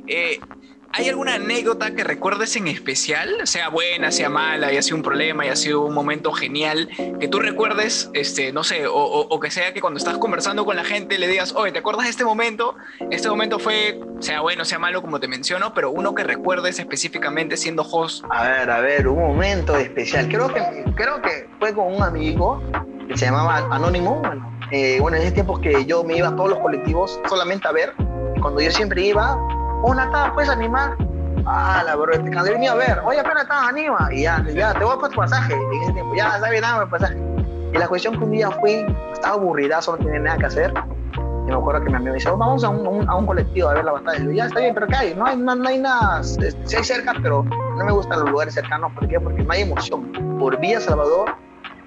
eh, 0.07 0.39
¿Hay 0.93 1.09
alguna 1.09 1.35
anécdota 1.37 1.95
que 1.95 2.03
recuerdes 2.03 2.57
en 2.57 2.67
especial, 2.67 3.47
sea 3.47 3.69
buena, 3.69 4.11
sea 4.11 4.29
mala, 4.29 4.67
haya 4.67 4.83
sido 4.83 4.97
un 4.97 5.03
problema, 5.05 5.45
haya 5.45 5.55
sido 5.55 5.83
un 5.83 5.95
momento 5.95 6.33
genial, 6.33 6.89
que 7.21 7.29
tú 7.29 7.39
recuerdes, 7.39 8.11
este, 8.13 8.53
no 8.53 8.65
sé, 8.65 8.85
o, 8.89 9.39
que 9.39 9.53
sea 9.53 9.73
que 9.73 9.81
cuando 9.81 9.99
estás 9.99 10.19
conversando 10.19 10.65
con 10.65 10.75
la 10.75 10.83
gente 10.83 11.19
le 11.19 11.29
digas, 11.29 11.55
oye, 11.55 11.71
¿te 11.71 11.79
acuerdas 11.79 12.07
de 12.07 12.11
este 12.11 12.25
momento? 12.25 12.75
Este 13.11 13.29
momento 13.29 13.61
fue, 13.61 14.01
sea 14.19 14.41
bueno, 14.41 14.65
sea 14.65 14.81
malo, 14.81 15.01
como 15.01 15.21
te 15.21 15.29
menciono, 15.29 15.73
pero 15.75 15.93
uno 15.93 16.13
que 16.13 16.25
recuerdes 16.25 16.81
específicamente 16.81 17.57
siendo 17.57 17.83
host. 17.83 18.25
A 18.29 18.49
ver, 18.49 18.71
a 18.71 18.81
ver, 18.81 19.07
un 19.07 19.21
momento 19.21 19.77
especial. 19.77 20.29
Creo 20.29 20.53
que, 20.53 20.85
creo 20.97 21.23
que 21.23 21.49
fue 21.61 21.73
con 21.73 21.95
un 21.95 22.03
amigo 22.03 22.61
que 23.07 23.17
se 23.17 23.27
llamaba 23.27 23.59
Anónimo. 23.71 24.23
Eh, 24.73 24.99
bueno, 25.01 25.17
en 25.17 25.23
ese 25.23 25.33
tiempo 25.33 25.61
que 25.61 25.85
yo 25.85 26.03
me 26.03 26.17
iba 26.17 26.29
a 26.29 26.37
todos 26.37 26.51
los 26.51 26.59
colectivos 26.59 27.21
solamente 27.29 27.67
a 27.69 27.73
ver, 27.73 27.95
cuando 28.41 28.61
yo 28.61 28.71
siempre 28.71 29.03
iba, 29.03 29.39
una 29.83 30.07
Natán, 30.07 30.35
¿puedes 30.35 30.51
animar? 30.51 30.97
Ah, 31.47 31.83
la 31.85 31.97
bro, 31.97 32.13
te 32.13 32.31
cansé 32.31 32.53
venido 32.53 32.75
a 32.75 32.77
ver. 32.77 33.01
Oye, 33.05 33.21
pero 33.23 33.35
Natán, 33.35 33.69
anima. 33.71 34.09
Y 34.13 34.23
ya, 34.23 34.45
ya, 34.55 34.75
te 34.75 34.85
voy 34.85 34.97
a 35.03 35.09
tu 35.09 35.17
pasaje. 35.17 35.55
En 35.55 35.83
ese 35.83 35.93
tiempo, 35.93 36.15
ya, 36.15 36.35
está 36.35 36.51
bien, 36.51 36.63
dame 36.63 36.85
el 36.85 36.91
pasaje. 36.91 37.17
Y 37.73 37.79
la 37.79 37.89
cuestión 37.89 38.19
que 38.19 38.25
un 38.25 38.31
día 38.33 38.51
fui, 38.51 38.85
estaba 39.13 39.35
aburrida, 39.35 39.81
solo 39.81 39.99
tenía 39.99 40.21
nada 40.21 40.39
que 40.39 40.47
hacer. 40.47 40.75
Y 41.17 41.51
me 41.51 41.55
acuerdo 41.55 41.83
que 41.83 41.91
mi 41.91 41.97
amigo 41.97 42.13
me 42.13 42.19
dice, 42.19 42.29
oh, 42.29 42.37
vamos 42.37 42.63
a 42.63 42.69
un, 42.69 43.09
a 43.09 43.15
un, 43.15 43.27
colectivo 43.27 43.69
a 43.69 43.75
ver 43.75 43.85
la 43.85 43.93
batalla. 43.93 44.19
Y 44.19 44.25
yo, 44.25 44.33
ya, 44.33 44.47
está 44.47 44.61
bien, 44.61 44.75
pero 44.75 44.87
¿qué 44.87 44.97
hay? 44.97 45.15
No 45.15 45.27
hay, 45.27 45.37
no, 45.37 45.53
hay 45.53 45.79
nada, 45.79 46.21
este, 46.21 46.51
sí 46.65 46.77
hay 46.77 46.85
cerca, 46.85 47.15
pero 47.23 47.45
no 47.45 47.85
me 47.85 47.93
gustan 47.93 48.21
los 48.21 48.31
lugares 48.31 48.55
cercanos. 48.55 48.93
¿Por 48.93 49.09
qué? 49.09 49.19
Porque 49.19 49.43
no 49.43 49.53
hay 49.53 49.63
emoción. 49.63 50.13
Por 50.39 50.59
Villa 50.59 50.81
Salvador 50.81 51.35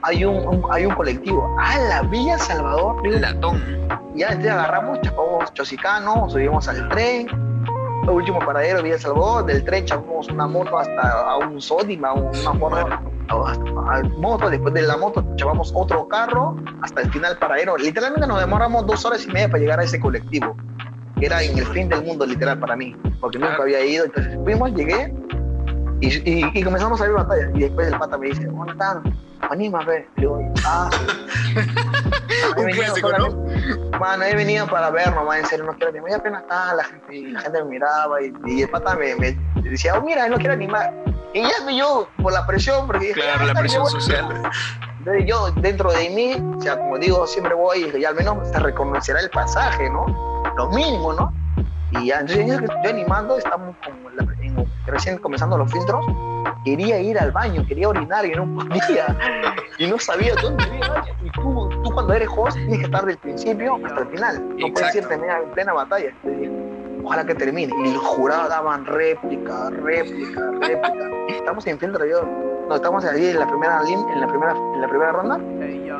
hay 0.02 0.26
un, 0.26 0.64
hay 0.72 0.86
un 0.86 0.96
colectivo. 0.96 1.56
Ah, 1.60 1.78
la 1.78 2.02
Villa 2.04 2.38
Salvador. 2.38 3.08
Latón. 3.08 3.62
Ya, 4.16 4.28
entonces 4.28 4.52
agarramos, 4.52 5.02
chapamos 5.02 5.54
Chosicano, 5.54 6.30
subimos 6.30 6.68
al 6.68 6.88
tren, 6.90 7.28
último 8.12 8.40
paradero 8.40 8.78
de 8.78 8.84
Villa 8.84 9.00
Salvador, 9.00 9.46
del 9.46 9.64
tren 9.64 9.86
chapamos 9.86 10.28
una 10.30 10.48
moto 10.48 10.78
hasta 10.78 11.02
a 11.02 11.38
un 11.38 11.62
Sodima, 11.62 12.14
una 12.14 12.54
moto, 12.54 12.78
moto, 14.18 14.50
después 14.50 14.74
de 14.74 14.82
la 14.82 14.98
moto 14.98 15.26
chapamos 15.36 15.72
otro 15.76 16.08
carro 16.08 16.56
hasta 16.82 17.02
el 17.02 17.12
final 17.12 17.38
paradero. 17.38 17.78
Literalmente 17.78 18.28
nos 18.28 18.40
demoramos 18.40 18.86
dos 18.86 19.06
horas 19.06 19.26
y 19.26 19.32
media 19.32 19.48
para 19.48 19.60
llegar 19.60 19.80
a 19.80 19.84
ese 19.84 20.00
colectivo, 20.00 20.56
que 21.20 21.26
era 21.26 21.42
en 21.44 21.58
el 21.58 21.66
fin 21.68 21.90
del 21.90 22.04
mundo 22.04 22.26
literal 22.26 22.60
para 22.60 22.76
mí, 22.76 22.96
porque 23.22 23.40
nunca 23.40 23.62
había 23.62 23.86
ido. 23.86 24.06
Entonces 24.06 24.38
fuimos, 24.44 24.74
llegué 24.74 25.14
y, 26.08 26.60
y, 26.60 26.64
comenzamos 26.64 27.00
a 27.02 27.06
ver 27.06 27.14
batalla. 27.14 27.50
Y 27.54 27.60
después 27.62 27.88
el 27.88 27.98
pata 27.98 28.18
me 28.18 28.28
dice, 28.28 28.46
¿cómo 28.48 28.66
están? 28.70 29.04
anima 29.50 29.80
a 29.80 29.86
ver. 29.86 30.08
Le 30.16 30.28
ah, 30.66 30.90
Un 32.58 32.70
clásico, 32.72 33.12
¿no? 33.18 34.00
Mano, 34.00 34.24
he 34.24 34.36
venido 34.36 34.68
para 34.68 34.90
ver 34.90 35.14
nomás, 35.14 35.40
en 35.40 35.46
serio, 35.46 35.66
no 35.66 35.74
quiero 35.74 35.90
animar. 35.90 36.12
Y 36.12 36.14
apenas 36.14 36.42
está 36.44 36.74
la 36.76 36.84
gente, 36.84 37.16
y 37.16 37.32
la 37.32 37.42
gente 37.42 37.64
me 37.64 37.70
miraba 37.70 38.22
y, 38.22 38.34
y 38.46 38.62
el 38.64 38.70
pata 38.70 38.96
me, 38.96 39.16
me, 39.16 39.38
decía, 39.62 39.98
oh, 39.98 40.02
mira, 40.02 40.28
no 40.28 40.38
quiero 40.38 40.54
animar. 40.54 40.94
Y 41.34 41.42
ya 41.42 41.72
yo, 41.72 42.08
por 42.22 42.34
la 42.34 42.46
presión, 42.46 42.86
porque 42.86 43.12
Claro, 43.12 43.40
ah, 43.42 43.46
la 43.46 43.54
presión 43.54 43.86
social. 43.88 44.26
Entonces 45.00 45.26
yo, 45.28 45.52
dentro 45.52 45.92
de 45.92 46.10
mí, 46.10 46.56
o 46.58 46.62
sea, 46.62 46.78
como 46.78 46.98
digo, 46.98 47.26
siempre 47.28 47.54
voy 47.54 47.92
y 47.98 48.06
al 48.06 48.16
menos 48.16 48.48
se 48.48 48.60
reconocerá 48.60 49.20
el 49.20 49.30
pasaje, 49.30 49.90
¿no? 49.90 50.06
Lo 50.56 50.70
mínimo, 50.70 51.14
¿no? 51.14 51.34
Y 51.92 52.08
ya, 52.08 52.20
entonces 52.22 52.48
yo, 52.48 52.60
yo 52.62 52.90
animando, 52.90 53.38
estamos 53.38 53.76
como 53.84 54.10
recién 54.86 55.18
comenzando 55.18 55.58
los 55.58 55.72
filtros, 55.72 56.06
quería 56.64 57.00
ir 57.00 57.18
al 57.20 57.32
baño, 57.32 57.66
quería 57.68 57.90
orinar 57.90 58.26
y 58.26 58.32
no 58.32 58.46
podía. 58.56 59.16
Y 59.78 59.88
no 59.88 59.98
sabía 60.00 60.36
dónde 60.42 60.64
ir. 60.64 60.84
Y 61.24 61.30
tú, 61.32 61.70
tú 61.84 61.92
cuando 61.92 62.14
eres 62.14 62.30
host 62.36 62.56
tienes 62.58 62.80
que 62.80 62.86
estar 62.86 63.06
del 63.06 63.18
principio 63.18 63.80
hasta 63.84 64.02
el 64.02 64.08
final. 64.08 64.50
No 64.58 64.68
puedes 64.74 64.96
ir 64.96 65.08
en 65.10 65.52
plena 65.52 65.74
batalla. 65.74 66.14
Ojalá 67.04 67.26
que 67.26 67.36
termine. 67.36 67.74
Y 67.86 67.94
los 67.94 68.04
jurados 68.04 68.50
daban 68.50 68.86
réplica, 68.86 69.70
réplica, 69.72 70.52
réplica. 70.62 71.10
Estamos 71.30 71.66
en 71.68 71.80
filtro 71.80 72.06
yo. 72.06 72.24
No, 72.70 72.76
estamos 72.76 73.04
ahí 73.04 73.28
en 73.28 73.40
la 73.40 73.48
primera 73.48 73.82
en 73.88 74.22
la 74.22 74.28
primera, 74.28 74.52
en 74.52 74.82
la 74.82 74.88
primera 74.88 75.12
ronda. 75.12 75.40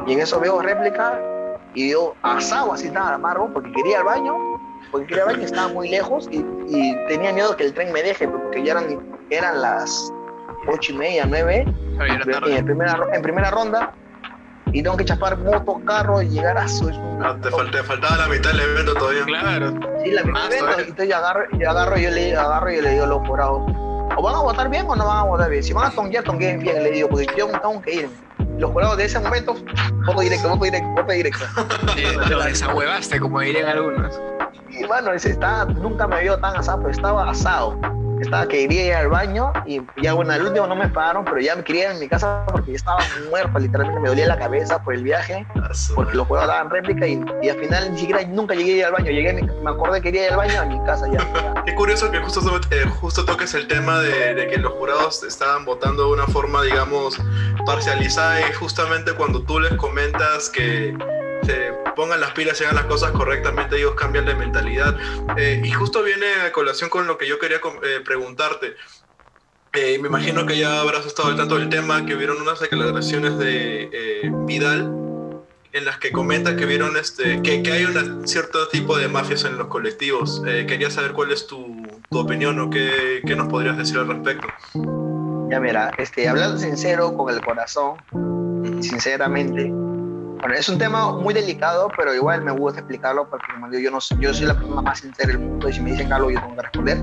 Y 0.08 0.14
en 0.14 0.20
eso 0.20 0.40
veo 0.40 0.62
réplica 0.62 1.20
y 1.76 1.92
yo 1.92 2.16
asado 2.22 2.74
así 2.74 2.90
nada 2.90 3.16
amargo 3.16 3.50
porque 3.52 3.72
quería 3.72 4.00
al 4.00 4.06
baño, 4.06 4.36
porque 4.94 5.08
quería 5.08 5.24
al 5.24 5.34
baño, 5.34 5.46
estaba 5.46 5.68
muy 5.70 5.90
lejos 5.90 6.30
y, 6.32 6.38
y, 6.68 6.96
tenía 7.08 7.34
miedo 7.34 7.58
que 7.58 7.64
el 7.64 7.74
tren 7.74 7.92
me 7.92 8.04
deje 8.04 8.28
porque 8.28 8.64
ya 8.64 8.74
eran, 8.74 9.00
eran 9.32 9.60
las 9.60 10.14
ocho 10.68 10.94
y 10.94 10.96
media, 10.96 11.26
nueve, 11.28 11.66
en, 12.00 12.20
primera, 12.66 12.98
en 13.12 13.22
primera 13.24 13.50
ronda 13.50 13.92
y 14.72 14.84
tengo 14.84 14.96
que 14.96 15.04
chapar 15.04 15.40
moto, 15.40 15.82
carro 15.84 16.22
y 16.22 16.30
llegar 16.30 16.60
a 16.60 16.68
su... 16.68 16.90
Ah, 17.24 17.36
te, 17.42 17.50
faltaba 17.84 18.18
la 18.18 18.28
mitad 18.28 18.52
del 18.52 18.60
evento 18.60 18.94
todavía. 18.94 19.24
Claro. 19.26 19.74
Sí, 20.04 20.12
la 20.12 20.24
mitad 20.24 20.50
del 20.50 20.60
evento. 20.60 20.80
Entonces 20.82 21.10
yo 21.10 21.18
agarro, 21.18 21.44
yo 21.58 21.70
agarro, 21.72 21.98
yo 21.98 22.10
le 22.12 22.38
agarro 22.38 22.72
y 22.72 22.76
yo 22.76 22.82
le 22.84 22.90
digo 22.92 23.04
a 23.04 23.08
los 23.08 23.22
morados, 23.24 23.64
o 24.16 24.22
van 24.22 24.36
a 24.36 24.42
votar 24.42 24.70
bien 24.70 24.86
o 24.88 24.96
no 24.96 25.08
van 25.08 25.18
a 25.18 25.24
votar 25.24 25.50
bien. 25.50 25.64
Si 25.64 25.74
van 25.74 25.92
a 25.92 25.96
tonguear, 25.96 26.24
tongueen 26.24 26.60
bien, 26.60 26.84
le 26.84 26.92
digo, 26.92 27.10
porque 27.10 27.28
yo 27.36 27.48
tengo 27.48 27.82
que 27.82 27.96
irme 27.96 28.14
los 28.58 28.72
jurados 28.72 28.98
de 28.98 29.06
ese 29.06 29.20
momento, 29.20 29.56
voto 30.06 30.22
directo, 30.22 30.50
voto 30.50 30.66
directo, 30.66 30.90
voto 30.90 31.12
directo. 31.12 31.46
lo 32.30 32.44
desahuevaste, 32.44 33.20
como 33.20 33.40
dirían 33.40 33.68
algunos. 33.68 34.20
Y 34.70 34.86
bueno, 34.86 35.12
está, 35.14 35.66
nunca 35.66 36.08
me 36.08 36.22
vio 36.22 36.38
tan 36.40 36.56
asado, 36.56 36.80
pero 36.80 36.92
estaba 36.92 37.30
asado 37.30 37.78
estaba 38.24 38.48
que 38.48 38.68
quería 38.68 38.86
ir 38.86 38.94
al 38.94 39.10
baño 39.10 39.52
y 39.66 39.82
ya 40.02 40.14
bueno, 40.14 40.34
al 40.34 40.46
último 40.46 40.68
no 40.68 40.76
me 40.76 40.88
pararon, 40.90 41.26
pero 41.26 41.40
ya 41.40 41.56
me 41.56 41.64
quería 41.64 41.86
ir 41.86 41.92
en 41.92 42.00
mi 42.00 42.08
casa 42.08 42.46
porque 42.52 42.72
ya 42.72 42.78
estaba 42.78 43.00
muerto, 43.30 43.60
literalmente 43.60 44.00
me 44.02 44.10
dolía 44.10 44.28
la 44.28 44.38
cabeza 44.38 44.82
por 44.84 44.94
el 44.94 45.04
viaje, 45.04 45.46
porque 45.96 46.16
los 46.16 46.28
juegos 46.28 46.48
daban 46.48 46.70
réplica 46.70 47.08
y, 47.08 47.24
y, 47.42 47.50
al 47.50 47.58
final 47.58 47.92
ni 47.94 48.00
siquiera 48.00 48.24
nunca 48.26 48.56
llegué 48.56 48.74
a 48.74 48.78
ir 48.78 48.86
al 48.86 48.92
baño, 48.94 49.12
llegué, 49.12 49.34
me 49.34 49.70
acordé 49.70 50.02
que 50.02 50.12
quería 50.12 50.28
ir 50.28 50.32
al 50.32 50.38
baño 50.38 50.62
a 50.62 50.66
mi 50.66 50.84
casa 50.86 51.08
ya. 51.12 51.64
Qué 51.66 51.76
curioso 51.76 52.12
que 52.12 52.20
justo, 52.20 52.42
eh, 52.72 52.86
justo 53.00 53.26
toques 53.26 53.54
el 53.54 53.68
tema 53.68 54.00
de, 54.00 54.34
de, 54.34 54.48
que 54.48 54.58
los 54.58 54.74
jurados 54.74 55.24
estaban 55.24 55.66
votando 55.66 56.08
de 56.08 56.14
una 56.14 56.28
forma, 56.28 56.62
digamos, 56.64 57.18
parcializada 57.66 58.42
y 58.42 58.54
justamente 58.54 59.14
cuando 59.14 59.44
tú 59.44 59.60
les 59.60 59.74
comentas 59.76 60.50
que 60.50 60.96
se 61.46 61.74
pongan 61.96 62.20
las 62.20 62.32
pilas 62.32 62.60
y 62.60 62.64
hagan 62.64 62.76
las 62.76 62.86
cosas 62.86 63.12
correctamente, 63.12 63.78
ellos 63.78 63.96
cambian 63.96 64.26
de 64.26 64.36
mentalidad. 64.36 64.98
Eh, 65.38 65.62
y 65.64 65.72
justo 65.72 66.04
viene 66.04 66.26
a 66.46 66.52
colación 66.52 66.90
con 66.90 67.08
lo 67.08 67.18
que 67.18 67.28
yo 67.28 67.40
quería 67.40 67.58
eh, 67.58 68.02
preguntarte. 68.04 68.76
Eh, 69.74 69.98
me 70.00 70.08
imagino 70.08 70.46
que 70.46 70.58
ya 70.58 70.82
habrás 70.82 71.06
estado 71.06 71.30
al 71.30 71.36
tanto 71.36 71.58
del 71.58 71.70
tema, 71.70 72.06
que 72.06 72.16
vieron 72.16 72.40
unas 72.42 72.60
declaraciones 72.60 73.38
de 73.38 74.32
Vidal 74.46 75.00
en 75.72 75.86
las 75.86 75.98
que 75.98 76.12
comenta 76.12 76.56
que 76.56 76.68
vieron 76.68 76.96
este, 76.98 77.42
que, 77.42 77.64
que 77.64 77.72
hay 77.72 77.86
un 77.86 78.28
cierto 78.28 78.68
tipo 78.68 78.96
de 78.96 79.08
mafias 79.08 79.44
en 79.46 79.58
los 79.58 79.68
colectivos. 79.68 80.44
quería 80.46 80.92
saber 80.92 81.14
cuál 81.14 81.32
es 81.32 81.48
tu, 81.48 81.88
tu 82.12 82.20
opinión 82.20 82.60
o 82.60 82.70
qué, 82.70 83.22
qué, 83.26 83.36
nos 83.36 83.48
podrías 83.48 83.76
decir 83.76 83.98
al 83.98 84.08
respecto. 84.08 84.48
Ya 85.50 85.60
mira, 85.60 85.92
este, 85.98 86.28
hablando 86.28 86.60
sincero, 86.60 87.18
con 87.18 87.34
el 87.34 87.42
corazón, 87.42 87.96
sinceramente, 88.82 89.72
bueno, 90.44 90.58
es 90.58 90.68
un 90.68 90.78
tema 90.78 91.10
muy 91.14 91.34
delicado, 91.34 91.90
pero 91.96 92.14
igual 92.14 92.42
me 92.42 92.52
gusta 92.52 92.82
explicarlo 92.82 93.30
porque, 93.30 93.46
como 93.54 93.70
digo, 93.70 93.82
yo, 93.82 93.92
no, 93.92 94.00
yo 94.20 94.34
soy 94.34 94.46
la 94.46 94.54
persona 94.54 94.82
más 94.82 95.00
sincera 95.00 95.30
del 95.30 95.40
mundo 95.40 95.70
y 95.70 95.74
si 95.74 95.80
me 95.80 95.92
dicen 95.92 96.12
algo 96.12 96.30
yo 96.32 96.42
tengo 96.42 96.56
que 96.58 96.62
responder. 96.64 96.98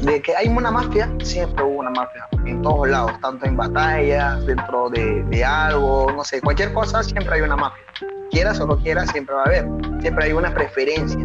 De 0.00 0.22
que 0.22 0.34
hay 0.34 0.48
una 0.48 0.70
mafia, 0.70 1.12
siempre 1.22 1.62
hubo 1.62 1.80
una 1.80 1.90
mafia, 1.90 2.26
en 2.46 2.62
todos 2.62 2.88
lados, 2.88 3.12
tanto 3.20 3.44
en 3.44 3.58
batallas, 3.58 4.46
dentro 4.46 4.88
de, 4.88 5.22
de 5.24 5.44
algo, 5.44 6.10
no 6.16 6.24
sé, 6.24 6.40
cualquier 6.40 6.72
cosa, 6.72 7.02
siempre 7.02 7.34
hay 7.34 7.42
una 7.42 7.54
mafia. 7.54 7.84
Quieras 8.30 8.58
o 8.60 8.66
no 8.66 8.78
quieras, 8.78 9.10
siempre 9.10 9.34
va 9.34 9.42
a 9.42 9.44
haber, 9.44 9.68
siempre 10.00 10.24
hay 10.24 10.32
una 10.32 10.54
preferencia. 10.54 11.20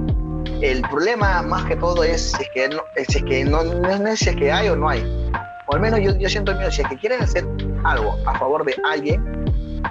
El 0.61 0.81
problema 0.89 1.41
más 1.41 1.63
que 1.63 1.77
todo 1.77 2.03
es 2.03 2.33
si 2.33 2.43
es 2.43 2.49
que 2.53 2.67
no, 2.67 2.81
es 2.97 3.07
que 3.07 3.45
no, 3.45 3.63
no 3.63 4.07
es 4.09 4.19
si 4.19 4.27
es 4.27 4.35
que 4.35 4.51
hay 4.51 4.67
o 4.67 4.75
no 4.75 4.89
hay. 4.89 5.31
O 5.67 5.75
al 5.75 5.79
menos 5.79 6.01
yo, 6.01 6.17
yo 6.17 6.27
siento 6.27 6.53
miedo, 6.53 6.69
si 6.69 6.81
es 6.81 6.87
que 6.89 6.97
quieren 6.97 7.21
hacer 7.21 7.47
algo 7.85 8.17
a 8.25 8.37
favor 8.37 8.65
de 8.65 8.75
alguien, 8.91 9.23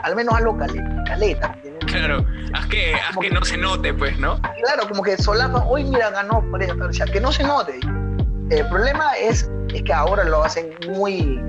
al 0.03 0.17
menos 0.17 0.35
algo 0.35 0.57
caleta, 0.57 1.05
caleta 1.07 1.57
Claro, 1.87 2.25
haz 2.53 2.67
que, 2.67 2.95
haz 2.95 3.17
que, 3.17 3.31
no 3.31 3.45
se 3.45 3.57
note, 3.57 3.95
pues, 3.95 4.19
¿no? 4.19 4.41
Claro, 4.63 4.89
como 4.89 5.03
que 5.03 5.17
solapa, 5.17 5.65
hoy 5.65 5.85
mira, 5.85 6.11
ganó 6.11 6.43
por 6.51 6.63
o 6.63 6.93
sea, 6.93 7.07
que 7.07 7.21
no 7.21 7.33
se 7.33 7.45
note. 7.45 7.81
El 8.51 8.69
problema 8.69 9.13
es, 9.15 9.51
es 9.73 9.83
que 9.83 9.93
ahora 9.93 10.25
lo 10.25 10.45
hacen 10.45 10.75
muy, 10.89 11.41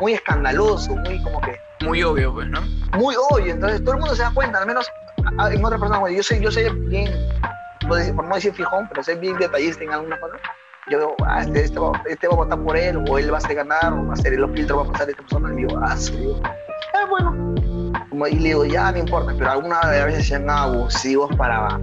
muy 0.00 0.14
escandaloso, 0.14 0.96
muy 0.96 1.22
como 1.22 1.40
que... 1.40 1.60
Muy 1.84 2.02
obvio, 2.02 2.32
pues, 2.34 2.48
¿no? 2.48 2.62
Muy 2.96 3.14
obvio, 3.30 3.52
entonces 3.52 3.80
todo 3.84 3.94
el 3.94 4.00
mundo 4.00 4.16
se 4.16 4.22
da 4.22 4.32
cuenta, 4.34 4.58
al 4.58 4.66
menos 4.66 4.90
en 5.52 5.64
otra 5.64 5.78
persona, 5.78 6.10
yo 6.10 6.22
soy, 6.22 6.40
yo 6.40 6.50
soy 6.50 6.68
bien, 6.88 7.12
por 7.86 8.24
no 8.24 8.34
decir 8.34 8.52
fijón, 8.54 8.88
pero 8.88 9.02
soy 9.02 9.16
bien 9.16 9.36
detallista 9.38 9.84
en 9.84 9.92
alguna 9.92 10.18
cosa. 10.18 10.36
Yo 10.88 10.98
digo, 10.98 11.16
ah, 11.26 11.42
este, 11.42 11.64
este, 11.64 11.78
va, 11.80 12.00
este 12.06 12.28
va 12.28 12.34
a 12.34 12.36
votar 12.36 12.58
por 12.60 12.76
él, 12.76 13.04
o 13.08 13.18
él 13.18 13.30
va 13.30 13.36
a 13.36 13.38
hacer 13.38 13.56
ganar, 13.56 13.92
o 13.92 14.06
va 14.06 14.10
a 14.10 14.12
hacer 14.12 14.38
los 14.38 14.50
filtros, 14.52 14.78
va 14.78 14.88
a 14.88 14.92
pasar 14.92 15.08
a 15.08 15.10
esta 15.10 15.22
persona, 15.22 15.52
y 15.52 15.56
digo, 15.56 15.80
ah, 15.82 15.96
sí, 15.96 16.32
ah, 16.94 17.06
bueno, 17.08 17.54
y 18.26 18.38
le 18.38 18.48
digo, 18.48 18.64
ya 18.64 18.92
no 18.92 18.98
importa, 18.98 19.34
pero 19.36 19.50
algunas 19.50 19.84
veces 19.90 20.28
sean 20.28 20.48
abusivos 20.48 21.34
para. 21.36 21.78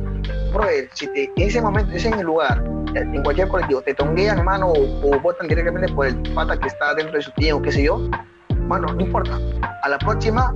Porque 0.51 0.89
si 0.93 1.07
te, 1.07 1.25
en 1.35 1.47
ese 1.47 1.61
momento, 1.61 1.95
en 1.95 2.13
el 2.13 2.25
lugar, 2.25 2.63
en 2.95 3.23
cualquier 3.23 3.47
colectivo, 3.47 3.81
te 3.81 3.93
tonguean, 3.93 4.39
hermano, 4.39 4.71
o, 4.71 5.19
votan 5.19 5.47
directamente 5.47 5.91
por 5.93 6.07
el 6.07 6.15
pata 6.33 6.57
que 6.57 6.67
está 6.67 6.95
dentro 6.95 7.17
de 7.17 7.21
su 7.21 7.31
tío, 7.31 7.57
o 7.57 7.61
qué 7.61 7.71
sé 7.71 7.83
yo, 7.83 8.09
bueno, 8.67 8.87
no 8.87 9.01
importa. 9.01 9.39
A 9.83 9.89
la 9.89 9.97
próxima, 9.99 10.53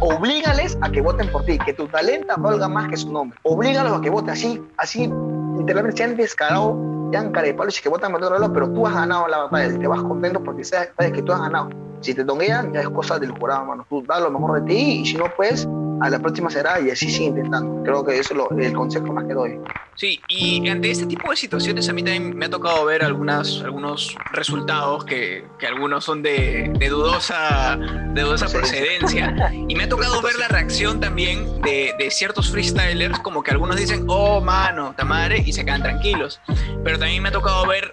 oblígales 0.00 0.76
a 0.80 0.90
que 0.90 1.00
voten 1.00 1.30
por 1.30 1.44
ti, 1.44 1.58
que 1.58 1.74
tu 1.74 1.86
talento 1.88 2.34
valga 2.38 2.68
más 2.68 2.88
que 2.88 2.96
su 2.96 3.12
nombre. 3.12 3.38
Oblígalos 3.42 3.98
a 3.98 4.00
que 4.00 4.10
voten 4.10 4.30
así, 4.30 4.62
así, 4.78 5.12
literalmente 5.58 5.98
sean 5.98 6.16
descarados, 6.16 6.76
sean 7.12 7.30
carepalos 7.32 7.78
y 7.78 7.82
que 7.82 7.88
voten 7.88 8.10
por 8.10 8.22
otro 8.22 8.38
lado, 8.38 8.52
pero 8.52 8.68
tú 8.70 8.86
has 8.86 8.94
ganado 8.94 9.28
la 9.28 9.38
batalla, 9.38 9.78
te 9.78 9.86
vas 9.86 10.02
contento 10.02 10.42
porque 10.42 10.64
sabes 10.64 10.90
que 10.96 11.22
tú 11.22 11.32
has 11.32 11.40
ganado. 11.40 11.89
Si 12.00 12.14
te 12.14 12.24
tonguean, 12.24 12.72
ya 12.72 12.80
es 12.80 12.88
cosa 12.88 13.18
del 13.18 13.30
jurado, 13.32 13.66
mano. 13.66 13.86
Tú 13.88 14.02
da 14.06 14.20
lo 14.20 14.30
mejor 14.30 14.62
de 14.62 14.74
ti 14.74 15.00
y 15.00 15.06
si 15.06 15.16
no, 15.16 15.26
pues 15.36 15.68
a 16.00 16.10
la 16.10 16.18
próxima 16.18 16.50
será 16.50 16.80
y 16.80 16.90
así 16.90 17.10
sigue 17.10 17.26
intentando. 17.26 17.82
Creo 17.82 18.04
que 18.04 18.18
eso 18.18 18.34
es 18.58 18.66
el 18.66 18.72
consejo 18.72 19.12
más 19.12 19.24
que 19.26 19.34
doy. 19.34 19.58
Sí, 19.96 20.18
y 20.28 20.66
ante 20.68 20.90
este 20.90 21.04
tipo 21.04 21.30
de 21.30 21.36
situaciones 21.36 21.88
a 21.90 21.92
mí 21.92 22.02
también 22.02 22.34
me 22.34 22.46
ha 22.46 22.50
tocado 22.50 22.86
ver 22.86 23.04
algunas, 23.04 23.60
algunos 23.60 24.16
resultados 24.32 25.04
que, 25.04 25.44
que 25.58 25.66
algunos 25.66 26.04
son 26.04 26.22
de, 26.22 26.72
de 26.78 26.88
dudosa, 26.88 27.78
de 28.14 28.22
dudosa 28.22 28.46
procedencia. 28.46 29.52
Y 29.68 29.74
me 29.74 29.84
ha 29.84 29.88
tocado 29.90 30.22
ver 30.22 30.36
la 30.36 30.48
reacción 30.48 31.00
también 31.00 31.60
de, 31.60 31.94
de, 31.98 32.10
ciertos 32.10 32.50
freestylers, 32.50 33.18
como 33.18 33.42
que 33.42 33.50
algunos 33.50 33.76
dicen, 33.76 34.04
oh, 34.08 34.40
mano, 34.40 34.94
tamare, 34.96 35.42
y 35.44 35.52
se 35.52 35.66
quedan 35.66 35.82
tranquilos. 35.82 36.40
Pero 36.82 36.98
también 36.98 37.22
me 37.22 37.28
ha 37.28 37.32
tocado 37.32 37.66
ver 37.66 37.92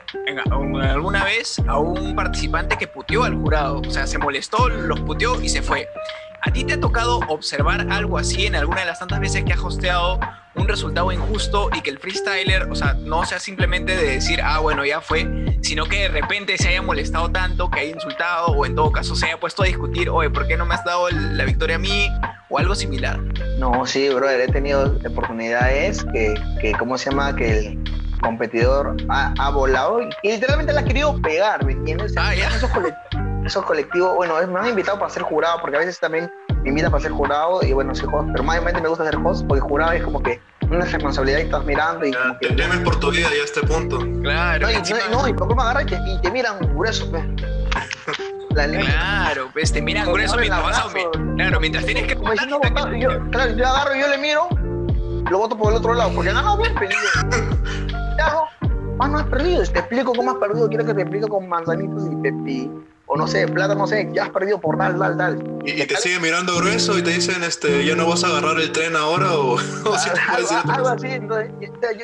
alguna 0.82 1.26
vez 1.26 1.62
a 1.68 1.78
un 1.78 2.16
participante 2.16 2.78
que 2.78 2.88
puteó 2.88 3.26
al 3.26 3.36
jurado. 3.36 3.82
O 3.86 3.92
sea, 3.92 4.08
se 4.08 4.18
molestó, 4.18 4.70
los 4.70 5.02
puteó 5.02 5.42
y 5.42 5.50
se 5.50 5.62
fue. 5.62 5.88
¿A 6.42 6.52
ti 6.52 6.64
te 6.64 6.74
ha 6.74 6.80
tocado 6.80 7.20
observar 7.28 7.88
algo 7.92 8.18
así 8.18 8.46
en 8.46 8.56
alguna 8.56 8.82
de 8.82 8.86
las 8.86 9.00
tantas 9.00 9.20
veces 9.20 9.44
que 9.44 9.54
has 9.54 9.60
hosteado 9.60 10.20
un 10.58 10.68
resultado 10.68 11.12
injusto 11.12 11.70
y 11.76 11.82
que 11.82 11.90
el 11.90 12.00
freestyler, 12.00 12.64
o 12.70 12.76
sea, 12.76 12.94
no 12.94 13.26
sea 13.26 13.40
simplemente 13.40 13.96
de 13.96 14.12
decir, 14.12 14.42
ah, 14.44 14.60
bueno, 14.60 14.86
ya 14.86 15.02
fue, 15.02 15.28
sino 15.62 15.86
que 15.86 16.04
de 16.04 16.08
repente 16.10 16.58
se 16.58 16.70
haya 16.70 16.82
molestado 16.82 17.32
tanto, 17.32 17.70
que 17.70 17.82
haya 17.82 17.94
insultado 17.94 18.48
o 18.48 18.66
en 18.66 18.76
todo 18.76 18.92
caso 18.92 19.16
se 19.16 19.28
haya 19.28 19.40
puesto 19.40 19.64
a 19.64 19.66
discutir, 19.66 20.10
oye, 20.10 20.30
¿por 20.30 20.48
qué 20.48 20.58
no 20.58 20.66
me 20.66 20.76
has 20.76 20.84
dado 20.84 21.10
la 21.10 21.44
victoria 21.46 21.76
a 21.76 21.80
mí? 21.80 22.10
O 22.50 22.58
algo 22.58 22.76
similar. 22.76 23.20
No, 23.60 23.86
sí, 23.86 24.10
brother, 24.10 24.42
he 24.42 24.52
tenido 24.52 24.98
oportunidades 25.06 26.04
que, 26.14 26.34
que 26.62 26.72
¿cómo 26.74 26.98
se 26.98 27.10
llama? 27.10 27.36
Que 27.36 27.58
el 27.60 27.84
competidor 28.22 28.96
ha, 29.10 29.34
ha 29.38 29.50
volado 29.50 30.02
y, 30.24 30.32
literalmente 30.32 30.74
la 30.74 30.82
ha 30.82 30.86
querido 30.86 31.22
pegar, 31.22 31.66
¿me 31.66 31.74
entiendes? 31.74 32.14
Ah, 32.18 32.34
ya 32.34 32.48
esos 32.50 32.72
colectivos, 33.66 34.16
bueno, 34.16 34.36
me 34.48 34.60
han 34.60 34.68
invitado 34.68 35.00
para 35.00 35.10
ser 35.10 35.24
jurado, 35.24 35.60
porque 35.62 35.78
a 35.78 35.80
veces 35.80 36.00
también 36.00 36.32
me 36.64 36.70
invitan 36.70 36.92
para 36.92 37.02
ser 37.02 37.12
jurado 37.12 37.64
y 37.64 37.74
bueno, 37.74 37.94
soy 37.96 38.10
host, 38.12 38.30
pero 38.32 38.44
mayormente 38.44 38.82
me 38.82 38.90
gusta 38.90 39.06
ser 39.06 39.18
host 39.24 39.46
porque 39.48 39.62
jurado 39.62 39.94
es 39.94 40.04
como 40.04 40.22
que 40.22 40.40
una 40.70 40.86
responsabilidad 40.86 41.40
y 41.40 41.42
estás 41.44 41.66
mirando 41.66 42.06
y 42.06 42.14
como 42.14 42.38
que... 42.40 42.48
Te 42.50 42.78
por 42.80 43.00
tu 43.00 43.12
vida 43.12 43.30
ya 43.30 43.42
a 43.42 43.46
este 43.46 43.62
punto. 43.62 44.00
Claro. 44.22 44.68
No, 44.68 44.72
y, 44.72 45.12
no, 45.12 45.28
y 45.28 45.34
poco 45.34 45.56
me 45.56 45.62
agarra 45.62 45.84
y 45.84 45.86
te, 45.86 45.96
y 45.96 46.22
te 46.22 46.32
miran 46.32 46.60
grueso, 46.76 47.10
pues. 47.10 47.24
claro, 48.54 49.50
pues 49.54 49.72
te 49.72 49.82
miran 49.82 50.12
grueso 50.12 50.36
mientras 50.38 50.64
vas 50.64 50.80
a... 50.80 50.88
Claro, 51.36 51.60
mientras 51.60 51.86
tienes 51.86 52.08
que... 52.08 52.16
Como 52.16 52.32
diciendo, 52.32 52.60
yo, 53.00 53.30
claro, 53.32 53.56
yo 53.56 53.68
agarro 53.68 53.96
y 53.96 54.02
yo 54.02 54.08
le 54.10 54.18
miro, 54.18 54.50
lo 55.30 55.38
voto 55.38 55.58
por 55.58 55.72
el 55.72 55.78
otro 55.78 55.94
lado, 55.94 56.12
porque 56.14 56.32
ganó 56.32 56.58
bien, 56.58 56.74
pero... 56.78 56.96
¿Qué 58.16 58.22
hago? 58.22 58.48
Ah, 59.00 59.08
no 59.08 59.20
has 59.20 59.26
perdido, 59.28 59.64
te 59.64 59.80
explico 59.80 60.12
cómo 60.14 60.32
has 60.32 60.38
perdido, 60.38 60.68
quiero 60.68 60.86
que 60.86 60.94
te 60.94 61.02
explique 61.02 61.28
con 61.28 61.48
manzanitos 61.48 62.04
y 62.12 62.16
pepi 62.16 62.72
o 63.08 63.16
no 63.16 63.26
sé, 63.26 63.48
plata, 63.48 63.74
no 63.74 63.88
sé, 63.88 64.10
ya 64.14 64.26
has 64.26 64.30
perdido 64.30 64.60
por 64.60 64.78
tal, 64.78 65.00
tal, 65.00 65.18
tal. 65.18 65.60
Y, 65.66 65.86
te 65.86 65.96
siguen 65.96 66.22
mirando 66.22 66.56
grueso 66.58 66.98
y 66.98 67.02
te 67.02 67.12
dicen, 67.12 67.42
este, 67.44 67.86
ya 67.86 67.96
no 67.96 68.08
vas 68.08 68.24
a 68.24 68.28
agarrar 68.28 68.60
el 68.60 68.72
tren 68.72 68.96
ahora 68.96 69.34
o, 69.34 69.54
o 69.86 69.98
si 69.98 70.10
te 70.10 70.20
algo, 70.20 70.72
algo 70.72 70.88
así. 70.90 71.08
Entonces, 71.08 71.52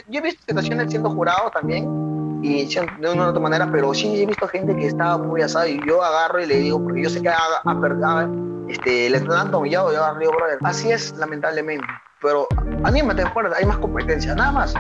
yo, 0.10 0.20
he 0.20 0.22
visto 0.22 0.42
situaciones 0.48 0.90
siendo 0.90 1.10
jurado 1.10 1.52
también 1.52 2.40
y 2.42 2.66
de 2.66 3.10
una 3.10 3.28
u 3.28 3.30
otra 3.30 3.42
manera, 3.42 3.70
pero 3.72 3.94
sí 3.94 4.22
he 4.22 4.26
visto 4.26 4.48
gente 4.48 4.76
que 4.76 4.88
estaba 4.88 5.18
muy 5.18 5.42
asada 5.42 5.68
y 5.68 5.80
yo 5.86 6.04
agarro 6.04 6.42
y 6.42 6.46
le 6.46 6.58
digo, 6.58 6.82
porque 6.82 7.04
yo 7.04 7.10
sé 7.10 7.22
que 7.22 7.30
a, 7.30 7.36
a, 7.36 8.30
este, 8.68 9.10
le 9.10 9.18
están 9.18 9.30
dando 9.30 9.60
humillado, 9.60 9.94
yo 9.94 10.04
agarro 10.04 10.20
digo, 10.20 10.32
brother, 10.34 10.58
así 10.64 10.92
es 10.92 11.14
lamentablemente, 11.18 11.86
pero 12.22 12.48
anímate 12.84 13.26
fuerte, 13.32 13.56
hay 13.58 13.66
más 13.66 13.78
competencia, 13.78 14.36
nada 14.36 14.52
más. 14.52 14.74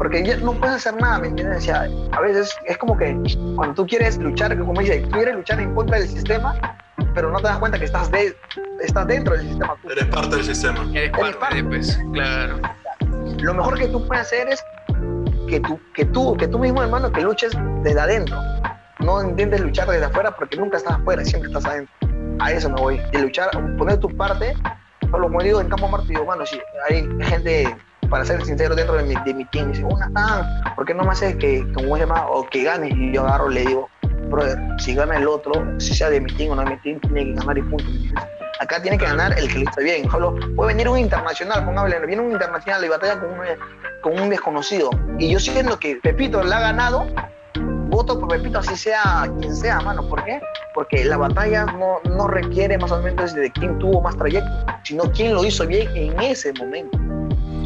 Porque 0.00 0.24
ya 0.24 0.34
no 0.38 0.54
puedes 0.54 0.76
hacer 0.76 0.98
nada, 0.98 1.18
¿me 1.18 1.28
entiendes? 1.28 1.58
O 1.58 1.60
sea, 1.60 1.86
a 2.12 2.20
veces 2.22 2.56
es 2.64 2.78
como 2.78 2.96
que 2.96 3.14
cuando 3.54 3.74
tú 3.74 3.86
quieres 3.86 4.16
luchar, 4.16 4.58
como 4.58 4.80
dice, 4.80 5.00
tú 5.02 5.10
quieres 5.10 5.34
luchar 5.34 5.60
en 5.60 5.74
contra 5.74 5.98
del 5.98 6.08
sistema, 6.08 6.54
pero 7.14 7.30
no 7.30 7.36
te 7.36 7.48
das 7.48 7.58
cuenta 7.58 7.78
que 7.78 7.84
estás, 7.84 8.10
de, 8.10 8.34
estás 8.82 9.06
dentro 9.06 9.36
del 9.36 9.46
sistema. 9.46 9.76
Eres 9.90 10.06
parte 10.06 10.36
del 10.36 10.44
sistema. 10.46 10.90
Eres 10.94 11.36
parte, 11.36 11.62
pues, 11.64 12.00
claro. 12.14 12.60
Lo 13.42 13.52
mejor 13.52 13.78
que 13.78 13.88
tú 13.88 14.08
puedes 14.08 14.24
hacer 14.24 14.48
es 14.48 14.64
que 15.46 15.60
tú, 15.60 15.78
que 15.92 16.06
tú, 16.06 16.34
que 16.34 16.48
tú 16.48 16.58
mismo, 16.58 16.82
hermano, 16.82 17.12
que 17.12 17.20
luches 17.20 17.52
desde 17.82 18.00
adentro. 18.00 18.40
No 19.00 19.22
intentes 19.22 19.60
luchar 19.60 19.86
desde 19.86 20.06
afuera 20.06 20.34
porque 20.34 20.56
nunca 20.56 20.78
estás 20.78 20.94
afuera, 20.94 21.22
siempre 21.26 21.50
estás 21.50 21.66
adentro. 21.66 21.94
A 22.38 22.50
eso 22.50 22.70
me 22.70 22.80
voy. 22.80 23.02
De 23.12 23.18
luchar, 23.18 23.50
poner 23.76 23.98
tu 24.00 24.08
parte, 24.16 24.56
solo 25.10 25.24
como 25.24 25.42
digo 25.42 25.60
en 25.60 25.68
Campo 25.68 25.88
Marte, 25.88 26.08
digo, 26.08 26.24
bueno, 26.24 26.46
si 26.46 26.58
hay 26.88 27.06
gente, 27.20 27.76
para 28.10 28.24
ser 28.24 28.44
sincero, 28.44 28.74
dentro 28.74 28.96
de 28.96 29.04
mi, 29.04 29.44
team, 29.46 29.70
dice, 29.70 29.84
una 29.84 30.10
tan, 30.12 30.74
¿por 30.74 30.84
qué 30.84 30.92
no 30.92 31.04
me 31.04 31.10
haces 31.10 31.36
que, 31.36 31.64
como 31.72 31.96
se 31.96 32.02
llama, 32.02 32.26
o 32.26 32.44
que 32.48 32.64
ganes? 32.64 32.92
Y 32.94 33.12
yo 33.12 33.22
agarro, 33.26 33.48
le 33.48 33.64
digo, 33.64 33.88
brother, 34.28 34.58
si 34.78 34.94
gana 34.94 35.16
el 35.16 35.28
otro, 35.28 35.52
si 35.78 35.94
sea 35.94 36.10
de 36.10 36.20
mi 36.20 36.32
team 36.34 36.50
o 36.50 36.56
no 36.56 36.64
de 36.64 36.70
mi 36.70 36.76
team, 36.78 37.00
tiene 37.00 37.24
que 37.26 37.32
ganar 37.34 37.56
y 37.56 37.62
punto. 37.62 37.84
Acá 38.60 38.82
tiene 38.82 38.98
que 38.98 39.06
ganar 39.06 39.32
el 39.38 39.48
que 39.48 39.60
le 39.60 39.64
está 39.64 39.80
bien. 39.80 40.10
Solo 40.10 40.34
puede 40.54 40.74
venir 40.74 40.88
un 40.88 40.98
internacional, 40.98 41.64
póngale, 41.64 42.04
viene 42.04 42.20
un 42.20 42.32
internacional 42.32 42.84
y 42.84 42.88
batalla 42.88 43.18
con 43.18 43.30
un, 43.30 43.38
con 44.02 44.20
un 44.20 44.28
desconocido. 44.28 44.90
Y 45.18 45.32
yo 45.32 45.40
siento 45.40 45.78
que 45.78 45.96
Pepito 45.96 46.42
le 46.42 46.54
ha 46.54 46.60
ganado, 46.60 47.06
voto 47.88 48.20
por 48.20 48.28
Pepito, 48.28 48.58
así 48.58 48.76
sea 48.76 49.30
quien 49.40 49.56
sea, 49.56 49.80
mano. 49.80 50.06
¿Por 50.06 50.22
qué? 50.24 50.42
Porque 50.74 51.04
la 51.06 51.16
batalla 51.16 51.64
no, 51.64 52.00
no 52.04 52.28
requiere 52.28 52.76
más 52.76 52.92
o 52.92 53.00
menos 53.00 53.32
de 53.34 53.50
quién 53.52 53.78
tuvo 53.78 54.02
más 54.02 54.16
trayecto, 54.18 54.50
sino 54.84 55.04
quién 55.12 55.32
lo 55.32 55.42
hizo 55.42 55.66
bien 55.66 55.88
en 55.96 56.20
ese 56.20 56.52
momento. 56.52 56.99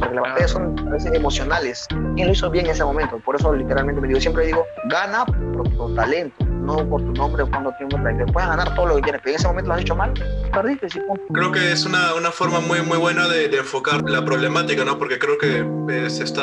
Porque 0.05 0.15
las 0.17 0.25
batallas 0.25 0.51
son 0.51 0.89
a 0.89 0.91
veces 0.93 1.13
emocionales. 1.13 1.87
¿Quién 1.89 2.27
lo 2.27 2.33
hizo 2.33 2.51
bien 2.51 2.67
en 2.67 2.73
ese 2.73 2.85
momento? 2.85 3.19
Por 3.19 3.37
eso 3.37 3.53
literalmente 3.55 4.01
me 4.01 4.09
digo, 4.09 4.21
siempre 4.21 4.47
digo, 4.47 4.65
gana 4.89 5.25
por 5.27 5.69
tu 5.69 5.95
talento 5.95 6.45
no 6.65 6.89
por 6.89 7.03
tu 7.03 7.13
nombre 7.13 7.43
o 7.43 7.51
cuando 7.51 7.73
tienes 7.77 7.95
un 7.95 8.33
Puedes 8.33 8.49
ganar 8.49 8.75
todo 8.75 8.87
lo 8.87 8.97
que 8.97 9.03
quieres, 9.03 9.21
pero 9.23 9.35
en 9.35 9.37
ese 9.37 9.47
momento 9.47 9.69
lo 9.69 9.75
has 9.75 9.81
hecho 9.83 9.97
mal, 9.97 10.15
perdiste. 10.53 10.91
Sí, 10.91 11.01
creo 11.33 11.53
que 11.53 11.73
es 11.73 11.85
una, 11.85 12.15
una 12.15 12.31
forma 12.31 12.61
muy, 12.61 12.81
muy 12.83 12.99
buena 12.99 13.29
de, 13.29 13.49
de, 13.49 13.59
enfocar 13.59 14.09
la 14.09 14.25
problemática, 14.25 14.85
¿no? 14.85 14.99
Porque 14.99 15.19
creo 15.19 15.39
que 15.39 15.67
eh, 15.93 16.11
se 16.11 16.25
está 16.25 16.43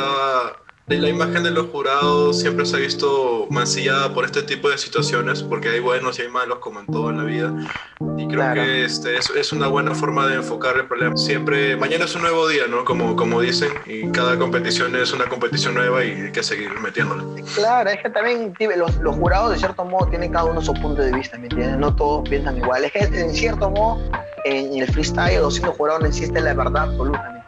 la 0.99 1.09
imagen 1.09 1.43
de 1.43 1.51
los 1.51 1.67
jurados 1.67 2.39
siempre 2.39 2.65
se 2.65 2.75
ha 2.75 2.79
visto 2.79 3.47
mancillada 3.49 4.13
por 4.13 4.25
este 4.25 4.43
tipo 4.43 4.69
de 4.69 4.77
situaciones, 4.77 5.43
porque 5.43 5.69
hay 5.69 5.79
buenos 5.79 6.19
y 6.19 6.23
hay 6.23 6.27
malos 6.27 6.59
como 6.59 6.79
en 6.79 6.87
todo 6.87 7.09
en 7.09 7.17
la 7.17 7.23
vida. 7.23 7.53
Y 8.17 8.27
creo 8.27 8.53
que 8.53 8.85
este, 8.85 9.17
es, 9.17 9.29
es, 9.29 9.51
una 9.51 9.67
buena 9.67 9.93
forma 9.93 10.27
de 10.27 10.35
enfocar 10.35 10.77
el 10.77 10.87
problema. 10.87 11.15
Siempre, 11.15 11.75
mañana 11.77 12.05
es 12.05 12.15
un 12.15 12.21
nuevo 12.23 12.47
día, 12.47 12.67
¿no? 12.67 12.83
Como, 12.83 13.15
como 13.15 13.41
dicen, 13.41 13.69
y 13.85 14.09
cada 14.11 14.37
competición 14.37 14.95
es 14.95 15.13
una 15.13 15.25
competición 15.25 15.75
nueva 15.75 16.03
y 16.03 16.11
hay 16.11 16.31
que 16.31 16.43
seguir 16.43 16.71
metiéndole. 16.79 17.43
Claro, 17.55 17.89
es 17.89 18.01
que 18.01 18.09
también 18.09 18.53
los, 18.77 18.95
los 18.97 19.15
jurados 19.15 19.51
de 19.51 19.57
cierto 19.57 19.85
modo 19.85 20.07
tienen 20.07 20.31
cada 20.31 20.45
uno 20.45 20.61
su 20.61 20.73
punto 20.73 21.01
de 21.01 21.11
vista, 21.13 21.37
¿me 21.37 21.47
entiendes? 21.47 21.77
No 21.77 21.95
todos 21.95 22.27
piensan 22.27 22.57
igual. 22.57 22.83
Es 22.83 22.91
que 22.91 22.99
en 22.99 23.31
cierto 23.31 23.69
modo, 23.69 24.01
en 24.45 24.81
el 24.81 24.91
freestyle 24.91 25.39
o 25.39 25.51
siendo 25.51 25.73
jurado 25.73 25.99
no 25.99 26.05
existe 26.07 26.39
la 26.41 26.53
verdad 26.53 26.83
absoluta, 26.83 27.40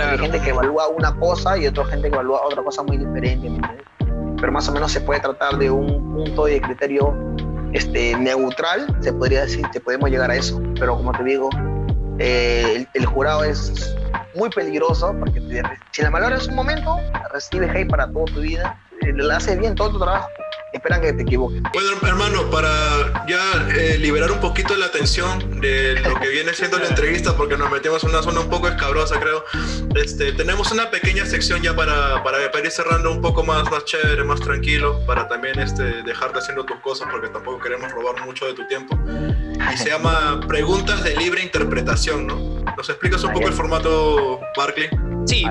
hay 0.00 0.18
gente 0.18 0.40
que 0.40 0.50
evalúa 0.50 0.88
una 0.88 1.14
cosa 1.16 1.58
y 1.58 1.66
otra 1.66 1.84
gente 1.86 2.08
que 2.08 2.14
evalúa 2.14 2.42
otra 2.44 2.62
cosa 2.62 2.82
muy 2.82 2.96
diferente. 2.96 3.50
Pero 4.40 4.52
más 4.52 4.68
o 4.68 4.72
menos 4.72 4.92
se 4.92 5.00
puede 5.00 5.20
tratar 5.20 5.58
de 5.58 5.70
un 5.70 6.14
punto 6.14 6.46
de 6.46 6.60
criterio 6.60 7.14
este, 7.72 8.16
neutral, 8.16 8.86
se 9.00 9.12
podría 9.12 9.42
decir, 9.42 9.66
que 9.72 9.80
podemos 9.80 10.10
llegar 10.10 10.30
a 10.30 10.36
eso. 10.36 10.60
Pero 10.78 10.96
como 10.96 11.12
te 11.12 11.24
digo, 11.24 11.50
eh, 12.18 12.86
el, 12.94 13.06
jurado 13.06 13.44
es 13.44 13.94
muy 14.34 14.50
peligroso 14.50 15.14
porque 15.18 15.40
si 15.90 16.02
la 16.02 16.34
es 16.34 16.48
un 16.48 16.54
momento, 16.54 16.98
recibe 17.32 17.70
hate 17.70 17.88
para 17.88 18.10
toda 18.10 18.26
tu 18.26 18.40
vida, 18.40 18.78
le 19.00 19.34
hace 19.34 19.56
bien 19.56 19.74
todo 19.74 19.92
tu 19.92 19.98
trabajo 19.98 20.28
esperan 20.72 21.00
que 21.00 21.12
te 21.12 21.22
equivoques. 21.22 21.62
Bueno, 21.72 21.90
hermano, 22.02 22.50
para 22.50 23.26
ya 23.26 23.68
eh, 23.76 23.98
liberar 23.98 24.30
un 24.30 24.40
poquito 24.40 24.76
la 24.76 24.86
atención 24.86 25.60
de 25.60 26.00
lo 26.00 26.18
que 26.20 26.28
viene 26.28 26.52
siendo 26.54 26.78
la 26.78 26.88
entrevista, 26.88 27.36
porque 27.36 27.56
nos 27.56 27.70
metimos 27.70 28.02
en 28.04 28.10
una 28.10 28.22
zona 28.22 28.40
un 28.40 28.50
poco 28.50 28.68
escabrosa, 28.68 29.18
creo, 29.18 29.44
este, 29.96 30.32
tenemos 30.32 30.70
una 30.72 30.90
pequeña 30.90 31.26
sección 31.26 31.62
ya 31.62 31.74
para, 31.74 32.22
para, 32.22 32.38
ir 32.40 32.70
cerrando 32.70 33.10
un 33.10 33.20
poco 33.20 33.42
más, 33.42 33.70
más 33.70 33.84
chévere, 33.84 34.22
más 34.24 34.40
tranquilo, 34.40 35.00
para 35.06 35.26
también 35.28 35.58
este, 35.58 36.02
dejarte 36.02 36.38
haciendo 36.38 36.64
tus 36.64 36.78
cosas, 36.80 37.08
porque 37.10 37.28
tampoco 37.28 37.58
queremos 37.58 37.90
robar 37.92 38.24
mucho 38.24 38.46
de 38.46 38.54
tu 38.54 38.66
tiempo. 38.66 38.98
Y 39.72 39.76
se 39.76 39.90
llama 39.90 40.40
Preguntas 40.46 41.02
de 41.02 41.16
Libre 41.16 41.42
Interpretación, 41.42 42.26
¿no? 42.26 42.64
¿Nos 42.76 42.88
explicas 42.88 43.22
un 43.24 43.32
poco 43.32 43.48
el 43.48 43.52
formato, 43.52 44.40
Barkley? 44.56 44.88
Sí, 45.26 45.44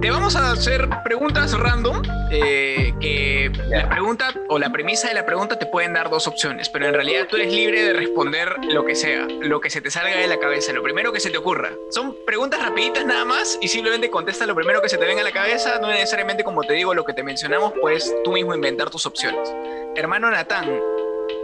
te 0.00 0.10
vamos 0.10 0.36
a 0.36 0.52
hacer 0.52 0.88
preguntas 1.02 1.58
random, 1.58 2.02
eh, 2.30 2.92
que 3.00 3.50
la 3.68 3.88
pregunta 3.88 4.32
o 4.48 4.58
la 4.58 4.70
premisa 4.70 5.08
de 5.08 5.14
la 5.14 5.26
pregunta 5.26 5.58
te 5.58 5.66
pueden 5.66 5.92
dar 5.92 6.10
dos 6.10 6.26
opciones, 6.26 6.68
pero 6.68 6.86
en 6.86 6.94
realidad 6.94 7.26
tú 7.28 7.36
eres 7.36 7.52
libre 7.52 7.82
de 7.82 7.92
responder 7.92 8.56
lo 8.64 8.84
que 8.84 8.94
sea, 8.94 9.26
lo 9.26 9.60
que 9.60 9.70
se 9.70 9.80
te 9.80 9.90
salga 9.90 10.16
de 10.16 10.26
la 10.26 10.38
cabeza, 10.38 10.72
lo 10.72 10.82
primero 10.82 11.12
que 11.12 11.20
se 11.20 11.30
te 11.30 11.38
ocurra. 11.38 11.72
Son 11.90 12.16
preguntas 12.26 12.60
rapiditas 12.62 13.04
nada 13.04 13.24
más 13.24 13.58
y 13.60 13.68
simplemente 13.68 14.10
contesta 14.10 14.46
lo 14.46 14.54
primero 14.54 14.80
que 14.80 14.88
se 14.88 14.98
te 14.98 15.04
venga 15.04 15.20
a 15.20 15.24
la 15.24 15.32
cabeza, 15.32 15.78
no 15.80 15.88
necesariamente 15.88 16.44
como 16.44 16.62
te 16.62 16.74
digo 16.74 16.94
lo 16.94 17.04
que 17.04 17.12
te 17.12 17.22
mencionamos, 17.22 17.72
puedes 17.80 18.14
tú 18.24 18.32
mismo 18.32 18.54
inventar 18.54 18.90
tus 18.90 19.06
opciones. 19.06 19.52
Hermano 19.96 20.30
Natán, 20.30 20.68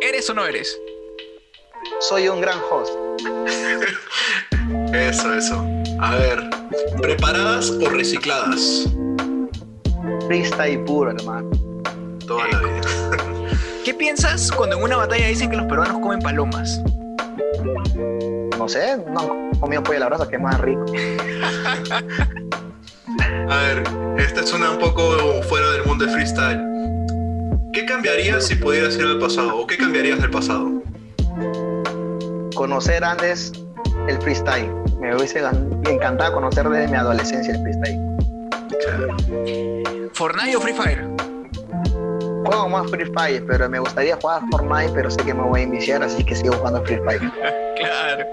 ¿eres 0.00 0.28
o 0.30 0.34
no 0.34 0.46
eres? 0.46 0.80
Soy 2.00 2.28
un 2.28 2.40
gran 2.40 2.58
host. 2.70 2.94
eso, 4.94 5.34
eso. 5.34 5.79
A 6.02 6.16
ver, 6.16 6.48
¿preparadas 7.02 7.70
o 7.70 7.90
recicladas? 7.90 8.86
y 10.68 10.78
puro, 10.78 11.10
hermano. 11.10 11.50
Toda 12.26 12.48
la 12.48 12.58
vida. 12.58 12.80
¿Qué 13.84 13.92
piensas 13.92 14.50
cuando 14.50 14.78
en 14.78 14.84
una 14.84 14.96
batalla 14.96 15.26
dicen 15.26 15.50
que 15.50 15.56
los 15.58 15.66
peruanos 15.66 15.98
comen 15.98 16.20
palomas? 16.20 16.80
No 18.58 18.66
sé, 18.66 18.96
no 19.12 19.50
comido 19.60 19.82
pollo 19.82 19.98
a 19.98 20.00
la 20.00 20.06
brasa, 20.06 20.26
que 20.26 20.36
es 20.36 20.42
más 20.42 20.58
rico. 20.60 20.86
a 23.50 23.56
ver, 23.56 23.82
esta 24.16 24.40
es 24.40 24.52
una 24.54 24.70
un 24.70 24.78
poco 24.78 25.42
fuera 25.42 25.70
del 25.72 25.84
mundo 25.84 26.06
de 26.06 26.12
freestyle. 26.12 26.60
¿Qué 27.74 27.84
cambiarías 27.84 28.46
si 28.46 28.54
pudieras 28.54 28.96
ir 28.96 29.04
al 29.04 29.18
pasado? 29.18 29.54
¿O 29.54 29.66
qué 29.66 29.76
cambiarías 29.76 30.18
del 30.20 30.30
pasado? 30.30 30.82
Conocer 32.54 33.04
antes 33.04 33.52
el 34.08 34.18
freestyle. 34.22 34.70
Me 35.00 35.16
hubiese 35.16 35.42
encantado 35.88 36.34
conocer 36.34 36.68
desde 36.68 36.88
mi 36.88 36.96
adolescencia 36.96 37.54
el 37.54 37.62
freestyle. 37.62 38.00
¿Fortnite 40.12 40.56
o 40.56 40.60
Free 40.60 40.74
Fire? 40.74 41.06
Juego 42.44 42.68
más 42.68 42.90
Free 42.90 43.06
Fire, 43.06 43.44
pero 43.46 43.68
me 43.68 43.78
gustaría 43.78 44.16
jugar 44.16 44.42
Fortnite, 44.50 44.92
pero 44.94 45.10
sé 45.10 45.22
que 45.24 45.32
me 45.32 45.42
voy 45.42 45.60
a 45.60 45.62
iniciar, 45.64 46.02
así 46.02 46.24
que 46.24 46.34
sigo 46.34 46.54
jugando 46.54 46.84
Free 46.84 46.98
Fire. 46.98 47.20
claro. 47.76 48.26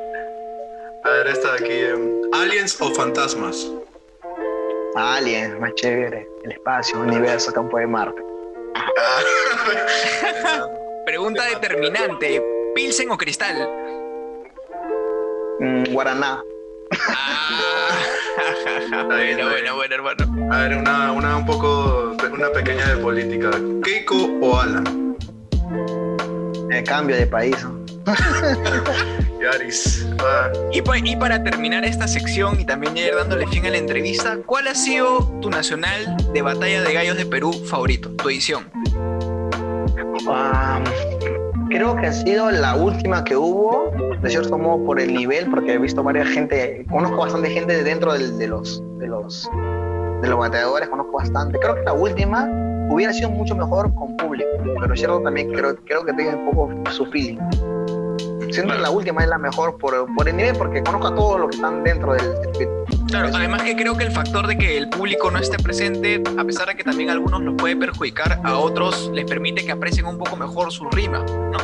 A 1.04 1.10
ver, 1.10 1.28
esta 1.28 1.54
de 1.54 1.66
aquí. 1.66 1.72
Em, 1.72 2.12
¿Aliens 2.34 2.82
o 2.82 2.94
fantasmas? 2.94 3.72
Aliens, 4.96 5.60
más 5.60 5.74
chévere. 5.76 6.28
El 6.44 6.52
espacio, 6.52 7.00
universo, 7.00 7.54
campo 7.54 7.78
de 7.78 7.88
Marte. 7.88 8.22
Pregunta 11.06 11.46
determinante. 11.46 12.44
¿Pilsen 12.76 13.12
o 13.12 13.18
cristal? 13.18 13.70
Mm, 15.60 15.94
guaraná. 15.94 16.44
Ah. 16.92 17.90
bueno, 19.08 19.50
bueno, 19.50 19.76
bueno, 19.76 19.96
hermano. 19.96 20.54
A 20.54 20.62
ver, 20.62 20.78
una, 20.78 21.12
una 21.12 21.38
un 21.38 21.46
poco, 21.46 22.16
una 22.32 22.50
pequeña 22.52 22.88
de 22.88 22.98
política. 22.98 23.52
¿Keiko 23.84 24.16
o 24.42 24.60
Alan? 24.60 25.16
El 26.70 26.84
cambio 26.84 27.16
de 27.16 27.28
país. 27.28 27.56
Yaris. 29.42 30.08
Y, 30.72 30.82
y, 31.10 31.16
para 31.16 31.44
terminar 31.44 31.86
esta 31.86 32.08
sección 32.08 32.60
y 32.60 32.66
también 32.66 32.98
ir 32.98 33.14
dándole 33.16 33.48
fin 33.48 33.66
a 33.66 33.70
la 33.70 33.78
entrevista, 33.78 34.38
¿cuál 34.46 34.68
ha 34.68 34.76
sido 34.76 35.20
tu 35.42 35.50
nacional 35.50 36.18
de 36.34 36.42
batalla 36.42 36.82
de 36.82 36.94
gallos 36.94 37.18
de 37.18 37.26
Perú 37.26 37.54
favorito, 37.54 38.10
tu 38.12 38.30
edición? 38.30 38.72
Creo 41.70 41.96
que 41.96 42.08
ha 42.08 42.14
sido 42.14 42.52
la 42.52 42.76
última 42.76 43.24
que 43.24 43.36
hubo, 43.36 43.92
de 44.22 44.30
cierto 44.30 44.58
modo 44.58 44.86
por 44.86 45.00
el 45.00 45.14
nivel, 45.14 45.50
porque 45.50 45.74
he 45.74 45.78
visto 45.78 46.04
varias 46.04 46.28
gente, 46.30 46.86
conozco 46.90 47.18
bastante 47.18 47.50
gente 47.50 47.84
dentro 47.84 48.14
de, 48.14 48.48
los, 48.48 48.82
de 49.00 49.08
los 49.08 49.50
de 50.22 50.28
los 50.28 50.40
bateadores, 50.40 50.90
conozco 50.90 51.14
bastante. 51.14 51.60
Creo 51.60 51.76
que 51.76 51.84
la 51.84 51.94
última 51.94 52.50
hubiera 52.90 53.14
sido 53.14 53.30
mucho 53.30 53.56
mejor 53.56 53.94
con 53.94 54.16
público, 54.18 54.50
pero 54.80 54.96
cierto 54.96 55.22
también 55.22 55.52
creo, 55.52 55.76
creo 55.86 56.06
que 56.06 56.14
tiene 56.14 56.36
un 56.36 56.52
poco 56.52 56.92
su 56.92 57.06
feeling. 57.08 57.38
Siento 58.52 58.74
que 58.74 58.80
la 58.80 58.90
última 58.90 59.22
es 59.24 59.30
la 59.30 59.38
mejor 59.38 59.78
por, 59.78 60.08
por 60.16 60.28
el 60.28 60.36
nivel, 60.36 60.56
porque 60.56 60.84
conozco 60.84 61.08
a 61.08 61.16
todos 61.16 61.40
los 61.40 61.50
que 61.50 61.56
están 61.56 61.84
dentro 61.84 62.14
del 62.14 62.22
circuito. 62.22 62.86
Claro, 63.08 63.30
además 63.34 63.64
que 63.64 63.76
creo 63.76 63.96
que 63.96 64.04
el 64.04 64.12
factor 64.12 64.48
de 64.48 64.58
que 64.58 64.78
el 64.78 64.90
público 64.90 65.32
no 65.32 65.40
esté 65.40 65.58
presente, 65.58 66.22
a 66.38 66.44
pesar 66.44 66.68
de 66.68 66.76
que 66.76 66.84
también 66.84 67.10
a 67.10 67.14
algunos 67.14 67.42
los 67.42 67.56
puede 67.56 67.76
perjudicar, 67.76 68.40
a 68.44 68.58
otros 68.58 69.10
les 69.14 69.26
permite 69.26 69.66
que 69.66 69.72
aprecien 69.72 70.06
un 70.06 70.18
poco 70.18 70.36
mejor 70.36 70.72
su 70.72 70.90
rima, 70.90 71.20
¿no? 71.20 71.58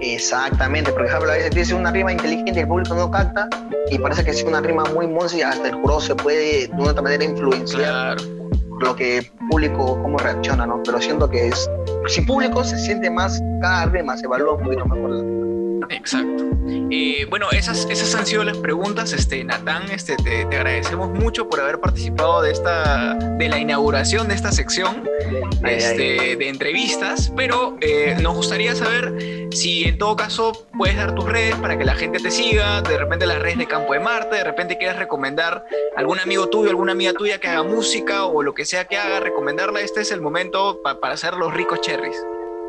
Exactamente, 0.00 0.92
porque 0.92 1.08
ejemplo, 1.08 1.30
a 1.30 1.34
veces 1.34 1.50
dice 1.50 1.74
una 1.74 1.90
rima 1.90 2.12
inteligente 2.12 2.52
y 2.54 2.62
el 2.62 2.68
público 2.68 2.94
no 2.94 3.10
capta, 3.10 3.48
y 3.90 3.98
parece 3.98 4.24
que 4.24 4.30
es 4.30 4.42
una 4.44 4.60
rima 4.60 4.84
muy 4.94 5.06
monza 5.06 5.36
y 5.36 5.42
hasta 5.42 5.68
el 5.68 5.74
jurado 5.74 6.00
se 6.00 6.14
puede 6.14 6.68
de 6.68 6.74
una 6.74 6.90
otra 6.90 7.02
manera 7.02 7.24
influenciar 7.24 8.16
lo 8.80 8.96
que 8.96 9.18
el 9.18 9.30
público, 9.50 10.00
cómo 10.02 10.18
reacciona, 10.18 10.66
¿no? 10.66 10.82
Pero 10.84 11.00
siento 11.00 11.28
que 11.28 11.48
es, 11.48 11.70
si 12.06 12.22
público 12.22 12.64
se 12.64 12.78
siente 12.78 13.10
más, 13.10 13.42
cada 13.60 13.86
rima 13.86 14.16
se 14.16 14.24
evalúa 14.24 14.54
un 14.54 14.64
poquito 14.64 14.86
mejor 14.86 15.10
la 15.10 15.39
Exacto. 15.90 16.48
Eh, 16.92 17.26
bueno, 17.28 17.50
esas, 17.50 17.86
esas 17.90 18.14
han 18.14 18.24
sido 18.24 18.44
las 18.44 18.56
preguntas. 18.56 19.12
Este, 19.12 19.42
Natán, 19.42 19.90
este, 19.90 20.16
te, 20.16 20.42
agradecemos 20.42 21.10
mucho 21.10 21.48
por 21.48 21.60
haber 21.60 21.80
participado 21.80 22.42
de, 22.42 22.52
esta, 22.52 23.14
de 23.14 23.48
la 23.48 23.58
inauguración 23.58 24.28
de 24.28 24.34
esta 24.34 24.52
sección 24.52 25.08
este, 25.64 26.36
de 26.36 26.48
entrevistas, 26.48 27.32
pero 27.36 27.76
eh, 27.80 28.16
nos 28.20 28.36
gustaría 28.36 28.74
saber 28.76 29.48
si 29.50 29.84
en 29.84 29.98
todo 29.98 30.14
caso 30.14 30.66
puedes 30.76 30.96
dar 30.96 31.14
tus 31.14 31.24
redes 31.24 31.56
para 31.56 31.76
que 31.76 31.84
la 31.84 31.94
gente 31.94 32.20
te 32.20 32.30
siga, 32.30 32.82
de 32.82 32.96
repente 32.96 33.26
las 33.26 33.40
redes 33.40 33.58
de 33.58 33.66
Campo 33.66 33.92
de 33.92 34.00
Marte, 34.00 34.36
de 34.36 34.44
repente 34.44 34.78
quieres 34.78 34.96
recomendar 34.96 35.64
algún 35.96 36.20
amigo 36.20 36.48
tuyo, 36.48 36.70
alguna 36.70 36.92
amiga 36.92 37.12
tuya 37.14 37.38
que 37.38 37.48
haga 37.48 37.64
música 37.64 38.26
o 38.26 38.42
lo 38.44 38.54
que 38.54 38.64
sea 38.64 38.84
que 38.84 38.96
haga, 38.96 39.18
recomendarla. 39.18 39.80
Este 39.80 40.00
es 40.00 40.12
el 40.12 40.20
momento 40.20 40.80
para 40.82 41.14
hacer 41.14 41.34
los 41.34 41.52
ricos 41.52 41.80
cherries. 41.80 42.16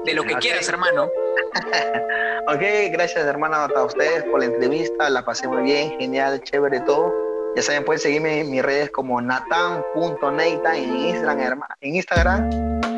De 0.05 0.13
lo 0.13 0.23
que 0.23 0.35
quieras, 0.35 0.67
hermano. 0.67 1.03
ok, 2.47 2.61
gracias, 2.91 3.25
hermano, 3.25 3.55
a 3.55 3.83
ustedes 3.83 4.23
por 4.23 4.39
la 4.39 4.45
entrevista. 4.45 5.09
La 5.09 5.23
pasé 5.23 5.47
muy 5.47 5.63
bien, 5.63 5.97
genial, 5.99 6.41
chévere 6.43 6.79
todo. 6.81 7.30
Ya 7.55 7.61
saben, 7.61 7.83
pueden 7.83 7.99
seguirme 7.99 8.39
en 8.39 8.51
mis 8.51 8.63
redes 8.63 8.89
como 8.91 9.19
natan.neita 9.21 10.77
en 10.77 10.95
Instagram, 10.95 11.61
en 11.81 11.95
Instagram, 11.95 12.49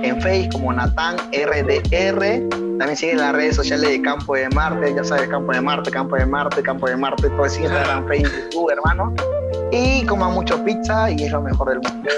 en 0.03 0.21
Facebook 0.21 0.53
como 0.53 0.73
NatanRDR. 0.73 2.49
También 2.49 2.95
siguen 2.95 3.17
las 3.17 3.33
redes 3.33 3.55
sociales 3.55 3.89
de 3.89 4.01
Campo 4.01 4.35
de 4.35 4.49
Marte, 4.49 4.93
ya 4.93 5.03
sabes, 5.03 5.27
Campo 5.27 5.53
de 5.53 5.61
Marte, 5.61 5.89
Campo 5.91 6.15
de 6.15 6.25
Marte, 6.25 6.61
Campo 6.61 6.87
de 6.87 6.95
Marte, 6.97 7.29
todo 7.29 7.45
es 7.45 7.57
Instagram, 7.57 8.07
Facebook, 8.07 8.31
YouTube, 8.51 8.71
hermano 8.71 9.13
y 9.73 10.05
coma 10.05 10.29
mucho 10.29 10.63
pizza 10.63 11.09
y 11.09 11.23
es 11.23 11.31
lo 11.31 11.41
mejor 11.41 11.69
del 11.69 11.79
mundo. 11.81 12.09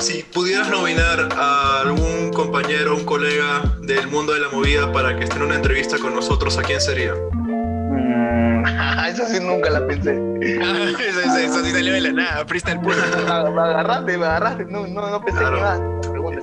si 0.00 0.22
pudieras 0.22 0.68
nominar 0.68 1.28
a 1.36 1.80
algún 1.80 2.30
compañero, 2.32 2.94
un 2.94 3.04
colega 3.04 3.62
del 3.80 4.06
mundo 4.08 4.34
de 4.34 4.40
la 4.40 4.50
movida 4.50 4.92
para 4.92 5.16
que 5.16 5.24
esté 5.24 5.36
en 5.36 5.42
una 5.42 5.54
entrevista 5.54 5.98
con 5.98 6.14
nosotros, 6.14 6.58
¿a 6.58 6.62
quién 6.62 6.80
sería? 6.80 7.14
Mm, 7.14 8.51
eso 9.08 9.26
sí 9.26 9.40
nunca 9.40 9.70
la 9.70 9.86
pensé. 9.86 10.12
eso, 10.40 11.20
eso, 11.20 11.36
eso, 11.38 11.64
sí 11.64 11.70
salió 11.70 11.92
de 11.94 12.00
la 12.00 12.12
nada, 12.12 12.44
freestyle 12.46 12.80
puro. 12.80 12.96
me 13.52 13.60
agarraste, 13.62 14.18
me 14.18 14.24
agarraste, 14.26 14.64
no, 14.66 14.86
no, 14.86 15.10
no 15.10 15.24
pensé 15.24 15.40
claro. 15.40 15.60
nada. 15.60 15.92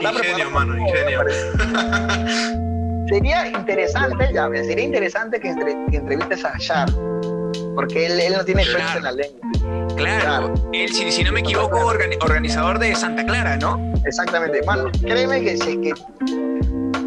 Ingenio, 0.02 0.50
mano, 0.52 0.78
ingenio. 0.78 1.22
sería 3.10 3.48
interesante, 3.48 4.30
ya, 4.34 4.48
sería 4.64 4.86
interesante 4.86 5.40
que, 5.40 5.50
entrevistes 5.50 6.46
a 6.46 6.58
Char, 6.58 6.90
porque 7.76 8.06
él, 8.06 8.20
él 8.20 8.34
no 8.38 8.46
tiene 8.46 8.62
experiencia 8.62 8.98
en 8.98 9.04
la 9.04 9.12
lengua. 9.12 9.40
Claro, 9.96 10.54
él, 10.74 10.90
si, 10.94 11.24
no 11.24 11.32
me 11.32 11.42
equivoco, 11.42 11.78
organizador 12.22 12.80
de 12.80 12.96
Santa 12.96 13.26
Clara, 13.26 13.58
¿no? 13.58 13.80
Exactamente, 14.06 14.62
mano, 14.64 14.90
créeme 15.02 15.44
que 15.44 15.58
si 15.58 15.72
es 15.72 15.78
que 15.78 15.94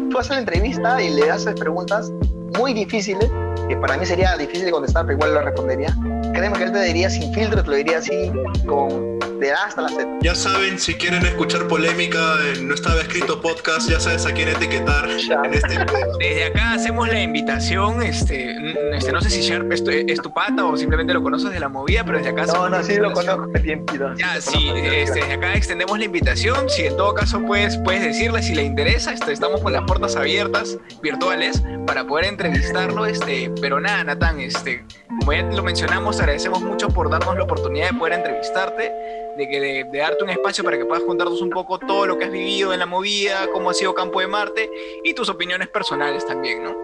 tú 0.09 0.19
haces 0.19 0.31
la 0.31 0.39
entrevista 0.39 1.01
y 1.01 1.09
le 1.09 1.31
haces 1.31 1.55
preguntas 1.59 2.11
muy 2.57 2.73
difíciles, 2.73 3.29
que 3.67 3.77
para 3.77 3.97
mí 3.97 4.05
sería 4.05 4.35
difícil 4.37 4.69
contestar, 4.71 5.05
pero 5.05 5.17
igual 5.17 5.33
lo 5.33 5.41
respondería, 5.41 5.95
créeme 6.33 6.57
que 6.57 6.63
él 6.63 6.71
te 6.71 6.81
diría 6.83 7.09
sin 7.09 7.33
filtro, 7.33 7.63
te 7.63 7.69
lo 7.69 7.75
diría 7.75 7.99
así 7.99 8.31
con 8.65 9.19
de 9.39 9.51
hasta 9.51 9.81
la 9.81 9.89
Z. 9.89 10.07
Ya 10.21 10.35
saben, 10.35 10.79
si 10.79 10.95
quieren 10.95 11.25
escuchar 11.25 11.67
polémica 11.67 12.35
en 12.53 12.67
No 12.67 12.73
Estaba 12.73 13.01
Escrito 13.01 13.41
Podcast, 13.41 13.89
ya 13.89 13.99
sabes 13.99 14.25
a 14.25 14.33
quién 14.33 14.49
etiquetar 14.49 15.09
en 15.09 15.53
este 15.53 15.79
Desde 16.19 16.45
acá 16.45 16.73
hacemos 16.73 17.07
la 17.07 17.21
invitación, 17.21 18.01
este, 18.01 18.55
este 18.95 19.11
no 19.11 19.21
sé 19.21 19.29
si 19.29 19.41
Sharp 19.41 19.71
es 19.71 19.83
tu, 20.21 20.33
pata 20.33 20.65
o 20.65 20.77
simplemente 20.77 21.13
lo 21.13 21.21
conoces 21.21 21.51
de 21.51 21.59
la 21.59 21.69
movida, 21.69 22.03
pero 22.03 22.17
desde 22.17 22.31
acá... 22.31 22.45
No, 22.45 22.69
no, 22.69 22.83
sí 22.83 22.95
lo 22.95 23.11
conozco 23.11 23.47
bien, 23.61 23.85
Ya, 24.17 24.39
sí, 24.41 24.71
este, 24.75 25.19
desde 25.19 25.33
acá 25.33 25.53
extendemos 25.53 25.97
la 25.97 26.05
invitación, 26.05 26.69
si 26.69 26.83
en 26.83 26.97
todo 26.97 27.13
caso 27.13 27.41
puedes, 27.41 27.77
puedes 27.77 28.03
decirle 28.03 28.41
si 28.41 28.55
le 28.55 28.63
interesa, 28.63 29.13
este, 29.13 29.31
estamos 29.31 29.61
con 29.61 29.73
las 29.73 29.83
puertas 29.83 30.15
abiertas, 30.15 30.77
virtuales, 31.01 31.63
para 31.85 32.05
poder 32.05 32.25
entrevistarlo, 32.25 33.05
este, 33.05 33.51
pero 33.61 33.79
nada, 33.79 34.03
Natán, 34.03 34.39
este, 34.39 34.85
como 35.19 35.33
ya 35.33 35.43
lo 35.43 35.63
mencionamos, 35.63 36.19
agradecemos 36.19 36.61
mucho 36.61 36.87
por 36.89 37.09
darnos 37.09 37.35
la 37.37 37.43
oportunidad 37.43 37.91
de 37.91 37.97
poder 37.97 38.13
entrevistarte 38.13 38.91
de, 39.37 39.47
que 39.47 39.59
de, 39.59 39.97
darte 39.97 40.23
un 40.23 40.29
espacio 40.29 40.63
para 40.63 40.77
que 40.77 40.85
puedas 40.85 41.03
contarnos 41.03 41.41
un 41.41 41.49
poco 41.49 41.79
todo 41.79 42.05
lo 42.05 42.17
que 42.17 42.25
has 42.25 42.31
vivido 42.31 42.73
en 42.73 42.79
la 42.79 42.85
movida, 42.85 43.47
cómo 43.51 43.69
ha 43.69 43.73
sido 43.73 43.93
Campo 43.93 44.19
de 44.19 44.27
Marte 44.27 44.69
y 45.03 45.13
tus 45.13 45.29
opiniones 45.29 45.67
personales 45.67 46.25
también, 46.25 46.63
¿no? 46.63 46.75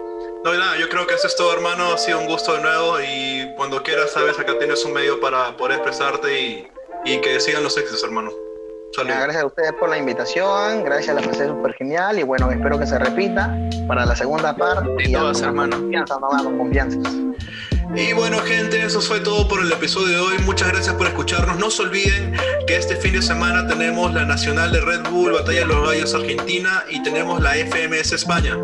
No, 0.44 0.54
nada, 0.54 0.78
yo 0.78 0.88
creo 0.88 1.06
que 1.06 1.14
eso 1.14 1.26
es 1.26 1.36
todo, 1.36 1.52
hermano. 1.52 1.92
Ha 1.92 1.98
sido 1.98 2.18
un 2.18 2.26
gusto 2.26 2.54
de 2.54 2.62
nuevo 2.62 2.98
y 3.00 3.52
cuando 3.56 3.82
quieras, 3.82 4.10
sabes, 4.10 4.38
acá 4.38 4.58
tienes 4.58 4.84
un 4.84 4.92
medio 4.92 5.20
para 5.20 5.56
poder 5.56 5.78
expresarte 5.78 6.40
y, 6.40 6.68
y 7.04 7.20
que 7.20 7.40
sigan 7.40 7.62
los 7.62 7.76
éxitos, 7.76 8.02
hermano. 8.04 8.30
Gracias 8.96 9.42
a 9.42 9.46
ustedes 9.46 9.72
por 9.74 9.88
la 9.88 9.98
invitación, 9.98 10.82
gracias, 10.82 11.14
la 11.14 11.22
pasé 11.22 11.46
súper 11.46 11.74
genial 11.74 12.18
y 12.18 12.22
bueno, 12.24 12.50
espero 12.50 12.78
que 12.78 12.86
se 12.86 12.98
repita 12.98 13.56
para 13.86 14.04
la 14.04 14.16
segunda 14.16 14.54
parte. 14.54 14.90
De 14.98 15.12
todas, 15.12 15.40
hermano. 15.42 15.76
Confianza, 15.76 16.18
no, 16.20 16.28
con 16.28 16.58
confianza. 16.58 16.98
Y 17.94 18.12
bueno 18.12 18.38
gente, 18.38 18.82
eso 18.82 19.00
fue 19.00 19.20
todo 19.20 19.48
por 19.48 19.60
el 19.60 19.72
episodio 19.72 20.08
de 20.08 20.18
hoy. 20.18 20.38
Muchas 20.44 20.68
gracias 20.68 20.94
por 20.94 21.08
escucharnos. 21.08 21.58
No 21.58 21.70
se 21.70 21.82
olviden 21.82 22.34
que 22.66 22.76
este 22.76 22.94
fin 22.96 23.12
de 23.12 23.22
semana 23.22 23.66
tenemos 23.66 24.14
la 24.14 24.24
Nacional 24.24 24.70
de 24.72 24.80
Red 24.80 25.10
Bull, 25.10 25.32
Batalla 25.32 25.60
de 25.60 25.66
los 25.66 25.88
Gallos 25.88 26.14
Argentina 26.14 26.84
y 26.88 27.02
tenemos 27.02 27.42
la 27.42 27.54
FMS 27.54 28.12
España. 28.12 28.56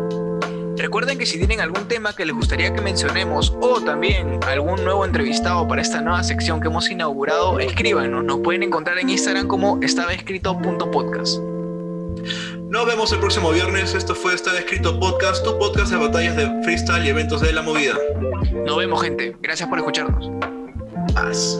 Recuerden 0.77 1.17
que 1.17 1.25
si 1.25 1.37
tienen 1.37 1.59
algún 1.59 1.87
tema 1.87 2.15
que 2.15 2.25
les 2.25 2.35
gustaría 2.35 2.73
que 2.73 2.81
mencionemos 2.81 3.53
o 3.59 3.81
también 3.81 4.39
algún 4.47 4.83
nuevo 4.83 5.03
entrevistado 5.03 5.67
para 5.67 5.81
esta 5.81 6.01
nueva 6.01 6.23
sección 6.23 6.61
que 6.61 6.67
hemos 6.67 6.89
inaugurado, 6.89 7.59
escríbanos. 7.59 8.23
Nos 8.23 8.39
pueden 8.39 8.63
encontrar 8.63 8.97
en 8.99 9.09
Instagram 9.09 9.47
como 9.47 9.79
estabaescrito.podcast. 9.81 11.56
Nos 12.69 12.85
vemos 12.85 13.11
el 13.11 13.19
próximo 13.19 13.51
viernes. 13.51 13.93
Esto 13.93 14.15
fue 14.15 14.33
Estaba 14.33 14.57
Escrito 14.57 14.99
Podcast, 14.99 15.43
tu 15.43 15.57
podcast 15.57 15.91
de 15.91 15.97
batallas 15.97 16.35
de 16.35 16.63
freestyle 16.63 17.05
y 17.05 17.09
eventos 17.09 17.41
de 17.41 17.53
la 17.53 17.61
movida. 17.61 17.95
Nos 18.65 18.77
vemos, 18.77 19.01
gente. 19.01 19.35
Gracias 19.41 19.67
por 19.69 19.79
escucharnos. 19.79 20.29
Paz. 21.13 21.59